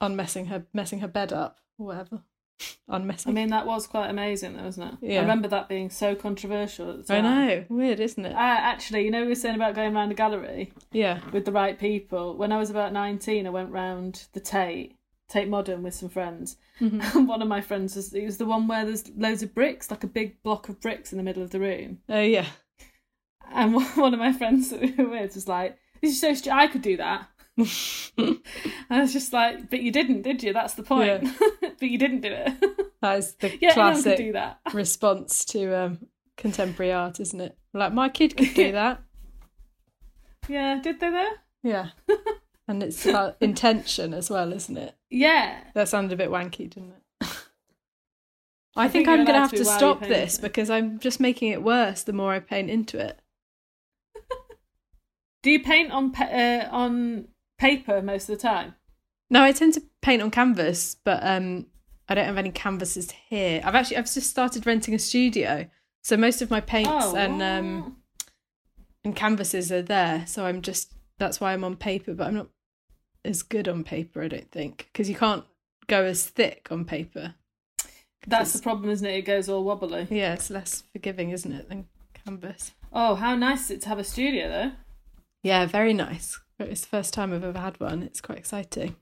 unmessing 0.00 0.46
her 0.46 0.64
messing 0.72 1.00
her 1.00 1.08
bed 1.08 1.32
up 1.32 1.58
or 1.78 1.86
whatever. 1.86 2.22
Unmessing. 2.88 3.30
I 3.30 3.34
mean, 3.34 3.48
that 3.48 3.66
was 3.66 3.88
quite 3.88 4.08
amazing, 4.08 4.56
though, 4.56 4.64
wasn't 4.64 4.92
it? 4.92 5.12
Yeah. 5.12 5.18
I 5.18 5.22
remember 5.22 5.48
that 5.48 5.68
being 5.68 5.90
so 5.90 6.14
controversial 6.14 6.90
at 6.90 7.06
the 7.06 7.14
I 7.14 7.20
know. 7.20 7.64
Weird, 7.68 7.98
isn't 7.98 8.24
it? 8.24 8.34
I 8.34 8.54
actually, 8.54 9.04
you 9.04 9.10
know, 9.10 9.22
we 9.22 9.28
were 9.28 9.34
saying 9.34 9.56
about 9.56 9.74
going 9.74 9.96
around 9.96 10.12
a 10.12 10.14
gallery 10.14 10.72
yeah. 10.92 11.20
with 11.32 11.44
the 11.44 11.50
right 11.50 11.76
people. 11.76 12.36
When 12.36 12.52
I 12.52 12.58
was 12.58 12.70
about 12.70 12.92
19, 12.92 13.46
I 13.46 13.50
went 13.50 13.72
round 13.72 14.26
the 14.32 14.38
Tate 14.40 14.94
Tate 15.28 15.48
Modern 15.48 15.82
with 15.82 15.94
some 15.94 16.08
friends. 16.08 16.56
Mm-hmm. 16.80 17.26
One 17.26 17.42
of 17.42 17.48
my 17.48 17.60
friends 17.60 17.96
was 17.96 18.12
it 18.12 18.24
was 18.24 18.38
the 18.38 18.46
one 18.46 18.66
where 18.68 18.84
there's 18.84 19.08
loads 19.16 19.42
of 19.42 19.54
bricks, 19.54 19.90
like 19.90 20.04
a 20.04 20.08
big 20.08 20.42
block 20.42 20.68
of 20.68 20.80
bricks 20.80 21.12
in 21.12 21.18
the 21.18 21.24
middle 21.24 21.42
of 21.42 21.50
the 21.50 21.60
room. 21.60 21.98
Oh 22.08 22.20
yeah. 22.20 22.46
And 23.50 23.74
one 23.96 24.14
of 24.14 24.20
my 24.20 24.32
friends 24.32 24.70
that 24.70 24.80
we 24.80 24.92
were 24.92 25.10
with 25.10 25.34
was 25.34 25.48
like, 25.48 25.76
"This 26.00 26.12
is 26.12 26.20
so 26.20 26.34
stupid. 26.34 26.56
I 26.56 26.66
could 26.66 26.82
do 26.82 26.96
that." 26.96 27.28
and 27.56 28.40
I 28.90 29.00
was 29.00 29.12
just 29.12 29.32
like, 29.32 29.70
"But 29.70 29.82
you 29.82 29.92
didn't, 29.92 30.22
did 30.22 30.42
you? 30.42 30.52
That's 30.52 30.74
the 30.74 30.82
point. 30.82 31.28
but 31.60 31.88
you 31.88 31.98
didn't 31.98 32.20
do 32.20 32.32
it." 32.32 32.54
That 33.02 33.18
is 33.18 33.34
the 33.34 33.58
yeah, 33.60 33.74
classic 33.74 34.16
do 34.16 34.32
that. 34.32 34.60
response 34.72 35.44
to 35.46 35.74
um, 35.74 36.06
contemporary 36.36 36.92
art, 36.92 37.20
isn't 37.20 37.40
it? 37.40 37.56
Like 37.74 37.92
my 37.92 38.08
kid 38.08 38.36
could 38.36 38.54
do 38.54 38.72
that. 38.72 39.02
Yeah, 40.48 40.80
did 40.80 41.00
they 41.00 41.10
though? 41.10 41.32
Yeah. 41.62 41.88
And 42.68 42.82
it's 42.82 43.04
about 43.06 43.36
intention 43.40 44.14
as 44.14 44.30
well, 44.30 44.52
isn't 44.52 44.76
it? 44.76 44.94
Yeah. 45.10 45.58
That 45.74 45.88
sounded 45.88 46.12
a 46.12 46.16
bit 46.16 46.30
wanky, 46.30 46.70
didn't 46.70 46.90
it? 46.90 47.02
I, 48.76 48.88
think 48.88 49.06
think, 49.06 49.08
I'm 49.08 49.24
going 49.24 49.34
to 49.34 49.40
have 49.40 49.50
to 49.50 49.56
to 49.58 49.62
be 49.62 49.66
while 49.66 49.74
you 49.74 49.78
stop 49.78 50.00
this 50.00 50.38
it? 50.38 50.42
because 50.42 50.70
I'm 50.70 50.98
just 50.98 51.20
making 51.20 51.52
it 51.52 51.62
worse 51.62 52.02
the 52.02 52.12
more 52.12 52.32
I 52.32 52.40
paint 52.40 52.70
into 52.70 52.98
it. 52.98 53.20
Do 55.42 55.50
you 55.50 55.62
paint 55.62 55.92
on 55.92 56.12
pa- 56.12 56.24
uh, 56.24 56.68
on 56.70 57.28
paper 57.58 58.00
most 58.00 58.28
of 58.28 58.38
the 58.38 58.42
time? 58.42 58.74
No, 59.28 59.42
I 59.42 59.52
tend 59.52 59.74
to 59.74 59.82
paint 60.02 60.22
on 60.22 60.30
canvas, 60.30 60.96
but 61.04 61.20
um, 61.22 61.66
I 62.08 62.14
don't 62.14 62.26
have 62.26 62.38
any 62.38 62.50
canvases 62.50 63.10
here. 63.28 63.62
I've 63.64 63.74
actually 63.74 63.96
I've 63.96 64.12
just 64.12 64.28
started 64.28 64.66
renting 64.66 64.94
a 64.94 64.98
studio, 64.98 65.66
so 66.02 66.16
most 66.16 66.42
of 66.42 66.50
my 66.50 66.60
paints 66.60 66.90
Oh, 66.92 67.16
and 67.16 67.42
um, 67.42 67.96
and 69.04 69.16
canvases 69.16 69.72
are 69.72 69.82
there. 69.82 70.26
So 70.26 70.44
I'm 70.44 70.60
just 70.62 70.92
that's 71.22 71.40
why 71.40 71.52
I'm 71.52 71.64
on 71.64 71.76
paper, 71.76 72.14
but 72.14 72.26
I'm 72.26 72.34
not 72.34 72.48
as 73.24 73.42
good 73.42 73.68
on 73.68 73.84
paper. 73.84 74.22
I 74.22 74.28
don't 74.28 74.50
think 74.50 74.88
because 74.92 75.08
you 75.08 75.14
can't 75.16 75.44
go 75.86 76.02
as 76.04 76.26
thick 76.26 76.68
on 76.70 76.84
paper. 76.84 77.34
That's 78.26 78.52
the 78.52 78.62
problem, 78.62 78.90
isn't 78.90 79.06
it? 79.06 79.16
It 79.16 79.22
goes 79.22 79.48
all 79.48 79.64
wobbly. 79.64 80.06
Yeah, 80.10 80.34
it's 80.34 80.48
less 80.50 80.84
forgiving, 80.92 81.30
isn't 81.30 81.52
it, 81.52 81.68
than 81.68 81.86
canvas? 82.24 82.72
Oh, 82.92 83.14
how 83.16 83.34
nice 83.34 83.64
is 83.64 83.70
it 83.72 83.80
to 83.82 83.88
have 83.88 83.98
a 83.98 84.04
studio 84.04 84.48
though? 84.48 84.72
Yeah, 85.42 85.66
very 85.66 85.92
nice. 85.92 86.38
It's 86.58 86.82
the 86.82 86.86
first 86.86 87.12
time 87.12 87.32
I've 87.32 87.42
ever 87.42 87.58
had 87.58 87.80
one. 87.80 88.02
It's 88.04 88.20
quite 88.20 88.38
exciting. 88.38 88.94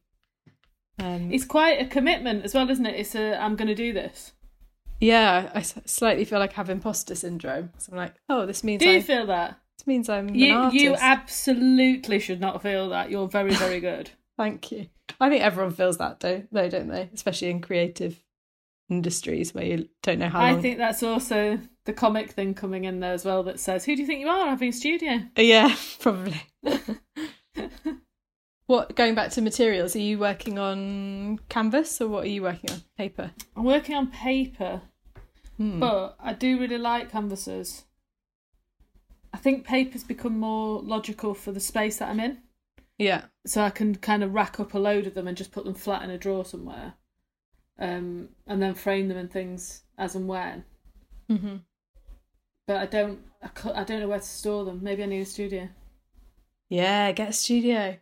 Um, 0.98 1.30
It's 1.32 1.44
quite 1.44 1.80
a 1.80 1.86
commitment 1.86 2.44
as 2.44 2.54
well, 2.54 2.68
isn't 2.70 2.86
it? 2.86 2.98
It's 2.98 3.14
a 3.14 3.34
I'm 3.40 3.56
going 3.56 3.68
to 3.68 3.74
do 3.74 3.92
this. 3.92 4.32
yeah, 5.00 5.50
I 5.54 5.60
slightly 5.62 6.24
feel 6.24 6.38
like 6.38 6.52
I 6.52 6.56
have 6.56 6.70
imposter 6.70 7.14
syndrome. 7.14 7.70
So 7.78 7.92
I'm 7.92 7.98
like, 7.98 8.14
oh, 8.28 8.46
this 8.46 8.64
means 8.64 8.82
Do 8.82 8.88
I, 8.88 8.94
you 8.94 9.02
feel 9.02 9.26
that? 9.26 9.58
This 9.80 9.86
means 9.86 10.08
I'm 10.10 10.34
You 10.34 10.70
you 10.72 10.94
absolutely 10.94 12.18
should 12.18 12.40
not 12.40 12.62
feel 12.62 12.90
that. 12.90 13.10
You're 13.10 13.28
very 13.28 13.54
very 13.54 13.80
good. 13.80 14.10
Thank 14.36 14.70
you. 14.72 14.86
I 15.20 15.28
think 15.28 15.42
everyone 15.42 15.72
feels 15.72 15.98
that, 15.98 16.20
though, 16.20 16.42
though, 16.52 16.68
don't 16.68 16.88
they? 16.88 17.08
Especially 17.14 17.50
in 17.50 17.60
creative 17.60 18.22
industries 18.88 19.54
where 19.54 19.64
you 19.64 19.88
don't 20.02 20.18
know 20.18 20.28
how 20.28 20.40
long. 20.40 20.58
I 20.58 20.60
think 20.60 20.78
that's 20.78 21.02
also 21.02 21.58
the 21.84 21.92
comic 21.92 22.30
thing 22.30 22.54
coming 22.54 22.84
in 22.84 23.00
there 23.00 23.12
as 23.12 23.24
well 23.24 23.42
that 23.44 23.58
says, 23.58 23.84
"Who 23.84 23.94
do 23.96 24.02
you 24.02 24.06
think 24.06 24.20
you 24.20 24.28
are 24.28 24.48
having 24.48 24.68
a 24.68 24.72
studio?" 24.72 25.20
Yeah, 25.36 25.74
probably. 25.98 26.42
what? 28.66 28.94
Going 28.96 29.14
back 29.14 29.30
to 29.32 29.40
materials, 29.42 29.96
are 29.96 30.00
you 30.00 30.18
working 30.18 30.58
on 30.58 31.38
canvas 31.48 32.00
or 32.00 32.08
what 32.08 32.24
are 32.24 32.28
you 32.28 32.42
working 32.42 32.70
on? 32.70 32.82
Paper. 32.98 33.30
I'm 33.56 33.64
working 33.64 33.96
on 33.96 34.08
paper, 34.08 34.82
Hmm. 35.56 35.80
but 35.80 36.16
I 36.20 36.32
do 36.34 36.58
really 36.58 36.78
like 36.78 37.10
canvases. 37.12 37.84
I 39.32 39.36
think 39.38 39.64
paper's 39.64 40.04
become 40.04 40.38
more 40.38 40.80
logical 40.80 41.34
for 41.34 41.52
the 41.52 41.60
space 41.60 41.98
that 41.98 42.08
I'm 42.08 42.20
in. 42.20 42.38
Yeah. 42.98 43.26
so 43.46 43.62
I 43.62 43.70
can 43.70 43.94
kind 43.94 44.22
of 44.22 44.34
rack 44.34 44.60
up 44.60 44.74
a 44.74 44.78
load 44.78 45.06
of 45.06 45.14
them 45.14 45.26
and 45.26 45.36
just 45.36 45.52
put 45.52 45.64
them 45.64 45.72
flat 45.74 46.02
in 46.02 46.10
a 46.10 46.18
drawer 46.18 46.44
somewhere, 46.44 46.94
um, 47.78 48.28
and 48.46 48.60
then 48.60 48.74
frame 48.74 49.08
them 49.08 49.16
and 49.16 49.30
things 49.30 49.84
as 49.96 50.14
and 50.14 50.28
when. 50.28 50.64
hmm 51.28 51.56
But 52.66 52.76
I 52.76 52.86
don't, 52.86 53.20
I, 53.42 53.48
I 53.80 53.84
don't 53.84 54.00
know 54.00 54.08
where 54.08 54.18
to 54.18 54.24
store 54.24 54.64
them. 54.66 54.80
Maybe 54.82 55.02
I 55.02 55.06
need 55.06 55.22
a 55.22 55.24
studio. 55.24 55.70
Yeah, 56.68 57.10
get 57.12 57.30
a 57.30 57.32
studio. 57.32 57.96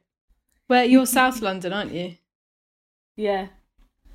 Where 0.66 0.84
you're 0.84 1.06
South 1.06 1.40
London, 1.40 1.72
aren't 1.72 1.92
you? 1.94 2.16
Yeah, 3.16 3.48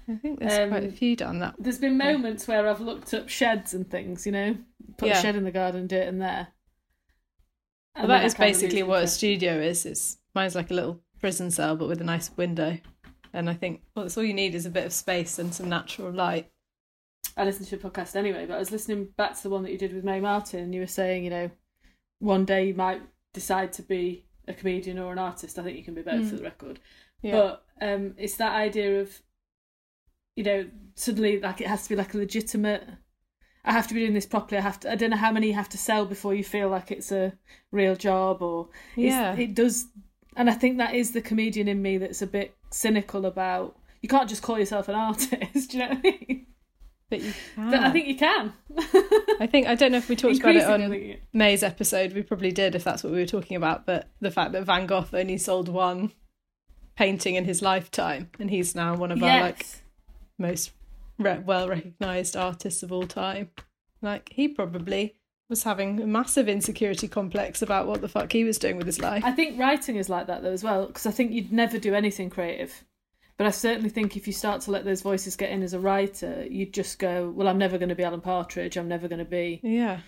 I 0.10 0.16
think 0.16 0.40
there's 0.40 0.70
quite 0.70 0.84
a 0.84 0.88
Um, 0.88 0.92
few 0.92 1.16
down 1.16 1.40
that. 1.40 1.56
there's 1.58 1.80
been 1.80 1.98
moments 1.98 2.48
where 2.48 2.68
I've 2.68 2.82
looked 2.82 3.14
up 3.14 3.30
sheds 3.30 3.74
and 3.74 3.90
things. 3.90 4.26
You 4.26 4.34
know, 4.34 4.58
put 4.98 5.08
Yeah. 5.08 5.18
a 5.18 5.22
shed 5.22 5.36
in 5.38 5.46
the 5.46 5.52
garden, 5.52 5.88
do 5.88 5.96
it 5.96 6.08
in 6.10 6.20
there. 6.20 6.48
Well, 7.96 8.08
that 8.08 8.26
is 8.26 8.34
I 8.34 8.38
kind 8.38 8.50
of 8.50 8.62
basically 8.62 8.84
what 8.84 9.04
a 9.04 9.08
studio 9.08 9.60
is. 9.60 9.86
It's 9.86 10.18
mine's 10.34 10.56
like 10.56 10.72
a 10.72 10.74
little 10.74 11.02
prison 11.20 11.52
cell, 11.52 11.76
but 11.76 11.88
with 11.88 12.02
a 12.02 12.06
nice 12.06 12.32
window. 12.36 12.80
And 13.34 13.50
I 13.50 13.54
think 13.54 13.82
well, 13.96 14.06
that's 14.06 14.18
all 14.18 14.24
you 14.24 14.34
need 14.34 14.56
is 14.56 14.66
a 14.66 14.72
bit 14.72 14.86
of 14.86 14.94
space 14.94 15.40
and 15.40 15.54
some 15.54 15.70
natural 15.70 16.12
light. 16.12 16.50
I 17.36 17.46
listened 17.46 17.68
to 17.68 17.76
your 17.78 17.90
podcast 17.90 18.16
anyway, 18.16 18.46
but 18.46 18.56
I 18.56 18.60
was 18.60 18.72
listening 18.72 19.10
back 19.18 19.36
to 19.36 19.44
the 19.44 19.50
one 19.50 19.64
that 19.64 19.72
you 19.72 19.78
did 19.78 19.94
with 19.94 20.04
Mae 20.04 20.20
Martin, 20.20 20.60
and 20.60 20.74
you 20.74 20.82
were 20.82 20.88
saying, 20.88 21.24
you 21.24 21.30
know, 21.30 21.50
one 22.20 22.46
day 22.46 22.68
you 22.68 22.74
might 22.74 23.02
decide 23.34 23.74
to 23.74 23.82
be 23.82 24.26
a 24.48 24.54
comedian 24.54 25.00
or 25.00 25.12
an 25.12 25.20
artist. 25.20 25.58
I 25.58 25.64
think 25.64 25.78
you 25.78 25.84
can 25.84 25.96
be 25.96 26.02
both 26.02 26.30
for 26.30 26.36
the 26.36 26.44
record. 26.44 26.80
Yeah. 27.22 27.32
But 27.32 27.66
um, 27.82 28.14
it's 28.18 28.38
that 28.38 28.54
idea 28.54 29.02
of, 29.02 29.22
you 30.36 30.44
know, 30.44 30.66
suddenly 30.96 31.40
like 31.40 31.62
it 31.62 31.68
has 31.68 31.84
to 31.84 31.90
be 31.90 31.96
like 31.96 32.14
a 32.14 32.18
legitimate. 32.18 32.84
I 33.66 33.72
have 33.72 33.88
to 33.88 33.94
be 33.94 34.02
doing 34.02 34.14
this 34.14 34.26
properly. 34.26 34.58
I 34.60 34.62
have 34.62 34.80
to. 34.82 34.92
I 34.92 34.96
don't 34.96 35.10
know 35.10 35.18
how 35.18 35.32
many 35.32 35.48
you 35.48 35.54
have 35.54 35.70
to 35.70 35.78
sell 35.78 36.06
before 36.06 36.34
you 36.36 36.44
feel 36.44 36.68
like 36.70 36.92
it's 36.92 37.12
a 37.12 37.34
real 37.72 37.96
job, 37.96 38.42
or 38.42 38.70
Yeah. 38.96 39.36
it 39.36 39.54
does. 39.56 39.88
And 40.36 40.50
I 40.50 40.54
think 40.54 40.78
that 40.80 40.96
is 40.96 41.12
the 41.12 41.22
comedian 41.22 41.68
in 41.68 41.82
me 41.82 41.98
that's 41.98 42.22
a 42.22 42.28
bit 42.28 42.56
cynical 42.72 43.26
about. 43.26 43.78
You 44.02 44.10
can't 44.10 44.28
just 44.28 44.42
call 44.42 44.60
yourself 44.60 44.90
an 44.90 44.96
artist. 45.08 45.72
Do 45.72 45.78
you 45.78 45.80
know 45.84 45.90
what 45.90 45.98
I 45.98 46.02
mean? 46.02 46.48
but 47.10 47.22
you 47.22 47.32
can. 47.56 47.70
But 47.72 47.80
I 47.84 47.92
think 47.92 48.08
you 48.08 48.16
can. 48.18 48.54
I 49.40 49.48
think 49.50 49.68
I 49.68 49.76
don't 49.76 49.92
know 49.92 50.00
if 50.00 50.10
we 50.10 50.16
talked 50.16 50.40
about 50.40 50.56
it 50.56 50.64
on 50.64 51.16
Mae's 51.32 51.62
episode. 51.64 52.14
We 52.14 52.24
probably 52.24 52.52
did 52.52 52.74
if 52.76 52.84
that's 52.84 53.04
what 53.04 53.14
we 53.14 53.20
were 53.20 53.26
talking 53.28 53.56
about. 53.56 53.86
But 53.86 54.10
the 54.20 54.32
fact 54.32 54.52
that 54.54 54.64
Van 54.66 54.88
Gogh 54.88 55.06
only 55.14 55.38
sold 55.38 55.70
one 55.70 56.12
painting 56.98 57.36
in 57.36 57.46
his 57.46 57.62
lifetime, 57.62 58.30
and 58.40 58.50
he's 58.50 58.76
now 58.76 58.96
one 58.96 59.12
of 59.12 59.22
our 59.24 59.42
like 59.42 59.66
most 60.38 60.72
re- 61.18 61.40
well 61.40 61.68
recognized 61.68 62.36
artists 62.36 62.84
of 62.84 62.92
all 62.92 63.08
time. 63.08 63.50
Like 64.02 64.32
he 64.34 64.48
probably 64.48 65.16
was 65.50 65.64
having 65.64 66.02
a 66.02 66.08
massive 66.08 66.50
insecurity 66.50 67.08
complex 67.08 67.62
about 67.62 67.88
what 67.88 68.02
the 68.02 68.08
fuck 68.08 68.32
he 68.32 68.44
was 68.44 68.58
doing 68.58 68.78
with 68.78 68.86
his 68.86 69.00
life. 69.00 69.24
I 69.26 69.32
think 69.32 69.60
writing 69.60 69.98
is 69.98 70.10
like 70.10 70.28
that 70.28 70.42
though 70.42 70.52
as 70.52 70.64
well, 70.64 70.88
because 70.88 71.06
I 71.06 71.12
think 71.12 71.32
you'd 71.32 71.52
never 71.52 71.78
do 71.78 71.94
anything 71.94 72.30
creative. 72.30 72.84
But 73.38 73.48
I 73.48 73.52
certainly 73.52 73.90
think 73.90 74.16
if 74.16 74.28
you 74.28 74.34
start 74.34 74.62
to 74.62 74.72
let 74.72 74.86
those 74.86 75.02
voices 75.02 75.36
get 75.36 75.50
in 75.50 75.64
as 75.64 75.74
a 75.74 75.80
writer, 75.80 76.46
you'd 76.50 76.74
just 76.74 77.00
go, 77.00 77.30
"Well, 77.30 77.48
I'm 77.48 77.58
never 77.58 77.78
going 77.78 77.90
to 77.90 77.96
be 77.96 78.04
Alan 78.04 78.22
Partridge. 78.22 78.78
I'm 78.78 78.88
never 78.88 79.08
going 79.08 79.20
to 79.20 79.26
be 79.26 79.60
yeah, 79.64 80.00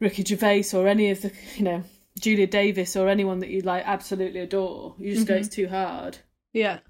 Ricky 0.00 0.24
Gervais 0.24 0.64
or 0.74 0.88
any 0.88 1.10
of 1.10 1.22
the, 1.22 1.32
you 1.56 1.64
know, 1.64 1.84
Julia 2.18 2.46
Davis 2.46 2.96
or 2.96 3.08
anyone 3.08 3.40
that 3.40 3.50
you 3.50 3.60
like 3.60 3.84
absolutely 3.86 4.40
adore." 4.40 4.96
You 4.98 5.14
just 5.14 5.26
go, 5.26 5.34
mm-hmm. 5.34 5.40
"It's 5.40 5.54
too 5.54 5.68
hard." 5.68 6.18
yeah. 6.52 6.80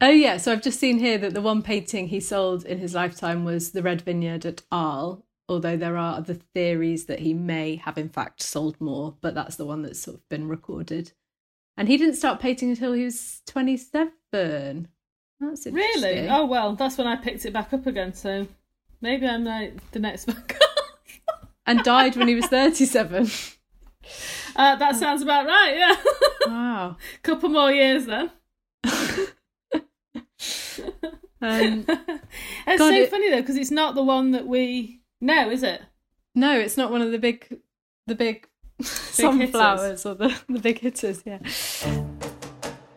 Oh 0.00 0.10
yeah, 0.10 0.36
so 0.36 0.52
I've 0.52 0.62
just 0.62 0.78
seen 0.78 0.98
here 0.98 1.16
that 1.18 1.32
the 1.32 1.40
one 1.40 1.62
painting 1.62 2.08
he 2.08 2.20
sold 2.20 2.64
in 2.64 2.78
his 2.78 2.94
lifetime 2.94 3.44
was 3.44 3.70
the 3.72 3.82
Red 3.82 4.02
Vineyard 4.02 4.44
at 4.44 4.62
Arles. 4.70 5.22
Although 5.48 5.76
there 5.76 5.96
are 5.96 6.16
other 6.16 6.34
theories 6.34 7.06
that 7.06 7.20
he 7.20 7.32
may 7.32 7.76
have 7.76 7.96
in 7.96 8.08
fact 8.08 8.42
sold 8.42 8.80
more, 8.80 9.14
but 9.20 9.34
that's 9.34 9.54
the 9.56 9.64
one 9.64 9.82
that's 9.82 10.00
sort 10.00 10.16
of 10.16 10.28
been 10.28 10.48
recorded. 10.48 11.12
And 11.76 11.86
he 11.88 11.96
didn't 11.96 12.16
start 12.16 12.40
painting 12.40 12.70
until 12.70 12.92
he 12.92 13.04
was 13.04 13.42
twenty-seven. 13.46 14.88
That's 15.38 15.66
Really? 15.66 16.28
Oh 16.28 16.46
well, 16.46 16.74
that's 16.74 16.98
when 16.98 17.06
I 17.06 17.16
picked 17.16 17.46
it 17.46 17.52
back 17.52 17.72
up 17.72 17.86
again. 17.86 18.12
So 18.12 18.48
maybe 19.00 19.26
I'm 19.26 19.44
like 19.44 19.92
the 19.92 20.00
next 20.00 20.26
one. 20.28 20.42
and 21.64 21.82
died 21.84 22.16
when 22.16 22.26
he 22.28 22.34
was 22.34 22.46
thirty-seven. 22.46 23.30
uh, 24.56 24.76
that 24.76 24.96
sounds 24.96 25.22
about 25.22 25.46
right. 25.46 25.74
Yeah. 25.76 25.96
Wow. 26.48 26.96
Couple 27.24 27.48
more 27.48 27.72
years 27.72 28.06
then. 28.06 28.30
Um, 31.42 31.84
It's 32.66 32.78
God, 32.78 32.90
so 32.90 32.92
it- 32.94 33.10
funny 33.10 33.30
though 33.30 33.40
because 33.40 33.56
it's 33.56 33.70
not 33.70 33.94
the 33.94 34.02
one 34.02 34.32
that 34.32 34.46
we 34.46 35.00
know, 35.20 35.50
is 35.50 35.62
it? 35.62 35.82
no, 36.34 36.58
it's 36.58 36.76
not 36.76 36.90
one 36.90 37.00
of 37.02 37.10
the 37.12 37.18
big, 37.18 37.60
the 38.06 38.14
big, 38.14 38.46
sunflowers 38.82 40.04
or 40.06 40.14
the 40.14 40.34
the 40.48 40.58
big 40.60 40.78
hitters. 40.80 41.22
Yeah. 41.26 41.38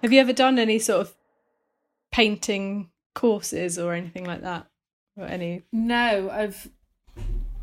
Have 0.01 0.11
you 0.13 0.19
ever 0.19 0.33
done 0.33 0.57
any 0.59 0.79
sort 0.79 1.01
of 1.01 1.15
painting 2.11 2.89
courses 3.15 3.77
or 3.77 3.93
anything 3.93 4.25
like 4.25 4.41
that, 4.41 4.67
or 5.17 5.25
any? 5.25 5.63
No, 5.71 6.29
I've 6.29 6.69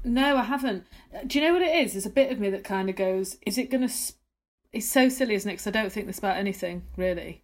no, 0.05 0.37
I 0.37 0.43
haven't. 0.45 0.85
Do 1.27 1.39
you 1.39 1.45
know 1.45 1.53
what 1.55 1.63
it 1.63 1.75
is? 1.75 1.93
There's 1.93 2.07
a 2.07 2.11
bit 2.11 2.31
of 2.31 2.39
me 2.39 2.51
that 2.51 2.65
kind 2.65 2.89
of 2.89 2.97
goes, 2.97 3.39
"Is 3.47 3.59
it 3.59 3.71
gonna?" 3.71 3.89
Sp-? 3.89 4.17
It's 4.73 4.89
so 4.91 5.09
silly, 5.09 5.35
isn't 5.35 5.49
it? 5.51 5.55
Because 5.55 5.67
I 5.67 5.71
don't 5.71 5.91
think 5.91 6.07
this 6.07 6.19
about 6.19 6.37
anything 6.37 6.83
really, 6.97 7.43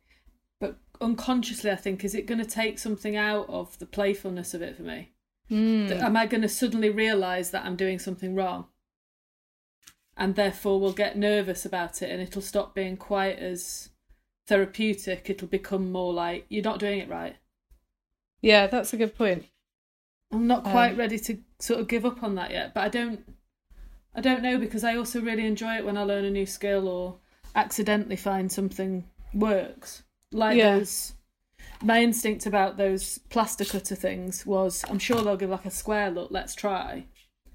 unconsciously, 1.02 1.70
I 1.70 1.76
think, 1.76 2.04
is 2.04 2.14
it 2.14 2.26
going 2.26 2.38
to 2.40 2.46
take 2.46 2.78
something 2.78 3.16
out 3.16 3.48
of 3.48 3.78
the 3.78 3.86
playfulness 3.86 4.54
of 4.54 4.62
it 4.62 4.76
for 4.76 4.82
me? 4.82 5.12
That- 5.50 6.00
Am 6.02 6.16
I 6.16 6.26
going 6.26 6.42
to 6.42 6.48
suddenly 6.48 6.88
realise 6.90 7.50
that 7.50 7.64
I'm 7.64 7.76
doing 7.76 7.98
something 7.98 8.34
wrong, 8.34 8.66
and 10.16 10.34
therefore 10.34 10.80
we'll 10.80 10.92
get 10.92 11.16
nervous 11.16 11.64
about 11.66 12.00
it, 12.02 12.10
and 12.10 12.20
it'll 12.22 12.42
stop 12.42 12.74
being 12.74 12.96
quite 12.96 13.38
as 13.38 13.90
therapeutic, 14.46 15.28
it'll 15.30 15.48
become 15.48 15.92
more 15.92 16.12
like 16.12 16.46
you're 16.48 16.64
not 16.64 16.78
doing 16.78 16.98
it 17.00 17.08
right. 17.08 17.36
Yeah, 18.40 18.66
that's 18.66 18.92
a 18.92 18.96
good 18.96 19.14
point. 19.16 19.46
I'm 20.32 20.46
not 20.46 20.64
quite 20.64 20.92
Um, 20.92 20.96
ready 20.98 21.18
to 21.18 21.38
sort 21.58 21.80
of 21.80 21.88
give 21.88 22.04
up 22.06 22.22
on 22.22 22.34
that 22.36 22.50
yet, 22.50 22.72
but 22.74 22.82
I 22.84 22.88
don't 22.88 23.20
I 24.14 24.20
don't 24.20 24.42
know 24.42 24.58
because 24.58 24.84
I 24.84 24.96
also 24.96 25.20
really 25.22 25.46
enjoy 25.46 25.76
it 25.76 25.84
when 25.86 25.96
I 25.96 26.02
learn 26.02 26.24
a 26.24 26.30
new 26.30 26.44
skill 26.46 26.86
or 26.88 27.18
accidentally 27.54 28.16
find 28.16 28.50
something 28.50 29.04
works. 29.32 30.02
Like 30.32 30.56
Yeah. 30.56 30.78
those 30.78 31.14
my 31.82 32.00
instinct 32.02 32.46
about 32.46 32.76
those 32.76 33.18
plaster 33.28 33.64
cutter 33.64 33.94
things 33.96 34.46
was 34.46 34.84
I'm 34.88 34.98
sure 34.98 35.20
they'll 35.22 35.36
give 35.36 35.50
like 35.50 35.64
a 35.66 35.70
square 35.70 36.10
look, 36.10 36.30
let's 36.30 36.54
try. 36.54 37.06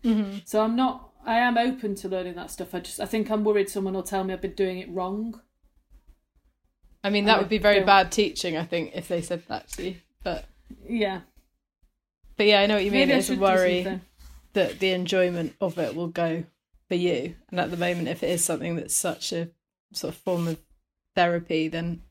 Mm-hmm. 0.03 0.39
So 0.45 0.61
I'm 0.61 0.75
not 0.75 1.11
I 1.25 1.39
am 1.39 1.57
open 1.57 1.95
to 1.95 2.07
learning 2.07 2.35
that 2.35 2.51
stuff. 2.51 2.73
I 2.75 2.79
just 2.79 2.99
I 2.99 3.05
think 3.05 3.29
I'm 3.31 3.43
worried 3.43 3.69
someone 3.69 3.93
will 3.93 4.03
tell 4.03 4.23
me 4.23 4.33
I've 4.33 4.41
been 4.41 4.53
doing 4.53 4.79
it 4.79 4.89
wrong. 4.89 5.41
I 7.03 7.09
mean, 7.09 7.25
that 7.25 7.37
I 7.37 7.39
would 7.39 7.49
be 7.49 7.57
very 7.57 7.77
don't- 7.77 7.85
bad 7.85 8.11
teaching, 8.11 8.57
I 8.57 8.65
think, 8.65 8.91
if 8.93 9.07
they 9.07 9.21
said 9.21 9.43
that 9.47 9.69
to 9.69 9.83
you. 9.89 9.95
But 10.23 10.45
Yeah. 10.89 11.21
but 12.35 12.45
yeah, 12.47 12.61
I 12.61 12.65
know 12.65 12.75
what 12.75 12.85
you 12.85 12.91
mean. 12.91 13.09
It's 13.09 13.29
a 13.29 13.35
worry 13.35 14.01
that 14.53 14.79
the 14.79 14.91
enjoyment 14.91 15.55
of 15.61 15.77
it 15.77 15.95
will 15.95 16.07
go 16.07 16.43
for 16.87 16.95
you. 16.95 17.35
And 17.49 17.59
at 17.59 17.71
the 17.71 17.77
moment, 17.77 18.07
if 18.07 18.23
it 18.23 18.29
is 18.29 18.43
something 18.43 18.75
that's 18.75 18.95
such 18.95 19.31
a 19.31 19.49
sort 19.93 20.13
of 20.13 20.19
form 20.19 20.47
of 20.47 20.59
therapy, 21.15 21.67
then 21.67 22.01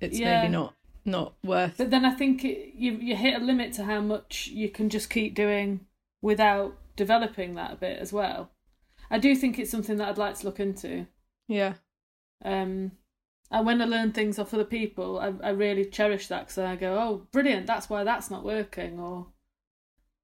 it's 0.00 0.18
Yeah. 0.18 0.40
maybe 0.42 0.52
not 0.52 0.74
not 1.04 1.34
worth. 1.44 1.78
But 1.78 1.90
then 1.90 2.04
I 2.04 2.10
think 2.10 2.44
it, 2.44 2.74
you 2.74 2.92
you 2.92 3.14
hit 3.16 3.40
a 3.40 3.44
limit 3.44 3.72
to 3.74 3.84
how 3.84 4.00
much 4.00 4.48
you 4.48 4.68
can 4.68 4.88
just 4.88 5.08
keep 5.08 5.34
doing 5.34 5.86
without 6.20 6.76
developing 6.96 7.54
that 7.54 7.72
a 7.72 7.76
bit 7.76 7.98
as 7.98 8.12
well. 8.12 8.50
I 9.10 9.18
do 9.18 9.36
think 9.36 9.58
it's 9.58 9.70
something 9.70 9.96
that 9.98 10.08
I'd 10.08 10.18
like 10.18 10.36
to 10.38 10.44
look 10.46 10.58
into. 10.58 11.06
Yeah, 11.46 11.74
Um, 12.44 12.92
and 13.52 13.64
when 13.64 13.80
I 13.80 13.84
learn 13.84 14.10
things 14.10 14.36
off 14.38 14.52
other 14.52 14.64
people, 14.64 15.20
I, 15.20 15.32
I 15.46 15.50
really 15.50 15.84
cherish 15.84 16.26
that 16.26 16.40
because 16.48 16.58
I 16.58 16.74
go, 16.74 16.98
"Oh, 16.98 17.26
brilliant! 17.30 17.66
That's 17.68 17.88
why 17.88 18.02
that's 18.02 18.30
not 18.30 18.42
working," 18.44 18.98
or 18.98 19.28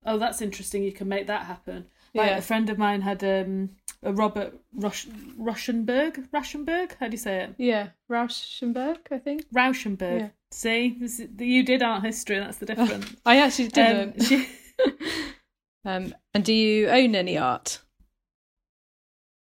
"Oh, 0.04 0.18
that's 0.18 0.42
interesting. 0.42 0.82
You 0.82 0.90
can 0.92 1.06
make 1.08 1.28
that 1.28 1.46
happen." 1.46 1.86
Like 2.14 2.30
Yeah. 2.30 2.38
a 2.38 2.42
friend 2.42 2.68
of 2.70 2.78
mine 2.78 3.00
had 3.00 3.22
um, 3.24 3.70
a 4.02 4.12
Robert 4.12 4.54
Rush, 4.74 5.06
Ruschenberg. 5.38 6.28
Ruschenberg? 6.30 6.92
How 7.00 7.06
do 7.08 7.12
you 7.12 7.18
say 7.18 7.44
it? 7.44 7.54
yeah. 7.58 7.88
Rauschenberg, 8.10 8.98
I 9.10 9.18
think. 9.18 9.46
Rauschenberg. 9.54 10.20
Yeah. 10.20 10.28
See, 10.50 10.96
this 11.00 11.18
is, 11.20 11.28
you 11.38 11.62
did 11.62 11.82
art 11.82 12.04
history. 12.04 12.38
That's 12.38 12.58
the 12.58 12.66
difference. 12.74 13.14
I 13.24 13.38
actually 13.38 13.68
didn't. 13.68 14.20
Um, 14.20 14.26
she- 14.26 14.48
um, 15.84 16.14
and 16.34 16.44
do 16.44 16.52
you 16.52 16.88
own 16.88 17.14
any 17.14 17.38
art? 17.38 17.80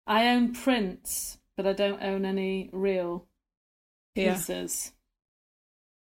I 0.08 0.28
own 0.30 0.53
prints, 0.53 1.38
but 1.58 1.66
I 1.66 1.74
don't 1.74 2.01
own 2.01 2.26
any 2.26 2.70
real 2.72 3.28
Yeah. 4.16 4.36
pieces. 4.36 4.91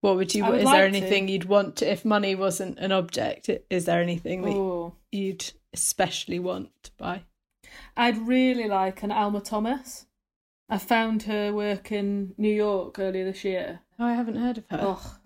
What 0.02 0.16
would 0.16 0.34
you? 0.36 0.46
Would 0.46 0.60
is 0.60 0.66
there 0.66 0.84
like 0.84 0.92
to. 0.94 0.98
anything 0.98 1.28
you'd 1.28 1.46
want 1.46 1.78
to, 1.78 1.92
if 1.92 2.06
money 2.06 2.36
wasn't 2.36 2.78
an 2.78 2.92
object? 2.92 3.50
Is 3.70 3.86
there 3.86 4.00
anything 4.02 4.44
that 4.44 4.52
Oh, 4.54 4.94
you'd 5.12 5.52
especially 5.78 6.40
want 6.40 6.70
to 6.84 6.92
buy? 6.98 7.24
I'd 7.96 8.28
really 8.28 8.68
like 8.68 9.04
an 9.04 9.12
Alma 9.12 9.42
Thomas. 9.42 10.06
I 10.70 10.78
found 10.78 11.24
her 11.24 11.54
work 11.54 11.92
in 11.92 12.34
New 12.38 12.54
York 12.54 13.00
earlier 13.00 13.24
this 13.24 13.44
year. 13.44 13.80
Oh, 14.00 14.06
I 14.06 14.14
haven't 14.14 14.36
heard 14.36 14.58
of 14.58 14.66
her. 14.70 14.80
Oh, 14.82 15.18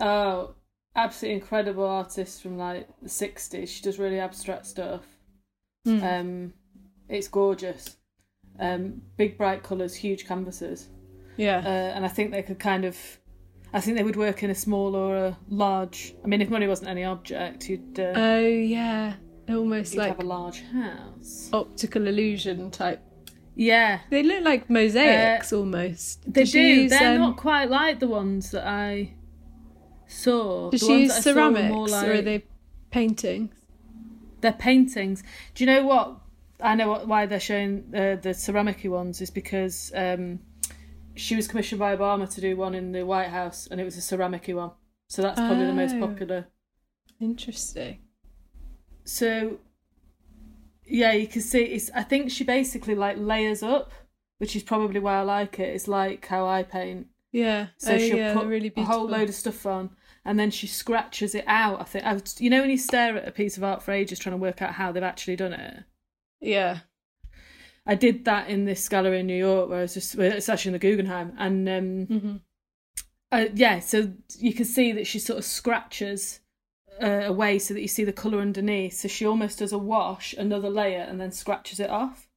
oh, 0.00 0.54
absolutely 0.96 1.40
incredible 1.40 1.84
artist 1.86 2.42
from 2.42 2.58
like 2.58 2.88
the 3.00 3.08
'60s. 3.08 3.68
She 3.68 3.82
does 3.82 3.98
really 3.98 4.18
abstract 4.18 4.66
stuff. 4.66 5.04
Hmm. 5.84 6.02
Um, 6.02 6.52
it's 7.08 7.28
gorgeous. 7.28 7.96
Um, 8.58 9.02
big 9.16 9.36
bright 9.36 9.62
colours, 9.62 9.94
huge 9.94 10.26
canvases. 10.26 10.88
yeah. 11.36 11.58
uh, 11.58 11.96
and 11.96 12.04
I 12.04 12.08
think 12.08 12.30
they 12.30 12.42
could 12.42 12.58
kind 12.58 12.84
of, 12.84 12.96
I 13.72 13.80
think 13.80 13.96
they 13.96 14.04
would 14.04 14.16
work 14.16 14.42
in 14.42 14.50
a 14.50 14.54
small 14.54 14.94
or 14.94 15.16
a 15.16 15.38
large. 15.48 16.14
I 16.24 16.28
mean, 16.28 16.40
if 16.40 16.50
money 16.50 16.66
wasn't 16.68 16.90
any 16.90 17.04
object, 17.04 17.68
you'd, 17.68 17.98
uh, 17.98 18.12
oh 18.14 18.38
yeah. 18.46 19.14
Almost 19.48 19.92
you'd 19.94 20.00
like 20.00 20.08
have 20.16 20.20
a 20.24 20.26
large 20.26 20.62
house. 20.62 21.50
optical 21.52 22.06
illusion 22.06 22.70
type. 22.70 23.00
Yeah, 23.56 24.00
They 24.10 24.22
look 24.24 24.42
like 24.42 24.68
mosaics 24.68 25.52
almost. 25.52 26.32
they 26.32 26.44
she 26.44 26.52
do. 26.58 26.80
use, 26.82 26.90
They're 26.90 27.14
um, 27.14 27.20
not 27.20 27.36
quite 27.36 27.70
like 27.70 28.00
the 28.00 28.08
ones 28.08 28.50
that 28.50 28.66
I 28.66 29.12
saw. 30.08 30.70
The 30.70 30.78
she 30.78 31.00
use 31.02 31.08
that 31.10 31.18
I 31.18 31.20
saw 31.20 31.30
were 31.30 31.34
ceramics 31.34 31.74
more 31.74 31.88
or 31.88 32.12
are 32.14 32.22
they 32.22 32.44
paintings? 32.90 33.54
They're 34.40 34.52
paintings. 34.52 35.22
Do 35.54 35.64
you 35.64 35.66
know 35.70 35.84
what? 35.86 36.18
I 36.60 36.74
know 36.74 36.88
what, 36.88 37.06
why 37.06 37.26
they're 37.26 37.38
showing 37.40 37.84
uh, 37.94 38.16
the 38.20 38.34
ceramic 38.34 38.80
ones 38.84 39.20
is 39.20 39.30
because 39.30 39.92
um, 39.94 40.40
she 41.14 41.36
was 41.36 41.46
commissioned 41.46 41.78
by 41.78 41.94
Obama 41.96 42.32
to 42.34 42.40
do 42.40 42.56
one 42.56 42.74
in 42.74 42.92
the 42.92 43.04
White 43.04 43.28
House, 43.28 43.68
and 43.70 43.80
it 43.80 43.84
was 43.84 43.96
a 43.96 44.00
ceramic 44.00 44.46
one. 44.48 44.70
So 45.08 45.22
that's 45.22 45.38
probably 45.38 45.66
the 45.66 45.72
most 45.72 45.94
Oh. 45.96 46.00
popular. 46.08 46.46
Interesting. 47.20 47.98
So, 49.04 49.58
yeah, 50.86 51.12
you 51.12 51.26
can 51.26 51.42
see. 51.42 51.62
It's. 51.62 51.90
I 51.94 52.02
think 52.02 52.30
she 52.30 52.44
basically 52.44 52.94
like 52.94 53.16
layers 53.18 53.62
up, 53.62 53.92
which 54.38 54.56
is 54.56 54.62
probably 54.62 55.00
why 55.00 55.18
I 55.18 55.22
like 55.22 55.58
it. 55.58 55.74
It's 55.74 55.88
like 55.88 56.26
how 56.26 56.46
I 56.46 56.62
paint. 56.62 57.08
Yeah. 57.32 57.68
So 57.78 57.94
oh, 57.94 57.98
she'll 57.98 58.16
yeah, 58.16 58.34
put 58.34 58.46
really 58.46 58.72
a 58.76 58.84
whole 58.84 59.06
load 59.06 59.28
of 59.28 59.34
stuff 59.34 59.66
on, 59.66 59.90
and 60.24 60.38
then 60.38 60.50
she 60.50 60.66
scratches 60.66 61.34
it 61.34 61.44
out. 61.46 61.80
I 61.80 61.84
think. 61.84 62.04
I, 62.04 62.20
you 62.38 62.50
know 62.50 62.60
when 62.60 62.70
you 62.70 62.78
stare 62.78 63.16
at 63.16 63.28
a 63.28 63.32
piece 63.32 63.56
of 63.56 63.64
art 63.64 63.82
for 63.82 63.92
ages 63.92 64.18
trying 64.18 64.34
to 64.34 64.42
work 64.42 64.62
out 64.62 64.74
how 64.74 64.92
they've 64.92 65.02
actually 65.02 65.36
done 65.36 65.52
it. 65.52 65.84
Yeah. 66.40 66.80
I 67.86 67.94
did 67.94 68.24
that 68.24 68.48
in 68.48 68.64
this 68.64 68.88
gallery 68.88 69.20
in 69.20 69.26
New 69.26 69.36
York, 69.36 69.68
where 69.68 69.82
it's 69.82 69.94
just. 69.94 70.14
It's 70.14 70.48
actually 70.48 70.70
in 70.70 70.72
the 70.74 70.78
Guggenheim, 70.78 71.34
and 71.38 71.68
um, 71.68 72.06
hmm 72.06 72.36
uh, 73.34 73.48
yeah, 73.54 73.80
so 73.80 74.12
you 74.38 74.54
can 74.54 74.64
see 74.64 74.92
that 74.92 75.08
she 75.08 75.18
sort 75.18 75.40
of 75.40 75.44
scratches 75.44 76.38
uh, 77.02 77.22
away 77.26 77.58
so 77.58 77.74
that 77.74 77.80
you 77.80 77.88
see 77.88 78.04
the 78.04 78.12
colour 78.12 78.40
underneath. 78.40 78.94
So 78.94 79.08
she 79.08 79.26
almost 79.26 79.58
does 79.58 79.72
a 79.72 79.78
wash, 79.78 80.34
another 80.34 80.70
layer, 80.70 81.00
and 81.00 81.20
then 81.20 81.32
scratches 81.32 81.80
it 81.80 81.90
off. 81.90 82.28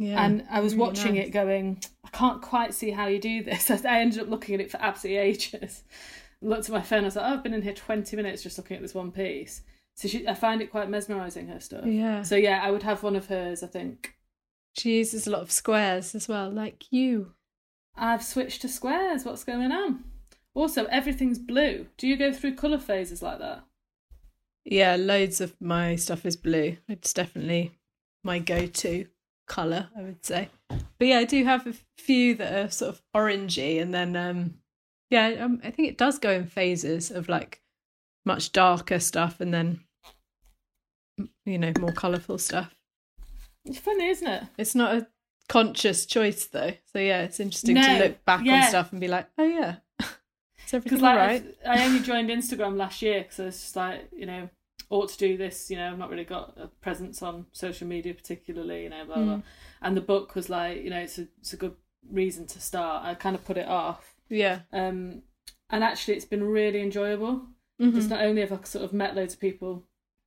Yeah. 0.00 0.24
and 0.24 0.46
I 0.50 0.60
was 0.60 0.72
really 0.72 0.88
watching 0.88 1.14
nice. 1.16 1.26
it 1.26 1.30
going, 1.30 1.82
I 2.02 2.08
can't 2.08 2.40
quite 2.40 2.72
see 2.72 2.90
how 2.90 3.06
you 3.06 3.18
do 3.18 3.44
this. 3.44 3.70
I 3.84 4.00
ended 4.00 4.20
up 4.20 4.30
looking 4.30 4.54
at 4.54 4.60
it 4.62 4.70
for 4.70 4.78
absolutely 4.80 5.18
ages. 5.18 5.82
Looked 6.42 6.70
at 6.70 6.72
my 6.72 6.80
phone, 6.80 7.02
I 7.02 7.04
was 7.04 7.16
like, 7.16 7.26
oh, 7.26 7.34
I've 7.34 7.42
been 7.42 7.52
in 7.52 7.60
here 7.60 7.74
20 7.74 8.16
minutes 8.16 8.42
just 8.42 8.56
looking 8.56 8.76
at 8.78 8.82
this 8.82 8.94
one 8.94 9.12
piece. 9.12 9.60
So 9.96 10.08
she, 10.08 10.26
I 10.26 10.32
find 10.32 10.62
it 10.62 10.70
quite 10.70 10.88
mesmerising, 10.88 11.48
her 11.48 11.60
stuff. 11.60 11.84
Yeah. 11.84 12.22
So 12.22 12.34
yeah, 12.34 12.62
I 12.64 12.70
would 12.70 12.82
have 12.82 13.02
one 13.02 13.14
of 13.14 13.26
hers, 13.26 13.62
I 13.62 13.66
think. 13.66 14.14
She 14.74 14.96
uses 14.96 15.26
a 15.26 15.30
lot 15.30 15.42
of 15.42 15.50
squares 15.50 16.14
as 16.14 16.28
well, 16.28 16.48
like 16.50 16.84
you. 16.90 17.34
I've 17.94 18.24
switched 18.24 18.62
to 18.62 18.68
squares. 18.68 19.26
What's 19.26 19.44
going 19.44 19.70
on? 19.70 20.04
Also, 20.54 20.86
everything's 20.86 21.38
blue. 21.38 21.86
Do 21.96 22.06
you 22.06 22.16
go 22.16 22.32
through 22.32 22.56
colour 22.56 22.78
phases 22.78 23.22
like 23.22 23.38
that? 23.38 23.64
Yeah, 24.64 24.96
loads 24.96 25.40
of 25.40 25.54
my 25.60 25.96
stuff 25.96 26.26
is 26.26 26.36
blue. 26.36 26.76
It's 26.88 27.12
definitely 27.12 27.72
my 28.24 28.38
go-to 28.38 29.06
color, 29.46 29.88
I 29.96 30.02
would 30.02 30.24
say. 30.24 30.48
But 30.68 31.08
yeah, 31.08 31.18
I 31.18 31.24
do 31.24 31.44
have 31.44 31.66
a 31.66 31.74
few 31.98 32.34
that 32.36 32.52
are 32.52 32.70
sort 32.70 32.94
of 32.94 33.02
orangey, 33.14 33.80
and 33.80 33.94
then 33.94 34.16
um, 34.16 34.54
yeah, 35.08 35.28
um, 35.40 35.60
I 35.64 35.70
think 35.70 35.88
it 35.88 35.98
does 35.98 36.18
go 36.18 36.30
in 36.30 36.46
phases 36.46 37.10
of 37.10 37.28
like 37.28 37.62
much 38.24 38.52
darker 38.52 38.98
stuff, 38.98 39.40
and 39.40 39.52
then 39.52 39.80
you 41.44 41.58
know 41.58 41.72
more 41.80 41.92
colorful 41.92 42.38
stuff. 42.38 42.74
It's 43.64 43.78
funny, 43.78 44.08
isn't 44.08 44.28
it? 44.28 44.44
It's 44.58 44.74
not 44.74 44.94
a 44.94 45.06
conscious 45.48 46.06
choice 46.06 46.46
though, 46.46 46.72
so 46.92 46.98
yeah, 46.98 47.22
it's 47.22 47.40
interesting 47.40 47.74
No, 47.74 47.82
to 47.82 48.04
look 48.04 48.24
back 48.24 48.44
yeah. 48.44 48.62
on 48.62 48.68
stuff 48.68 48.92
and 48.92 49.00
be 49.00 49.08
like, 49.08 49.28
oh 49.38 49.44
yeah, 49.44 49.76
Because 50.78 51.00
like 51.00 51.16
right? 51.16 51.44
I 51.66 51.84
only 51.86 52.00
joined 52.00 52.30
Instagram 52.30 52.76
last 52.76 53.02
year 53.02 53.22
because 53.22 53.40
I 53.40 53.44
was 53.46 53.60
just 53.60 53.76
like, 53.76 54.08
you 54.12 54.26
know, 54.26 54.48
ought 54.88 55.08
to 55.10 55.18
do 55.18 55.36
this. 55.36 55.70
You 55.70 55.76
know, 55.76 55.90
I've 55.90 55.98
not 55.98 56.10
really 56.10 56.24
got 56.24 56.54
a 56.56 56.68
presence 56.80 57.22
on 57.22 57.46
social 57.52 57.86
media 57.88 58.14
particularly. 58.14 58.84
You 58.84 58.90
know, 58.90 59.04
blah 59.04 59.16
blah. 59.16 59.40
And 59.82 59.96
the 59.96 60.00
book 60.00 60.34
was 60.34 60.48
like, 60.48 60.82
you 60.82 60.90
know, 60.90 60.98
it's 61.00 61.18
a 61.18 61.26
it's 61.40 61.52
a 61.52 61.56
good 61.56 61.74
reason 62.10 62.46
to 62.46 62.60
start. 62.60 63.04
I 63.04 63.14
kind 63.14 63.34
of 63.36 63.44
put 63.44 63.56
it 63.56 63.68
off. 63.68 64.14
Yeah, 64.28 64.60
Um, 64.72 65.22
and 65.70 65.82
actually, 65.82 66.14
it's 66.14 66.24
been 66.24 66.44
really 66.44 66.80
enjoyable. 66.80 67.46
Mhm. 67.80 67.94
Just 67.94 68.10
not 68.10 68.20
only 68.22 68.42
have 68.42 68.52
I 68.52 68.62
sort 68.64 68.84
of 68.84 68.92
met 68.92 69.16
loads 69.16 69.34
of 69.34 69.40
people 69.40 69.84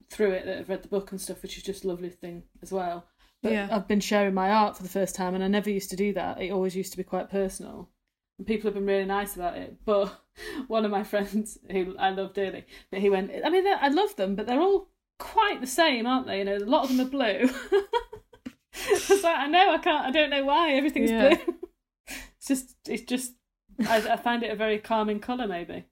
through 0.09 0.31
it 0.31 0.45
that 0.45 0.57
have 0.57 0.69
read 0.69 0.83
the 0.83 0.89
book 0.89 1.11
and 1.11 1.21
stuff, 1.21 1.41
which 1.41 1.57
is 1.57 1.63
just 1.63 1.85
a 1.85 1.87
lovely 1.87 2.09
thing 2.09 2.43
as 2.61 2.71
well. 2.71 3.05
But 3.41 3.53
Yeah. 3.53 3.67
I've 3.71 3.87
been 3.87 3.99
sharing 4.01 4.33
my 4.33 4.49
art 4.51 4.75
for 4.77 4.83
the 4.83 4.89
first 4.89 5.15
time, 5.15 5.35
and 5.35 5.43
I 5.43 5.47
never 5.47 5.69
used 5.69 5.89
to 5.91 5.95
do 5.95 6.13
that. 6.13 6.41
It 6.41 6.51
always 6.51 6.75
used 6.75 6.91
to 6.91 6.97
be 6.97 7.03
quite 7.03 7.29
personal, 7.29 7.89
and 8.37 8.45
people 8.47 8.67
have 8.67 8.73
been 8.75 8.85
really 8.85 9.05
nice 9.05 9.35
about 9.35 9.57
it. 9.57 9.77
But 9.85 10.19
one 10.67 10.85
of 10.85 10.91
my 10.91 11.03
friends, 11.03 11.57
who 11.71 11.95
I 11.97 12.09
love 12.09 12.33
dearly, 12.33 12.65
but 12.91 12.99
he 12.99 13.09
went, 13.09 13.31
I 13.45 13.49
mean, 13.49 13.65
I 13.67 13.87
love 13.89 14.15
them, 14.15 14.35
but 14.35 14.47
they're 14.47 14.61
all 14.61 14.87
quite 15.19 15.61
the 15.61 15.67
same, 15.67 16.05
aren't 16.07 16.27
they? 16.27 16.39
You 16.39 16.45
know, 16.45 16.57
a 16.57 16.59
lot 16.59 16.83
of 16.89 16.89
them 16.95 17.05
are 17.05 17.09
blue. 17.09 17.49
I 18.75 18.99
was 19.09 19.23
like, 19.23 19.37
I 19.37 19.47
know, 19.47 19.71
I 19.73 19.77
can't, 19.77 20.05
I 20.05 20.11
don't 20.11 20.29
know 20.29 20.43
why 20.45 20.73
everything's 20.73 21.11
Yeah. 21.11 21.35
blue. 21.35 21.55
It's 22.37 22.47
just, 22.47 22.75
it's 22.89 23.03
just, 23.03 23.33
I, 23.87 23.97
I 24.11 24.17
find 24.17 24.43
it 24.43 24.51
a 24.51 24.55
very 24.55 24.77
calming 24.77 25.21
colour, 25.21 25.47
maybe. 25.47 25.85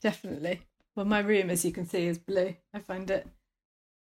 Definitely. 0.00 0.62
Well, 0.96 1.06
my 1.06 1.20
room, 1.20 1.50
as 1.50 1.64
you 1.64 1.70
can 1.70 1.86
see, 1.86 2.06
is 2.06 2.18
blue. 2.18 2.56
I 2.72 2.80
find 2.80 3.08
it 3.10 3.28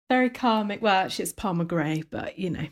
very 0.09 0.31
calming. 0.31 0.79
Well, 0.81 1.05
actually, 1.05 1.23
it's 1.23 1.34
Palmer 1.34 1.65
grey, 1.65 2.03
but 2.09 2.39
you 2.39 2.49
know, 2.49 2.67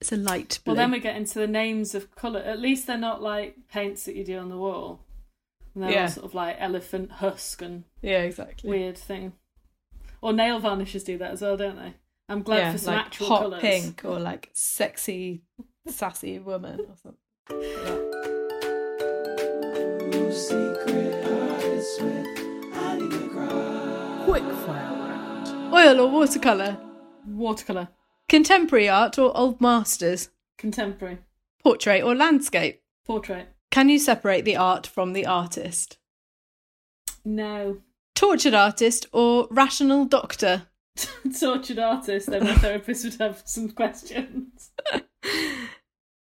It's 0.00 0.10
a 0.12 0.16
light 0.16 0.58
blue. 0.64 0.72
Well, 0.72 0.82
then 0.82 0.90
we 0.90 1.00
get 1.00 1.16
into 1.16 1.38
the 1.38 1.46
names 1.46 1.94
of 1.94 2.14
colour. 2.14 2.40
At 2.40 2.60
least 2.60 2.86
they're 2.86 2.96
not 2.96 3.22
like 3.22 3.56
paints 3.68 4.04
that 4.06 4.16
you 4.16 4.24
do 4.24 4.38
on 4.38 4.48
the 4.48 4.56
wall. 4.56 5.00
And 5.76 5.84
they're 5.84 5.92
Yeah. 5.92 6.02
all 6.04 6.08
sort 6.08 6.24
of 6.24 6.34
like 6.34 6.56
elephant 6.58 7.12
husk 7.12 7.60
and 7.60 7.84
yeah, 8.00 8.22
exactly. 8.22 8.68
weird 8.70 8.96
thing. 8.96 9.34
Or 10.22 10.32
nail 10.32 10.58
varnishes 10.58 11.04
do 11.04 11.18
that 11.18 11.32
as 11.32 11.42
well, 11.42 11.56
don't 11.58 11.76
they? 11.76 11.92
I'm 12.28 12.42
glad 12.42 12.56
yeah, 12.58 12.72
for 12.72 12.78
some 12.78 12.94
like 12.94 13.06
actual 13.06 13.26
hot 13.28 13.40
colours. 13.42 13.60
pink 13.60 14.04
or 14.04 14.18
like 14.18 14.48
sexy, 14.54 15.42
sassy 15.86 16.38
woman 16.38 16.80
or 16.80 16.96
something. 16.96 18.26
Quick 23.16 24.42
fire 24.42 24.92
round. 24.92 25.74
Oil 25.74 26.00
or 26.00 26.10
watercolour? 26.10 26.76
Watercolour. 27.26 27.88
Contemporary 28.28 28.88
art 28.88 29.18
or 29.18 29.34
old 29.36 29.60
masters? 29.60 30.30
Contemporary. 30.58 31.18
Portrait 31.62 32.02
or 32.02 32.14
landscape? 32.14 32.82
Portrait. 33.06 33.48
Can 33.76 33.90
you 33.90 33.98
separate 33.98 34.46
the 34.46 34.56
art 34.56 34.86
from 34.86 35.12
the 35.12 35.26
artist? 35.26 35.98
No. 37.26 37.82
Tortured 38.14 38.54
artist 38.54 39.04
or 39.12 39.48
rational 39.50 40.06
doctor? 40.06 40.62
Tortured 41.38 41.78
artist, 41.78 42.30
then 42.30 42.44
my 42.44 42.54
therapist 42.54 43.04
would 43.04 43.20
have 43.20 43.42
some 43.44 43.68
questions. 43.68 44.70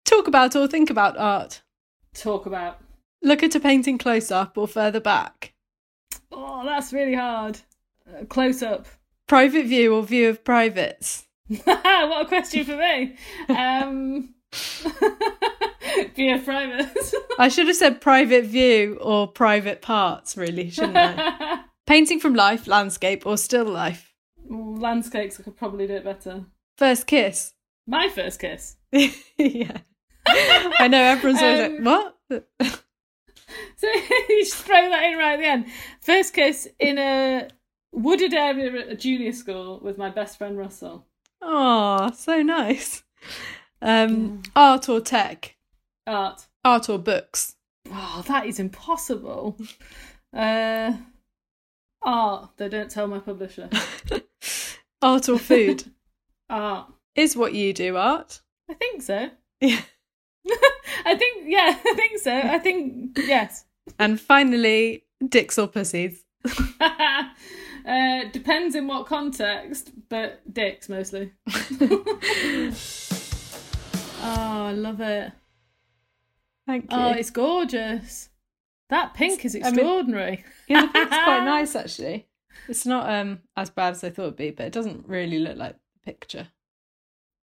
Talk 0.05 0.29
about 0.29 0.57
or 0.57 0.67
think 0.67 0.91
about 0.91 1.17
art? 1.17 1.63
Talk 2.13 2.45
about. 2.45 2.83
Look 3.23 3.43
at 3.43 3.55
a 3.55 3.61
painting 3.61 3.97
close 3.97 4.31
up 4.31 4.59
or 4.59 4.69
further 4.69 5.01
back? 5.01 5.55
Oh, 6.31 6.67
that's 6.67 6.93
really 6.93 7.15
hard. 7.15 7.61
Uh, 8.07 8.27
close 8.27 8.63
up. 8.63 8.85
Private 9.27 9.65
view 9.65 9.95
or 9.95 10.03
view 10.03 10.29
of 10.29 10.45
privates? 10.45 11.27
what 11.65 12.27
a 12.27 12.29
question 12.29 12.67
for 12.67 12.77
me. 12.77 13.17
Um, 13.49 14.35
be 16.15 16.31
a 16.31 16.39
private. 16.39 17.15
I 17.39 17.49
should 17.49 17.67
have 17.69 17.77
said 17.77 18.01
private 18.01 18.45
view 18.47 18.99
or 19.01 19.29
private 19.29 19.83
parts, 19.83 20.37
really, 20.37 20.71
shouldn't 20.71 20.97
I? 20.97 21.61
Painting 21.87 22.21
from 22.21 22.35
life, 22.35 22.67
landscape, 22.67 23.27
or 23.27 23.37
still 23.37 23.65
life? 23.65 24.15
Landscapes, 24.49 25.39
I 25.41 25.43
could 25.43 25.57
probably 25.57 25.87
do 25.87 25.95
it 25.95 26.05
better. 26.05 26.45
First 26.77 27.07
kiss? 27.07 27.55
My 27.87 28.09
first 28.09 28.41
kiss. 28.41 28.77
yeah. 28.93 29.79
I 30.27 30.89
know 30.89 31.03
everyone's 31.03 31.43
always 31.43 31.79
Um, 31.79 31.85
like, 31.85 32.05
what? 32.31 32.75
So 33.77 33.87
you 33.87 34.45
just 34.45 34.57
throw 34.57 34.91
that 34.91 35.05
in 35.05 35.17
right 35.17 35.35
at 35.35 35.39
the 35.39 35.47
end. 35.47 35.67
First 36.01 36.35
kiss 36.35 36.69
in 36.79 36.99
a 36.99 37.49
wooded 37.93 38.35
area 38.35 38.73
at 38.81 38.89
a 38.89 38.95
junior 38.97 39.33
school 39.33 39.81
with 39.83 39.97
my 39.97 40.11
best 40.11 40.37
friend 40.37 40.59
Russell. 40.59 41.07
Oh, 41.41 42.11
so 42.15 42.43
nice. 42.43 43.03
Um, 43.81 44.43
Art 44.57 44.89
or 44.89 45.01
tech? 45.01 45.57
Art. 46.07 46.47
Art 46.65 46.89
or 46.89 46.99
books? 46.99 47.57
Oh, 47.91 48.25
that 48.27 48.47
is 48.47 48.59
impossible. 48.59 49.57
Uh, 50.35 50.93
art. 52.03 52.51
They 52.57 52.69
don't 52.69 52.91
tell 52.91 53.07
my 53.07 53.19
publisher. 53.19 53.69
Art 55.03 55.29
or 55.29 55.39
food? 55.39 55.85
Art. 56.51 56.93
Is 57.15 57.37
what 57.37 57.55
you 57.55 57.73
do 57.73 57.97
art? 57.97 58.41
I 58.71 58.75
think 58.75 59.03
so. 59.03 59.31
Yeah. 59.61 59.81
I 61.05 61.17
think, 61.17 61.47
yeah, 61.47 61.77
I 61.85 61.95
think 61.95 62.21
so. 62.21 62.33
I 62.33 62.59
think, 62.59 63.19
yes. 63.19 63.65
And 63.99 64.21
finally, 64.21 65.05
dicks 65.27 65.59
or 65.59 65.67
pussies? 65.67 66.23
uh, 66.81 67.25
depends 68.33 68.75
in 68.75 68.87
what 68.87 69.07
context, 69.07 69.91
but 70.09 70.43
dicks 70.53 70.89
mostly. 70.89 71.33
Oh, 74.23 74.67
I 74.67 74.73
love 74.73 75.01
it. 75.01 75.33
Thank 76.67 76.91
you. 76.91 76.99
Oh, 76.99 77.11
it's 77.11 77.31
gorgeous. 77.31 78.29
That 78.91 79.15
pink 79.15 79.45
is 79.45 79.55
I 79.55 79.59
mean- 79.59 79.69
extraordinary. 79.69 80.45
Yeah, 80.69 80.83
the 80.83 80.89
pink's 80.89 81.17
quite 81.17 81.45
nice 81.45 81.75
actually. 81.77 82.27
It's 82.69 82.87
not 82.87 83.09
um 83.11 83.41
as 83.57 83.71
bad 83.71 83.93
as 83.93 84.05
I 84.05 84.11
thought 84.11 84.23
it'd 84.25 84.37
be, 84.37 84.51
but 84.51 84.67
it 84.67 84.73
doesn't 84.73 85.07
really 85.09 85.39
look 85.39 85.57
like 85.57 85.75
the 85.75 86.13
picture. 86.13 86.49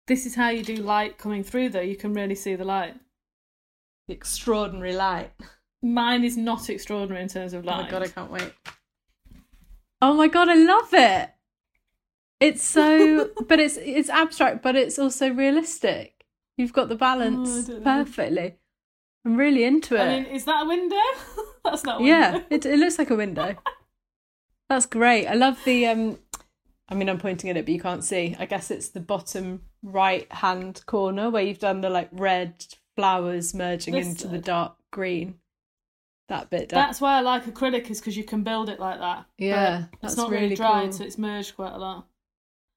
This 0.07 0.27
is 0.27 0.35
how 0.35 0.51
you 0.51 0.63
do 0.63 0.77
light 0.77 1.17
coming 1.19 1.43
through, 1.43 1.71
though. 1.71 1.81
You 1.81 1.97
can 1.97 2.13
really 2.13 2.35
see 2.35 2.55
the 2.57 2.65
light. 2.65 2.95
The 4.07 4.15
extraordinary 4.15 4.95
light. 4.95 5.33
Mine 5.83 6.25
is 6.25 6.37
not 6.37 6.69
extraordinary 6.69 7.23
in 7.23 7.29
terms 7.29 7.55
of 7.55 7.65
light. 7.65 7.81
Oh 7.81 7.83
my 7.85 7.91
god, 7.91 8.03
I 8.03 8.09
can't 8.09 8.31
wait. 8.31 8.53
Oh 10.03 10.15
my 10.15 10.29
god, 10.29 10.49
I 10.49 10.55
love 10.57 10.89
it. 10.93 11.31
It's 12.41 12.63
so 12.63 13.31
but 13.49 13.61
it's 13.61 13.77
it's 13.77 14.09
abstract, 14.11 14.63
but 14.63 14.77
it's 14.77 14.99
also 14.99 15.31
realistic. 15.31 16.14
You've 16.57 16.73
got 16.73 16.89
the 16.89 16.95
balance 16.97 17.69
Oh, 17.69 17.75
I 17.75 17.79
know. 17.79 17.85
perfectly. 17.85 18.57
I'm 19.27 19.37
really 19.37 19.65
into 19.65 19.97
it. 19.97 20.01
I 20.01 20.09
mean, 20.21 20.27
is 20.27 20.45
that 20.45 20.65
a 20.65 20.69
window? 20.69 20.97
That's 21.65 21.85
not 21.85 22.01
a 22.01 22.03
window. 22.03 22.17
yeah, 22.17 22.41
it 22.51 22.67
it 22.67 22.79
looks 22.79 22.99
like 22.99 23.11
a 23.11 23.17
window. 23.17 23.57
That's 24.69 24.87
great. 24.87 25.27
I 25.27 25.35
love 25.35 25.59
the 25.65 25.87
um 25.87 26.19
I 26.89 26.95
mean 26.95 27.09
I'm 27.09 27.19
pointing 27.19 27.51
at 27.51 27.57
it 27.57 27.65
but 27.65 27.73
you 27.75 27.81
can't 27.81 28.05
see. 28.05 28.37
I 28.39 28.47
guess 28.47 28.71
it's 28.71 28.89
the 28.91 29.01
bottom 29.01 29.63
right 29.83 30.31
hand 30.33 30.83
corner 30.87 31.31
where 31.31 31.43
you've 31.43 31.59
done 31.59 31.81
the 31.81 31.91
like 31.91 32.09
red 32.13 32.65
flowers 32.97 33.55
merging 33.55 33.95
This 33.95 34.07
into 34.07 34.29
the 34.29 34.39
dark 34.39 34.77
green. 34.93 35.39
That 36.29 36.49
bit 36.49 36.71
down. 36.71 36.87
That's 36.87 37.01
why 37.03 37.19
I 37.19 37.21
like 37.21 37.45
acrylic, 37.45 37.91
is 37.91 38.01
because 38.01 38.17
you 38.17 38.25
can 38.25 38.43
build 38.45 38.71
it 38.71 38.81
like 38.81 38.99
that. 38.99 39.27
Yeah, 39.37 39.87
that's 40.01 40.17
not 40.17 40.31
really 40.31 40.45
really 40.45 40.57
dried, 40.57 40.85
cool. 40.85 40.93
so 40.93 41.05
it's 41.05 41.19
merged 41.19 41.55
quite 41.55 41.73
a 41.75 41.77
lot. 41.79 42.07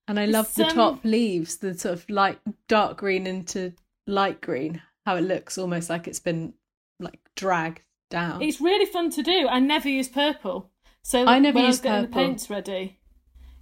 And 0.08 0.20
I 0.20 0.26
love 0.26 0.54
the 0.56 0.66
um, 0.66 0.74
top 0.74 1.00
leaves, 1.04 1.58
the 1.58 1.78
sort 1.78 1.94
of 1.94 2.10
light 2.10 2.40
dark 2.68 2.98
green 2.98 3.28
into 3.28 3.74
light 4.06 4.40
green, 4.42 4.82
how 5.06 5.18
it 5.18 5.22
looks 5.22 5.58
almost 5.58 5.90
like 5.90 6.08
it's 6.08 6.20
been 6.20 6.54
like 7.00 7.20
dragged 7.36 7.82
down. 8.10 8.42
It's 8.42 8.62
really 8.62 8.86
fun 8.86 9.10
to 9.12 9.24
do. 9.24 9.48
I 9.48 9.60
never 9.60 9.90
use 9.90 10.08
purple. 10.08 10.72
So 11.04 11.26
I 11.26 11.40
never 11.40 11.56
when 11.56 11.66
I 11.66 11.68
was 11.68 11.80
getting 11.80 12.08
purple. 12.08 12.22
the 12.22 12.28
paints 12.28 12.50
ready, 12.50 13.00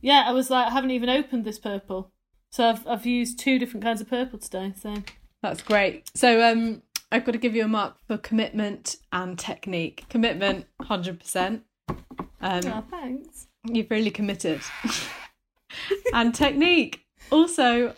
yeah, 0.01 0.23
I 0.27 0.31
was 0.31 0.49
like, 0.49 0.67
I 0.67 0.71
haven't 0.71 0.91
even 0.91 1.09
opened 1.09 1.45
this 1.45 1.59
purple. 1.59 2.11
So 2.51 2.69
I've 2.69 2.87
I've 2.87 3.05
used 3.05 3.39
two 3.39 3.59
different 3.59 3.83
kinds 3.83 4.01
of 4.01 4.09
purple 4.09 4.39
today. 4.39 4.73
So 4.79 4.95
That's 5.41 5.61
great. 5.61 6.09
So 6.15 6.41
um 6.47 6.83
I've 7.11 7.25
got 7.25 7.33
to 7.33 7.37
give 7.37 7.55
you 7.55 7.65
a 7.65 7.67
mark 7.67 7.97
for 8.07 8.17
commitment 8.17 8.97
and 9.11 9.37
technique. 9.37 10.05
Commitment, 10.09 10.65
hundred 10.81 11.19
percent. 11.19 11.63
Um 11.89 12.61
oh, 12.65 12.83
thanks. 12.89 13.47
you've 13.65 13.89
really 13.89 14.11
committed. 14.11 14.61
and 16.13 16.33
technique. 16.33 17.05
Also, 17.31 17.93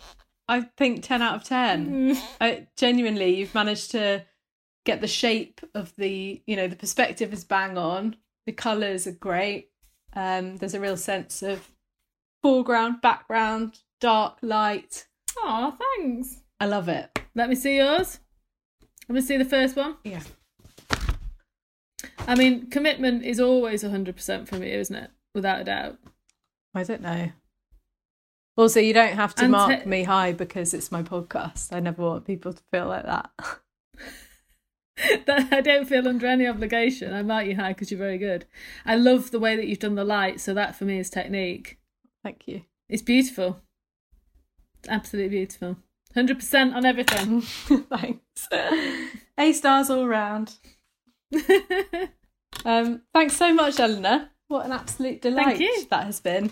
I 0.48 0.62
think 0.76 1.02
ten 1.02 1.22
out 1.22 1.36
of 1.36 1.44
ten. 1.44 2.16
I, 2.40 2.66
genuinely, 2.76 3.36
you've 3.36 3.54
managed 3.54 3.90
to 3.92 4.24
get 4.84 5.00
the 5.00 5.06
shape 5.06 5.60
of 5.74 5.94
the, 5.96 6.42
you 6.46 6.56
know, 6.56 6.66
the 6.66 6.76
perspective 6.76 7.32
is 7.32 7.44
bang 7.44 7.76
on. 7.76 8.16
The 8.46 8.52
colours 8.52 9.06
are 9.06 9.12
great. 9.12 9.70
Um, 10.14 10.56
there's 10.56 10.74
a 10.74 10.80
real 10.80 10.96
sense 10.96 11.42
of 11.42 11.70
foreground, 12.42 13.02
background, 13.02 13.80
dark, 14.00 14.38
light. 14.40 15.06
Oh, 15.38 15.76
thanks. 15.78 16.42
I 16.58 16.66
love 16.66 16.88
it. 16.88 17.18
Let 17.34 17.48
me 17.48 17.54
see 17.54 17.76
yours. 17.76 18.20
Let 19.08 19.14
me 19.14 19.20
see 19.20 19.36
the 19.36 19.44
first 19.44 19.76
one. 19.76 19.96
Yeah. 20.04 20.22
I 22.26 22.34
mean, 22.34 22.68
commitment 22.68 23.24
is 23.24 23.40
always 23.40 23.82
100% 23.84 24.48
for 24.48 24.56
me, 24.56 24.72
isn't 24.72 24.96
it? 24.96 25.10
Without 25.34 25.60
a 25.60 25.64
doubt. 25.64 25.98
I 26.74 26.82
don't 26.82 27.02
know. 27.02 27.30
Also, 28.58 28.80
you 28.80 28.92
don't 28.92 29.14
have 29.14 29.36
to 29.36 29.44
And 29.44 29.52
mark 29.52 29.86
me 29.86 30.02
high 30.02 30.32
because 30.32 30.74
it's 30.74 30.90
my 30.90 31.02
podcast. 31.02 31.72
I 31.72 31.78
never 31.78 32.02
want 32.02 32.26
people 32.26 32.52
to 32.52 32.62
feel 32.72 32.86
like 32.86 33.06
that. 33.06 33.30
that 35.26 35.52
I 35.52 35.60
don't 35.60 35.88
feel 35.88 36.08
under 36.08 36.26
any 36.26 36.46
obligation. 36.46 37.14
I 37.14 37.22
mark 37.22 37.46
you 37.46 37.54
high 37.54 37.72
because 37.72 37.92
you're 37.92 37.98
very 37.98 38.18
good. 38.18 38.46
I 38.84 38.96
love 38.96 39.30
the 39.30 39.38
way 39.38 39.54
that 39.54 39.68
you've 39.68 39.78
done 39.78 39.94
the 39.94 40.04
light, 40.04 40.40
so 40.40 40.54
that 40.54 40.74
for 40.74 40.84
me 40.84 40.98
is 40.98 41.08
technique. 41.08 41.78
Thank 42.24 42.48
you. 42.48 42.62
It's 42.88 43.00
beautiful. 43.00 43.60
It's 44.80 44.88
absolutely 44.88 45.36
beautiful. 45.36 45.76
100% 46.16 46.74
on 46.74 46.84
everything. 46.84 47.42
thanks. 47.90 48.48
A 49.38 49.52
stars 49.52 49.88
all 49.88 50.08
round. 50.08 50.56
Um, 52.64 53.02
thanks 53.14 53.36
so 53.36 53.54
much, 53.54 53.78
Eleanor. 53.78 54.30
What 54.48 54.66
an 54.66 54.72
absolute 54.72 55.22
delight 55.22 55.60
you. 55.60 55.86
that 55.90 56.06
has 56.06 56.20
been. 56.20 56.50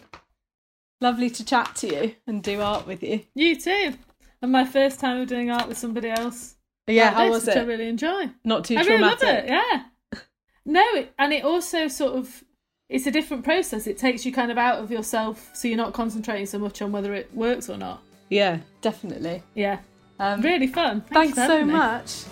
Lovely 1.01 1.28
to 1.30 1.44
chat 1.44 1.74
to 1.76 1.86
you 1.88 2.14
and 2.26 2.42
do 2.42 2.61
art 2.61 2.86
with 2.86 3.03
you. 3.03 3.20
you 3.34 3.57
too. 3.57 3.94
And 4.42 4.53
my 4.53 4.64
first 4.64 4.99
time 5.01 5.20
of 5.20 5.28
doing 5.28 5.51
art 5.51 5.68
with 5.68 5.78
somebody 5.78 6.09
else. 6.11 6.57
Yeah, 6.86 7.11
how 7.11 7.24
this, 7.24 7.30
was 7.32 7.47
which 7.47 7.57
I 7.57 7.61
it? 7.61 7.66
really 7.66 7.88
enjoy. 7.88 8.30
Not 8.44 8.64
too 8.64 8.76
I 8.76 8.80
really 8.80 8.99
traumatic. 8.99 9.22
love 9.22 9.34
it. 9.38 9.49
Yeah. 9.49 9.82
No, 10.68 10.82
it, 10.94 11.12
and 11.16 11.32
it 11.32 11.44
also 11.44 11.86
sort 11.86 12.14
of 12.14 12.42
it's 12.88 13.07
a 13.07 13.11
different 13.12 13.44
process. 13.44 13.86
It 13.86 13.99
takes 13.99 14.26
you 14.26 14.32
kind 14.32 14.51
of 14.51 14.59
out 14.59 14.80
of 14.80 14.90
yourself, 14.90 15.51
so 15.55 15.68
you're 15.68 15.76
not 15.76 15.92
concentrating 15.92 16.44
so 16.47 16.59
much 16.59 16.82
on 16.82 16.90
whether 16.90 17.14
it 17.14 17.32
works 17.34 17.70
or 17.70 17.76
not. 17.76 18.03
Yeah, 18.30 18.59
definitely. 18.80 19.44
Yeah, 19.55 19.78
Um, 20.18 20.40
really 20.40 20.66
fun. 20.66 21.03
Thanks, 21.03 21.38
for 21.38 21.47
so 21.47 21.64
me. 21.64 21.72
much. 21.72 22.24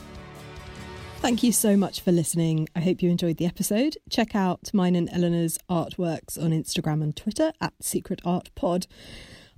Thank 1.25 1.43
you 1.43 1.53
so 1.53 1.75
much 1.75 2.03
for 2.03 2.13
listening. 2.13 2.69
I 2.77 2.81
hope 2.81 3.01
you 3.01 3.09
enjoyed 3.09 3.39
the 3.39 3.47
episode. 3.47 3.97
Check 4.11 4.35
out 4.35 4.69
mine 4.75 4.95
and 4.95 5.09
Eleanor's 5.11 5.57
artworks 5.71 6.37
on 6.39 6.51
Instagram 6.51 7.03
and 7.03 7.17
Twitter 7.17 7.51
at 7.63 7.73
Secret 7.81 8.21
Art 8.27 8.51
Pod. 8.55 8.87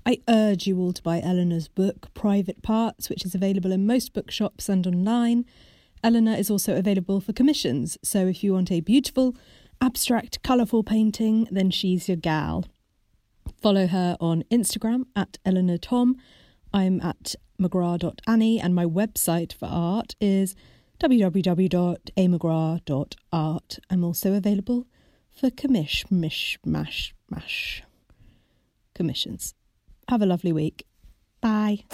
I 0.06 0.20
urge 0.28 0.68
you 0.68 0.78
all 0.78 0.92
to 0.92 1.02
buy 1.02 1.20
Eleanor's 1.20 1.66
book, 1.66 2.14
Private 2.14 2.62
Parts, 2.62 3.10
which 3.10 3.24
is 3.24 3.34
available 3.34 3.72
in 3.72 3.84
most 3.84 4.12
bookshops 4.12 4.68
and 4.68 4.86
online. 4.86 5.44
Eleanor 6.04 6.36
is 6.36 6.52
also 6.52 6.76
available 6.76 7.20
for 7.20 7.32
commissions, 7.32 7.98
so 8.00 8.28
if 8.28 8.44
you 8.44 8.52
want 8.52 8.70
a 8.70 8.78
beautiful, 8.78 9.34
abstract, 9.80 10.44
colourful 10.44 10.84
painting, 10.84 11.48
then 11.50 11.72
she's 11.72 12.06
your 12.06 12.16
gal. 12.16 12.64
Follow 13.60 13.88
her 13.88 14.16
on 14.20 14.44
Instagram 14.52 15.06
at 15.16 15.38
Eleanor 15.44 15.78
Thom. 15.78 16.14
I'm 16.72 17.00
at 17.00 17.34
mcgrath.annie, 17.60 18.60
and 18.60 18.72
my 18.72 18.84
website 18.84 19.52
for 19.52 19.66
art 19.66 20.14
is 20.20 20.54
www.amcgrath.art. 20.98 23.78
I'm 23.90 24.04
also 24.04 24.34
available 24.34 24.86
for 25.30 25.50
commish, 25.50 26.10
mish, 26.10 26.58
mash, 26.64 27.14
mash 27.30 27.82
commissions. 28.94 29.54
Have 30.08 30.22
a 30.22 30.26
lovely 30.26 30.52
week. 30.52 30.86
Bye. 31.40 31.84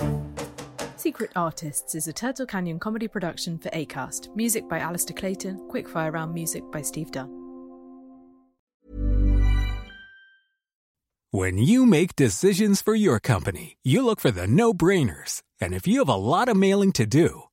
Secret 0.97 1.31
Artists 1.35 1.97
is 1.97 2.07
a 2.07 2.13
Turtle 2.13 2.47
Canyon 2.47 2.79
comedy 2.79 3.09
production 3.09 3.59
for 3.59 3.71
ACAST. 3.71 4.35
Music 4.37 4.69
by 4.69 4.79
Alistair 4.79 5.17
Clayton, 5.17 5.59
Quickfire 5.69 6.13
Round 6.13 6.33
music 6.33 6.63
by 6.71 6.81
Steve 6.81 7.11
Dunn. 7.11 7.39
When 11.33 11.57
you 11.57 11.87
make 11.87 12.15
decisions 12.15 12.83
for 12.83 12.95
your 12.95 13.19
company, 13.19 13.79
you 13.83 14.05
look 14.05 14.21
for 14.21 14.31
the 14.31 14.47
no 14.47 14.75
brainers. 14.75 15.41
And 15.61 15.73
if 15.73 15.87
you 15.87 16.01
have 16.01 16.11
a 16.11 16.15
lot 16.15 16.49
of 16.49 16.59
mailing 16.59 16.93
to 16.93 17.07
do, 17.07 17.45